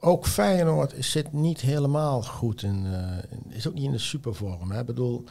ook 0.00 0.26
Feyenoord 0.26 0.94
zit 0.98 1.32
niet 1.32 1.60
helemaal 1.60 2.22
goed 2.22 2.62
in, 2.62 2.86
uh, 2.86 3.56
is 3.56 3.68
ook 3.68 3.74
niet 3.74 3.84
in 3.84 3.90
de 3.90 3.98
supervorm. 3.98 4.70
Hè. 4.70 4.80
Ik 4.80 4.86
bedoel, 4.86 5.24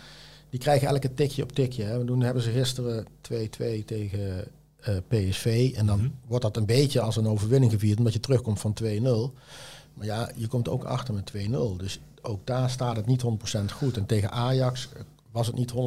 die 0.53 0.61
krijgen 0.61 0.87
elke 0.87 1.13
tikje 1.13 1.43
op 1.43 1.51
tikje. 1.51 1.83
Hè. 1.83 2.05
Toen 2.05 2.21
hebben 2.21 2.43
ze 2.43 2.51
gisteren 2.51 3.05
2-2 3.31 3.85
tegen 3.85 4.19
uh, 4.19 4.97
eh, 4.97 5.03
PSV. 5.07 5.71
En 5.75 5.85
dan 5.85 5.99
-hmm. 5.99 6.13
wordt 6.27 6.43
dat 6.43 6.57
een 6.57 6.65
beetje 6.65 7.01
als 7.01 7.15
een 7.15 7.27
overwinning 7.27 7.71
gevierd, 7.71 7.97
omdat 7.97 8.13
je 8.13 8.19
terugkomt 8.19 8.59
van 8.59 8.75
2-0. 8.83 8.87
Maar 9.93 10.05
ja, 10.05 10.29
je 10.35 10.47
komt 10.47 10.69
ook 10.69 10.83
achter 10.83 11.13
met 11.13 11.31
2-0. 11.37 11.77
Dus 11.77 11.99
ook 12.21 12.47
daar 12.47 12.69
staat 12.69 12.95
het 12.95 13.05
niet 13.05 13.23
100% 13.59 13.71
goed. 13.71 13.97
En 13.97 14.05
tegen 14.05 14.31
Ajax 14.31 14.89
was 15.31 15.47
het 15.47 15.55
niet 15.55 15.71
100%. 15.71 15.75
Uh, 15.75 15.79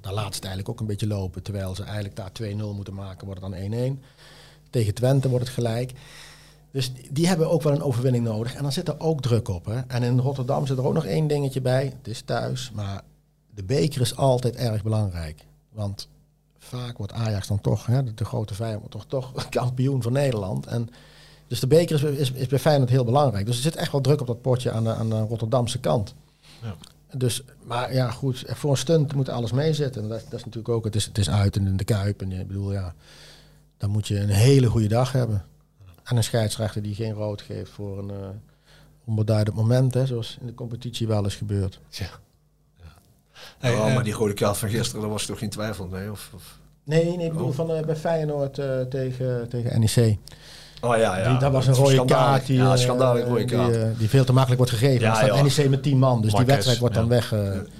daar 0.00 0.12
laat 0.12 0.34
het 0.34 0.44
eigenlijk 0.44 0.68
ook 0.68 0.80
een 0.80 0.86
beetje 0.86 1.06
lopen. 1.06 1.42
Terwijl 1.42 1.74
ze 1.74 1.82
eigenlijk 1.82 2.16
daar 2.16 2.30
2-0 2.42 2.56
moeten 2.56 2.94
maken, 2.94 3.26
wordt 3.26 3.40
het 3.42 3.70
dan 3.70 3.98
1-1. 3.98 4.04
Tegen 4.70 4.94
Twente 4.94 5.28
wordt 5.28 5.44
het 5.44 5.54
gelijk. 5.54 5.92
Dus 6.70 6.92
die 7.10 7.26
hebben 7.26 7.50
ook 7.50 7.62
wel 7.62 7.72
een 7.72 7.82
overwinning 7.82 8.24
nodig. 8.24 8.54
En 8.54 8.62
dan 8.62 8.72
zit 8.72 8.88
er 8.88 9.00
ook 9.00 9.22
druk 9.22 9.48
op. 9.48 9.64
Hè. 9.64 9.80
En 9.80 10.02
in 10.02 10.18
Rotterdam 10.18 10.66
zit 10.66 10.78
er 10.78 10.86
ook 10.86 10.94
nog 10.94 11.06
één 11.06 11.26
dingetje 11.26 11.60
bij. 11.60 11.84
Het 11.84 12.08
is 12.08 12.22
thuis, 12.22 12.70
maar 12.74 13.02
de 13.56 13.64
beker 13.64 14.00
is 14.00 14.16
altijd 14.16 14.56
erg 14.56 14.82
belangrijk. 14.82 15.44
Want 15.72 16.08
vaak 16.58 16.98
wordt 16.98 17.12
Ajax 17.12 17.46
dan 17.46 17.60
toch, 17.60 17.86
hè, 17.86 18.14
de, 18.14 18.24
grote 18.24 18.54
vijand, 18.54 18.80
wordt 18.80 19.08
toch, 19.08 19.32
toch 19.32 19.48
kampioen 19.48 20.02
van 20.02 20.12
Nederland. 20.12 20.66
En 20.66 20.88
dus 21.46 21.60
de 21.60 21.66
beker 21.66 22.04
is, 22.04 22.18
is, 22.18 22.32
is 22.32 22.46
bij 22.46 22.58
Feyenoord 22.58 22.90
heel 22.90 23.04
belangrijk. 23.04 23.46
Dus 23.46 23.56
er 23.56 23.62
zit 23.62 23.76
echt 23.76 23.92
wel 23.92 24.00
druk 24.00 24.20
op 24.20 24.26
dat 24.26 24.42
potje 24.42 24.70
aan 24.70 24.84
de, 24.84 24.94
aan 24.94 25.08
de 25.08 25.20
Rotterdamse 25.20 25.78
kant. 25.78 26.14
Ja. 26.62 26.76
Dus, 27.18 27.42
maar 27.62 27.94
ja, 27.94 28.10
goed, 28.10 28.44
voor 28.46 28.70
een 28.70 28.76
stunt 28.76 29.14
moet 29.14 29.28
alles 29.28 29.52
meezitten. 29.52 30.08
Dat, 30.08 30.20
dat 30.20 30.38
is 30.38 30.44
natuurlijk 30.44 30.68
ook, 30.68 30.84
het 30.84 30.94
is, 30.94 31.04
het 31.04 31.18
is 31.18 31.30
uit 31.30 31.56
in 31.56 31.76
de 31.76 31.84
Kuip. 31.84 32.22
En 32.22 32.32
ik 32.32 32.46
bedoel, 32.46 32.72
ja, 32.72 32.94
dan 33.76 33.90
moet 33.90 34.08
je 34.08 34.20
een 34.20 34.28
hele 34.28 34.66
goede 34.66 34.88
dag 34.88 35.12
hebben. 35.12 35.44
En 36.02 36.16
een 36.16 36.24
scheidsrechter 36.24 36.82
die 36.82 36.94
geen 36.94 37.12
rood 37.12 37.42
geeft 37.42 37.70
voor 37.70 37.98
een 37.98 38.10
uh, 38.10 38.28
onbeduidend 39.04 39.56
moment, 39.56 39.94
hè, 39.94 40.06
zoals 40.06 40.36
in 40.40 40.46
de 40.46 40.54
competitie 40.54 41.06
wel 41.06 41.24
eens 41.24 41.34
gebeurt. 41.34 41.80
Ja. 41.90 42.08
Oh, 43.62 43.94
maar 43.94 44.04
die 44.04 44.12
rode 44.12 44.34
kaart 44.34 44.56
van 44.56 44.68
gisteren, 44.68 45.00
daar 45.00 45.10
was 45.10 45.26
toch 45.26 45.38
geen 45.38 45.50
twijfel 45.50 45.86
mee? 45.86 46.10
Of, 46.10 46.30
of? 46.34 46.42
Nee, 46.84 47.16
nee, 47.16 47.26
ik 47.26 47.32
bedoel 47.32 47.48
oh. 47.48 47.54
van 47.54 47.70
uh, 47.70 47.80
bij 47.80 47.96
Feyenoord 47.96 48.58
uh, 48.58 48.80
tegen, 48.80 49.48
tegen 49.48 49.80
NEC. 49.80 50.16
Oh 50.80 50.96
ja, 50.96 51.18
ja. 51.18 51.30
Die, 51.30 51.38
dat 51.38 51.52
was 51.52 51.66
een 51.66 51.74
rode 51.74 52.04
kaart 52.04 52.46
die, 52.46 52.56
ja, 52.56 52.76
schandalig 52.76 53.26
rode 53.26 53.44
kaart. 53.44 53.72
Die, 53.72 53.96
die, 53.96 54.08
veel 54.08 54.24
te 54.24 54.32
makkelijk 54.32 54.60
wordt 54.60 54.76
gegeven. 54.76 55.00
Ja, 55.00 55.26
dan 55.26 55.50
staat 55.50 55.56
NEC 55.56 55.70
met 55.70 55.82
10 55.82 55.98
man, 55.98 56.22
dus 56.22 56.32
die 56.32 56.44
wedstrijd 56.44 56.78
wordt 56.78 56.94
dan 56.94 57.08
weg. 57.08 57.28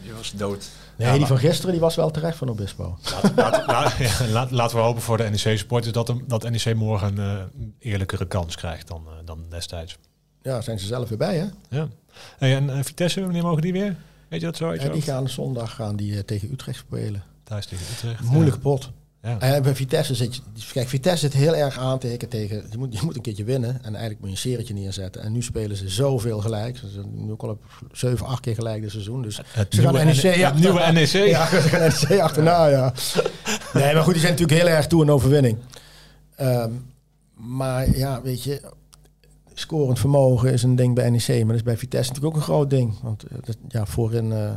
die 0.03 0.12
was 0.16 0.33
dood. 0.33 0.69
Nee, 0.97 1.19
die 1.19 1.27
van 1.27 1.38
gisteren 1.38 1.71
die 1.71 1.81
was 1.81 1.95
wel 1.95 2.11
terecht 2.11 2.37
van 2.37 2.49
Obispo. 2.49 2.99
Laat, 3.37 3.66
laat, 3.66 3.97
ja, 3.97 4.47
laten 4.51 4.77
we 4.77 4.83
hopen 4.83 5.03
voor 5.03 5.16
de 5.16 5.25
NEC-supporters 5.25 5.92
dat, 5.92 6.14
dat 6.27 6.51
NEC 6.51 6.75
morgen 6.75 7.19
een 7.19 7.51
uh, 7.59 7.90
eerlijkere 7.92 8.27
kans 8.27 8.57
krijgt 8.57 8.88
dan, 8.88 9.03
uh, 9.07 9.12
dan 9.25 9.45
destijds. 9.49 9.99
Ja, 10.42 10.61
zijn 10.61 10.79
ze 10.79 10.87
zelf 10.87 11.09
weer 11.09 11.19
bij, 11.19 11.37
hè? 11.37 11.47
Ja. 11.79 11.88
Hey, 12.38 12.57
en 12.57 12.69
uh, 12.69 12.79
Vitesse, 12.83 13.21
wanneer 13.21 13.42
mogen 13.42 13.62
die 13.62 13.73
weer? 13.73 13.97
Weet 14.28 14.40
je 14.40 14.46
dat 14.46 14.56
zo? 14.56 14.74
Ja, 14.74 14.88
die 14.88 15.02
gaan 15.02 15.28
zondag 15.28 15.74
gaan 15.74 15.96
die, 15.96 16.24
tegen 16.24 16.52
Utrecht 16.52 16.78
spelen. 16.78 17.22
Thuis 17.42 17.66
tegen 17.66 17.86
Utrecht. 17.92 18.20
Moeilijke 18.20 18.58
pot. 18.58 18.90
Ja. 19.22 19.40
En 19.40 19.62
bij 19.62 19.74
Vitesse 19.74 20.14
zit 20.14 20.36
je, 20.36 20.42
kijk, 20.72 20.88
Vitesse 20.88 21.18
zit 21.18 21.32
heel 21.32 21.56
erg 21.56 21.78
aan 21.78 21.98
tegen, 21.98 22.28
je, 22.70 22.78
moet, 22.78 22.92
je 22.92 23.00
moet 23.02 23.16
een 23.16 23.22
keertje 23.22 23.44
winnen 23.44 23.74
en 23.74 23.94
eigenlijk 23.94 24.20
moet 24.20 24.28
je 24.28 24.34
een 24.34 24.40
serietje 24.40 24.74
neerzetten. 24.74 25.22
En 25.22 25.32
nu 25.32 25.42
spelen 25.42 25.76
ze 25.76 25.88
zoveel 25.88 26.38
gelijk. 26.40 26.76
Ze 26.76 26.88
zijn 26.88 27.24
nu 27.24 27.30
ook 27.30 27.42
al 27.42 27.48
op 27.48 27.62
7, 27.92 28.26
8 28.26 28.40
keer 28.40 28.54
gelijk 28.54 28.82
dit 28.82 28.90
seizoen. 28.90 29.22
Dus 29.22 29.36
het 29.36 29.74
ze 29.74 29.80
nieuwe, 29.80 29.96
gaan 29.96 30.06
NEC, 30.06 30.34
het 30.34 30.54
nieuwe 30.54 30.92
NEC. 30.92 31.08
Ja, 31.08 31.46
ze 31.46 31.60
gaan 31.60 31.80
NEC 31.80 32.20
achterna, 32.26 32.66
ja. 32.66 32.92
Nee, 33.72 33.94
maar 33.94 34.02
goed, 34.02 34.12
die 34.12 34.22
zijn 34.22 34.32
natuurlijk 34.32 34.60
heel 34.60 34.76
erg 34.76 34.86
toe 34.86 35.02
een 35.02 35.10
overwinning. 35.10 35.58
Um, 36.40 36.84
maar 37.34 37.96
ja, 37.96 38.22
weet 38.22 38.42
je, 38.42 38.60
scorend 39.59 39.99
vermogen 39.99 40.53
is 40.53 40.62
een 40.62 40.77
ding 40.77 40.95
bij 40.95 41.11
NEC, 41.11 41.29
maar 41.29 41.47
dat 41.47 41.57
is 41.57 41.62
bij 41.62 41.77
Vitesse 41.77 42.12
natuurlijk 42.12 42.35
ook 42.35 42.40
een 42.40 42.49
groot 42.49 42.71
ding. 42.71 43.01
Want 43.03 43.25
dat, 43.45 43.57
ja, 43.69 43.87
voorin 43.87 44.31
uh, 44.31 44.55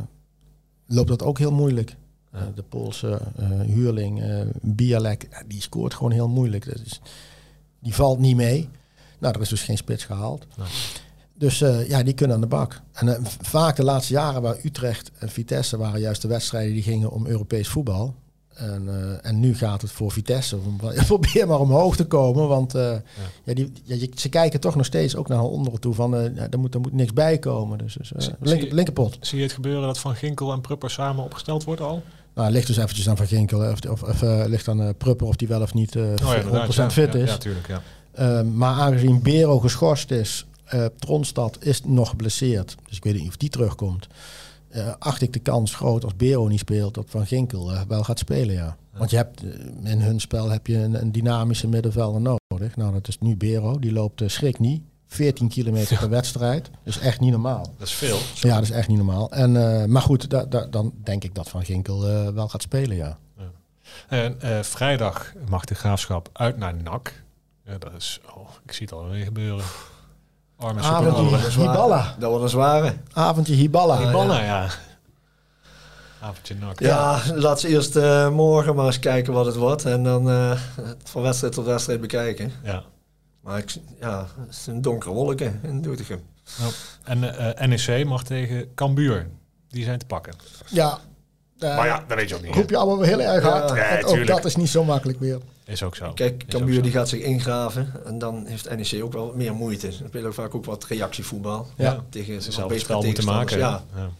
loopt 0.86 1.08
dat 1.08 1.22
ook 1.22 1.38
heel 1.38 1.52
moeilijk. 1.52 1.96
Uh, 2.34 2.40
de 2.54 2.62
Poolse 2.62 3.20
uh, 3.40 3.60
huurling, 3.60 4.22
uh, 4.22 4.40
Bialek, 4.62 5.44
die 5.46 5.60
scoort 5.60 5.94
gewoon 5.94 6.12
heel 6.12 6.28
moeilijk. 6.28 6.64
Dat 6.64 6.80
is, 6.84 7.00
die 7.80 7.94
valt 7.94 8.18
niet 8.18 8.36
mee. 8.36 8.68
Nou, 9.18 9.34
er 9.34 9.40
is 9.40 9.48
dus 9.48 9.62
geen 9.62 9.76
spits 9.76 10.04
gehaald. 10.04 10.46
Dus 11.34 11.58
ja, 11.86 12.02
die 12.02 12.14
kunnen 12.14 12.36
aan 12.36 12.42
de 12.42 12.46
bak. 12.46 12.80
En 12.92 13.26
vaak 13.40 13.76
de 13.76 13.84
laatste 13.84 14.12
jaren 14.12 14.42
waar 14.42 14.56
Utrecht 14.62 15.10
en 15.18 15.28
Vitesse 15.28 15.76
waren 15.76 16.00
juist 16.00 16.22
de 16.22 16.28
wedstrijden 16.28 16.74
die 16.74 16.82
gingen 16.82 17.10
om 17.10 17.26
Europees 17.26 17.68
voetbal. 17.68 18.14
En, 18.60 18.84
uh, 18.88 19.26
en 19.30 19.40
nu 19.40 19.54
gaat 19.54 19.82
het 19.82 19.92
voor 19.92 20.10
Vitesse. 20.10 20.56
Om, 20.56 20.80
probeer 21.06 21.46
maar 21.46 21.60
omhoog 21.60 21.96
te 21.96 22.04
komen. 22.04 22.48
Want 22.48 22.74
uh, 22.74 22.82
ja. 22.82 23.00
ja. 23.44 23.54
die, 23.54 23.72
ja, 23.84 24.06
ze 24.14 24.28
kijken 24.28 24.60
toch 24.60 24.76
nog 24.76 24.86
steeds 24.86 25.16
ook 25.16 25.28
naar 25.28 25.42
onderen 25.42 25.80
toe. 25.80 25.94
Van, 25.94 26.14
uh, 26.14 26.52
er, 26.52 26.58
moet, 26.58 26.74
er 26.74 26.80
moet 26.80 26.92
niks 26.92 27.12
bij 27.12 27.38
komen. 27.38 27.78
Dus, 27.78 27.96
dus 28.00 28.30
linker, 28.40 28.74
linkerpot. 28.74 29.16
Zie 29.20 29.38
je 29.38 29.44
het 29.44 29.52
gebeuren 29.52 29.82
dat 29.82 29.98
Van 29.98 30.14
Ginkel 30.14 30.52
en 30.52 30.60
Prupper 30.60 30.90
samen 30.90 31.24
opgesteld 31.24 31.64
wordt 31.64 31.80
al? 31.80 32.02
Nou, 32.34 32.50
ligt 32.50 32.66
dus 32.66 32.76
eventjes 32.76 33.08
aan 33.08 33.16
Van 33.16 33.26
Ginkel. 33.26 33.70
Of, 33.70 33.80
of, 33.88 34.02
of 34.02 34.22
ligt 34.46 34.68
aan 34.68 34.94
Prupper 34.96 35.26
of 35.26 35.36
die 35.36 35.48
wel 35.48 35.62
of 35.62 35.74
niet 35.74 35.96
oh, 35.96 36.84
100% 36.86 36.86
fit 36.86 37.14
is. 37.14 37.30
Ja, 37.30 37.36
tuurlijk, 37.36 37.68
ja. 37.68 37.82
Ehm, 38.12 38.56
maar 38.56 38.74
aangezien 38.74 39.22
Bero 39.22 39.58
geschorst 39.58 40.10
is, 40.10 40.46
Tronstad 40.98 41.56
is 41.60 41.80
nog 41.84 42.08
geblesseerd. 42.08 42.76
Dus 42.88 42.96
ik 42.96 43.04
weet 43.04 43.14
niet 43.14 43.28
of 43.28 43.36
die 43.36 43.48
terugkomt 43.48 44.06
uh, 44.70 44.92
acht 44.98 45.22
ik 45.22 45.32
de 45.32 45.38
kans 45.38 45.74
groot 45.74 46.04
als 46.04 46.16
Bero 46.16 46.48
niet 46.48 46.58
speelt 46.58 46.94
dat 46.94 47.04
Van 47.08 47.26
Ginkel 47.26 47.72
uh, 47.72 47.80
wel 47.88 48.04
gaat 48.04 48.18
spelen, 48.18 48.54
ja. 48.54 48.76
Want 48.92 49.10
je 49.10 49.16
hebt, 49.16 49.42
uh, 49.44 49.92
in 49.92 50.00
hun 50.00 50.20
spel 50.20 50.50
heb 50.50 50.66
je 50.66 50.76
een, 50.76 51.00
een, 51.00 51.12
dynamische 51.12 51.68
middenvelder 51.68 52.20
nodig. 52.20 52.76
Nou, 52.76 52.92
dat 52.92 53.08
is 53.08 53.18
nu 53.18 53.36
Bero, 53.36 53.78
die 53.78 53.92
loopt 53.92 54.22
schrik 54.26 54.58
niet. 54.58 54.82
14 55.06 55.48
kilometer 55.48 55.98
per 55.98 56.08
wedstrijd. 56.18 56.70
Dus 56.84 56.98
echt 56.98 57.20
niet 57.20 57.30
normaal. 57.30 57.74
Dat 57.78 57.86
is 57.86 57.94
veel. 57.94 58.18
Ja, 58.34 58.54
dat 58.54 58.62
is 58.62 58.70
echt 58.70 58.88
niet 58.88 58.96
normaal. 58.96 59.30
En, 59.30 59.52
maar 59.90 60.02
goed, 60.02 60.30
da, 60.30 60.44
da, 60.44 60.66
dan 60.66 60.92
denk 61.02 61.24
ik 61.24 61.34
dat 61.34 61.48
Van 61.48 61.64
Ginkel 61.64 62.00
wel 62.34 62.48
gaat 62.48 62.62
spelen, 62.62 62.96
ja. 62.96 63.18
ja. 63.36 63.50
En 64.08 64.64
vrijdag 64.64 65.32
mag 65.48 65.64
de 65.64 65.74
graafschap 65.74 66.28
uit 66.32 66.56
naar 66.56 66.74
NAC. 66.74 67.22
Ja, 67.64 67.78
dat 67.78 67.92
is, 67.96 68.20
oh, 68.34 68.48
ik 68.64 68.72
zie 68.72 68.86
het 68.86 68.94
alweer 68.94 69.24
gebeuren. 69.24 69.64
Arme 70.60 70.80
Avondje 70.80 71.50
Hiballa. 71.60 72.14
Dat 72.18 72.28
wordt 72.28 72.44
een 72.44 72.50
zware. 72.50 72.94
Avondje 73.12 73.54
Hiballa. 73.54 73.98
Hiballa, 73.98 74.42
ja. 74.42 74.68
Avondje 76.20 76.54
nak. 76.54 76.80
Ja, 76.80 77.20
laat 77.34 77.60
ze 77.60 77.68
eerst 77.68 77.96
uh, 77.96 78.30
morgen 78.30 78.74
maar 78.74 78.86
eens 78.86 78.98
kijken 78.98 79.32
wat 79.32 79.46
het 79.46 79.56
wordt. 79.56 79.84
En 79.84 80.02
dan 80.02 80.30
uh, 80.30 80.58
van 81.04 81.22
wedstrijd 81.22 81.52
tot 81.52 81.64
wedstrijd 81.64 82.00
bekijken. 82.00 82.52
Ja. 82.62 82.82
Maar 83.40 83.58
ik, 83.58 83.76
ja, 84.00 84.26
het 84.38 84.50
is 84.50 84.66
een 84.66 84.82
donkere 84.82 85.12
wolken 85.12 85.60
in 85.62 85.82
Doetinchem. 85.82 86.22
Nou, 86.58 86.72
en 87.04 87.22
uh, 87.58 87.66
NEC 87.66 88.06
mag 88.06 88.24
tegen 88.24 88.74
Cambuur. 88.74 89.26
Die 89.68 89.84
zijn 89.84 89.98
te 89.98 90.06
pakken. 90.06 90.34
Ja. 90.66 90.98
maar 91.58 91.86
ja, 91.86 92.04
dat 92.08 92.16
weet 92.16 92.28
je 92.28 92.34
ook 92.34 92.42
niet. 92.42 92.54
Roep 92.54 92.70
je 92.70 92.76
allemaal 92.76 93.04
heel 93.04 93.20
erg 93.20 93.44
hard. 93.44 93.76
Ja, 93.76 94.00
ook 94.04 94.26
dat 94.26 94.44
is 94.44 94.56
niet 94.56 94.68
zo 94.68 94.84
makkelijk 94.84 95.20
meer. 95.20 95.38
Is 95.70 95.82
ook 95.82 95.96
zo. 95.96 96.12
Kijk, 96.12 96.44
Cambuur 96.48 96.82
die 96.82 96.92
gaat 96.92 97.08
zich 97.08 97.20
ingraven 97.20 97.92
en 98.04 98.18
dan 98.18 98.46
heeft 98.46 98.76
NEC 98.76 99.02
ook 99.04 99.12
wel 99.12 99.32
meer 99.34 99.54
moeite. 99.54 99.92
Ze 99.92 100.04
spelen 100.06 100.34
vaak 100.34 100.54
ook 100.54 100.64
wat 100.64 100.84
reactievoetbal. 100.84 101.66
Ja, 101.76 102.04
tegen 102.08 102.42
zelf 102.42 102.72
spel 102.76 103.02
moeten 103.02 103.24
maken. 103.24 103.58
Ja. 103.58 103.82
ja. 103.94 104.10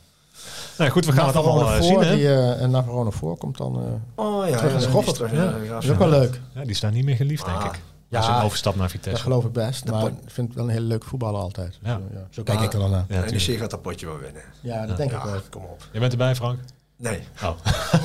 Nou 0.78 0.90
goed, 0.90 1.06
we 1.06 1.12
gaan 1.12 1.26
het 1.26 1.36
allemaal 1.36 1.76
uh, 1.76 1.82
zien. 1.82 2.00
Die, 2.00 2.22
uh, 2.22 2.62
en 2.62 2.70
Navarone 2.70 3.12
voor 3.12 3.36
komt 3.36 3.56
dan 3.56 3.76
uh, 3.76 4.24
oh, 4.26 4.48
ja, 4.48 4.56
terug 4.56 4.70
ja, 4.70 4.76
in 4.76 5.16
zijn 5.16 5.34
ja. 5.34 5.72
Dat 5.72 5.82
is 5.82 5.90
ook 5.90 5.98
wel 5.98 6.08
leuk. 6.08 6.40
Ja, 6.54 6.64
die 6.64 6.74
staan 6.74 6.92
niet 6.92 7.04
meer 7.04 7.16
geliefd, 7.16 7.44
denk 7.44 7.58
ah. 7.58 7.64
ik. 7.64 7.80
Ja, 8.08 8.36
een 8.38 8.44
overstap 8.44 8.76
naar 8.76 8.90
Vitesse. 8.90 9.10
Dat 9.10 9.20
geloof 9.20 9.44
ik 9.44 9.52
best. 9.52 9.90
maar 9.90 10.06
ik 10.06 10.12
vind 10.26 10.46
het 10.46 10.56
wel 10.56 10.64
een 10.64 10.70
hele 10.70 10.86
leuke 10.86 11.06
voetballer 11.06 11.40
altijd. 11.40 11.78
Ja. 11.82 11.96
Zo, 11.96 12.02
ja. 12.18 12.26
Zo 12.30 12.42
kijk 12.42 12.60
ik 12.60 12.72
er 12.72 12.78
dan 12.78 12.90
naar. 12.90 13.04
Ja, 13.08 13.20
NEC 13.20 13.58
gaat 13.58 13.70
dat 13.70 13.82
potje 13.82 14.06
wel 14.06 14.18
winnen. 14.18 14.42
Ja, 14.60 14.86
dat 14.86 14.96
denk 14.96 15.12
ik 15.12 15.22
wel. 15.22 15.40
Kom 15.50 15.62
op. 15.62 15.88
Je 15.92 15.98
bent 15.98 16.12
erbij, 16.12 16.34
Frank? 16.34 16.58
Nee. 17.00 17.18
Oh. 17.42 17.50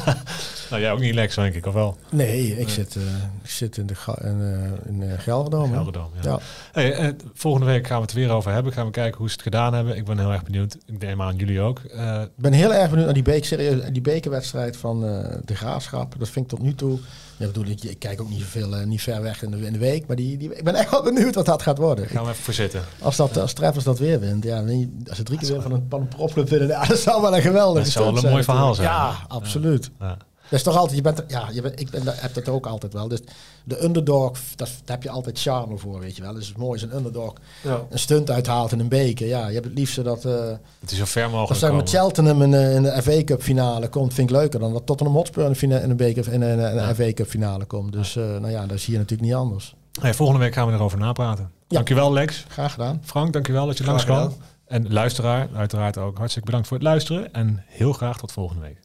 nou, 0.69 0.81
jij 0.81 0.91
ook 0.91 0.99
niet 0.99 1.13
Lex, 1.13 1.36
denk 1.36 1.55
ik, 1.55 1.65
of 1.65 1.73
wel? 1.73 1.97
Nee, 2.10 2.60
ik, 2.60 2.69
Zit, 2.69 2.95
uh, 2.95 3.03
ik 3.43 3.49
zit 3.49 3.77
in, 3.77 3.86
de 3.86 3.95
in, 4.21 4.39
uh, 4.39 4.88
in 4.88 5.01
uh, 5.01 5.19
Gelderdoom. 5.19 5.73
Gelderdoom, 5.73 6.10
ja. 6.21 6.29
ja. 6.29 6.39
Hey, 6.71 7.15
volgende 7.34 7.65
week 7.65 7.88
gaan 7.88 7.97
we 7.97 8.03
het 8.03 8.13
weer 8.13 8.29
over 8.29 8.51
hebben. 8.51 8.73
Gaan 8.73 8.86
we 8.86 8.91
kijken 8.91 9.17
hoe 9.17 9.27
ze 9.27 9.34
het 9.34 9.43
gedaan 9.43 9.73
hebben. 9.73 9.97
Ik 9.97 10.05
ben 10.05 10.19
heel 10.19 10.31
erg 10.31 10.43
benieuwd. 10.43 10.77
Ik 10.86 11.15
maar 11.15 11.27
aan 11.27 11.36
jullie 11.36 11.62
ook. 11.62 11.79
Ik 11.79 12.29
ben 12.36 12.53
heel 12.53 12.73
erg 12.73 12.89
benieuwd 12.89 13.05
naar 13.05 13.13
die, 13.13 13.23
beek, 13.23 13.45
serieus, 13.45 13.91
die 13.91 14.01
bekerwedstrijd 14.01 14.77
van 14.77 15.01
de 15.45 15.55
Graafschap. 15.55 16.15
Dat 16.17 16.29
vind 16.29 16.45
ik 16.45 16.58
tot 16.58 16.62
nu 16.62 16.75
toe 16.75 16.99
ja, 17.38 17.45
bedoel, 17.45 17.65
ik, 17.65 17.84
ik 17.84 18.00
kijk 18.00 18.21
ook 18.21 18.30
niet 18.30 18.39
zoveel, 18.39 18.80
uh, 18.80 18.86
niet 18.86 19.02
ver 19.02 19.21
weg 19.21 19.43
in 19.43 19.52
de, 19.52 19.58
in 19.65 19.74
de 19.74 19.80
week. 19.80 20.08
Maar 20.08 20.15
die, 20.15 20.38
die, 20.38 20.56
ik 20.56 20.63
ben 20.63 20.76
echt 20.76 20.91
wel 20.91 21.04
benieuwd 21.04 21.36
wat 21.36 21.45
dat 21.45 21.62
gaat 21.62 21.78
worden. 21.78 22.08
Gaan 22.08 22.24
we 22.24 22.30
even 22.30 22.43
voor 22.43 22.54
zitten. 22.54 22.82
Als, 23.00 23.15
dat, 23.15 23.38
als 23.38 23.54
Treffers 23.54 23.84
dat 23.84 24.00
weer 24.00 24.19
wint. 24.19 24.43
Ja, 24.43 24.63
als 25.08 25.17
ze 25.17 25.24
drie 25.24 25.39
keer 25.39 25.52
weer 25.52 25.62
van 25.62 25.71
een, 25.71 25.86
van 25.89 26.02
een 26.02 26.08
propclub 26.08 26.50
winnen. 26.50 26.67
Ja, 26.76 26.86
dat 26.86 27.00
zou 27.00 27.21
wel 27.21 27.36
een 27.36 27.41
geweldig 27.41 27.84
Dat 27.84 27.91
zou 27.91 28.13
wel 28.13 28.24
een 28.24 28.30
mooi 28.32 28.43
verhaal 28.43 28.74
zijn. 28.74 28.88
Ja, 28.88 29.15
absoluut. 29.28 29.91
Ja. 30.00 30.17
Dat 30.49 30.60
is 30.60 30.63
toch 30.63 30.75
altijd, 30.75 30.95
je 30.95 31.01
bent, 31.01 31.23
ja, 31.27 31.49
je 31.53 31.62
bent, 31.62 31.79
ik 31.79 31.89
ben, 31.89 32.01
heb 32.05 32.34
dat 32.34 32.49
ook 32.49 32.65
altijd 32.65 32.93
wel. 32.93 33.08
Dus 33.08 33.19
de 33.63 33.84
underdog, 33.84 34.38
dat, 34.55 34.69
daar 34.86 34.95
heb 34.95 35.03
je 35.03 35.10
altijd 35.10 35.41
charme 35.41 35.77
voor, 35.77 35.99
weet 35.99 36.15
je 36.15 36.21
wel. 36.21 36.34
Dus 36.34 36.47
het 36.47 36.55
is 36.55 36.62
mooi 36.62 36.71
als 36.71 36.81
een 36.81 36.97
underdog 36.97 37.34
ja. 37.62 37.86
een 37.89 37.99
stunt 37.99 38.31
uithaalt 38.31 38.71
in 38.71 38.79
een 38.79 38.88
beker. 38.88 39.27
Ja, 39.27 39.47
je 39.47 39.53
hebt 39.53 39.65
het 39.65 39.77
liefste 39.77 40.03
dat... 40.03 40.25
Uh, 40.25 40.34
het 40.79 40.91
is 40.91 40.97
zo 40.97 41.05
ver 41.05 41.29
mogelijk 41.29 41.49
Als 41.49 41.60
zeg 41.60 41.71
met 41.71 41.89
Cheltenham 41.89 42.41
in, 42.41 42.53
in 42.53 42.84
de 42.84 43.01
FA 43.01 43.23
Cup 43.23 43.41
finale 43.41 43.88
komt, 43.88 44.13
vind 44.13 44.29
ik 44.29 44.36
leuker 44.36 44.60
dan 44.60 44.73
dat 44.73 44.86
Tottenham 44.86 45.15
Hotspur 45.15 45.62
in, 45.62 45.71
in 45.71 45.89
een, 45.89 45.97
beker, 45.97 46.34
in 46.34 46.41
een, 46.41 46.60
een 46.60 46.75
ja. 46.75 46.95
FA 46.95 47.13
Cup 47.13 47.27
finale 47.27 47.65
komt. 47.65 47.91
Dus 47.91 48.15
uh, 48.15 48.23
nou 48.23 48.49
ja, 48.49 48.65
dat 48.65 48.79
zie 48.79 48.93
je 48.93 48.99
natuurlijk 48.99 49.29
niet 49.29 49.38
anders. 49.38 49.75
Hey, 50.01 50.13
volgende 50.13 50.41
week 50.41 50.53
gaan 50.53 50.67
we 50.67 50.73
erover 50.73 50.97
napraten. 50.97 51.43
Ja. 51.43 51.75
Dankjewel 51.75 52.13
Lex. 52.13 52.45
Graag 52.47 52.71
gedaan. 52.71 53.01
Frank, 53.03 53.34
dankjewel 53.34 53.65
dat 53.65 53.77
je 53.77 53.84
langs 53.84 54.03
kwam. 54.03 54.34
En 54.65 54.93
luisteraar, 54.93 55.49
uiteraard 55.55 55.97
ook 55.97 56.17
hartstikke 56.17 56.47
bedankt 56.47 56.67
voor 56.67 56.77
het 56.77 56.86
luisteren. 56.86 57.34
En 57.34 57.63
heel 57.67 57.93
graag 57.93 58.17
tot 58.17 58.31
volgende 58.31 58.62
week. 58.62 58.85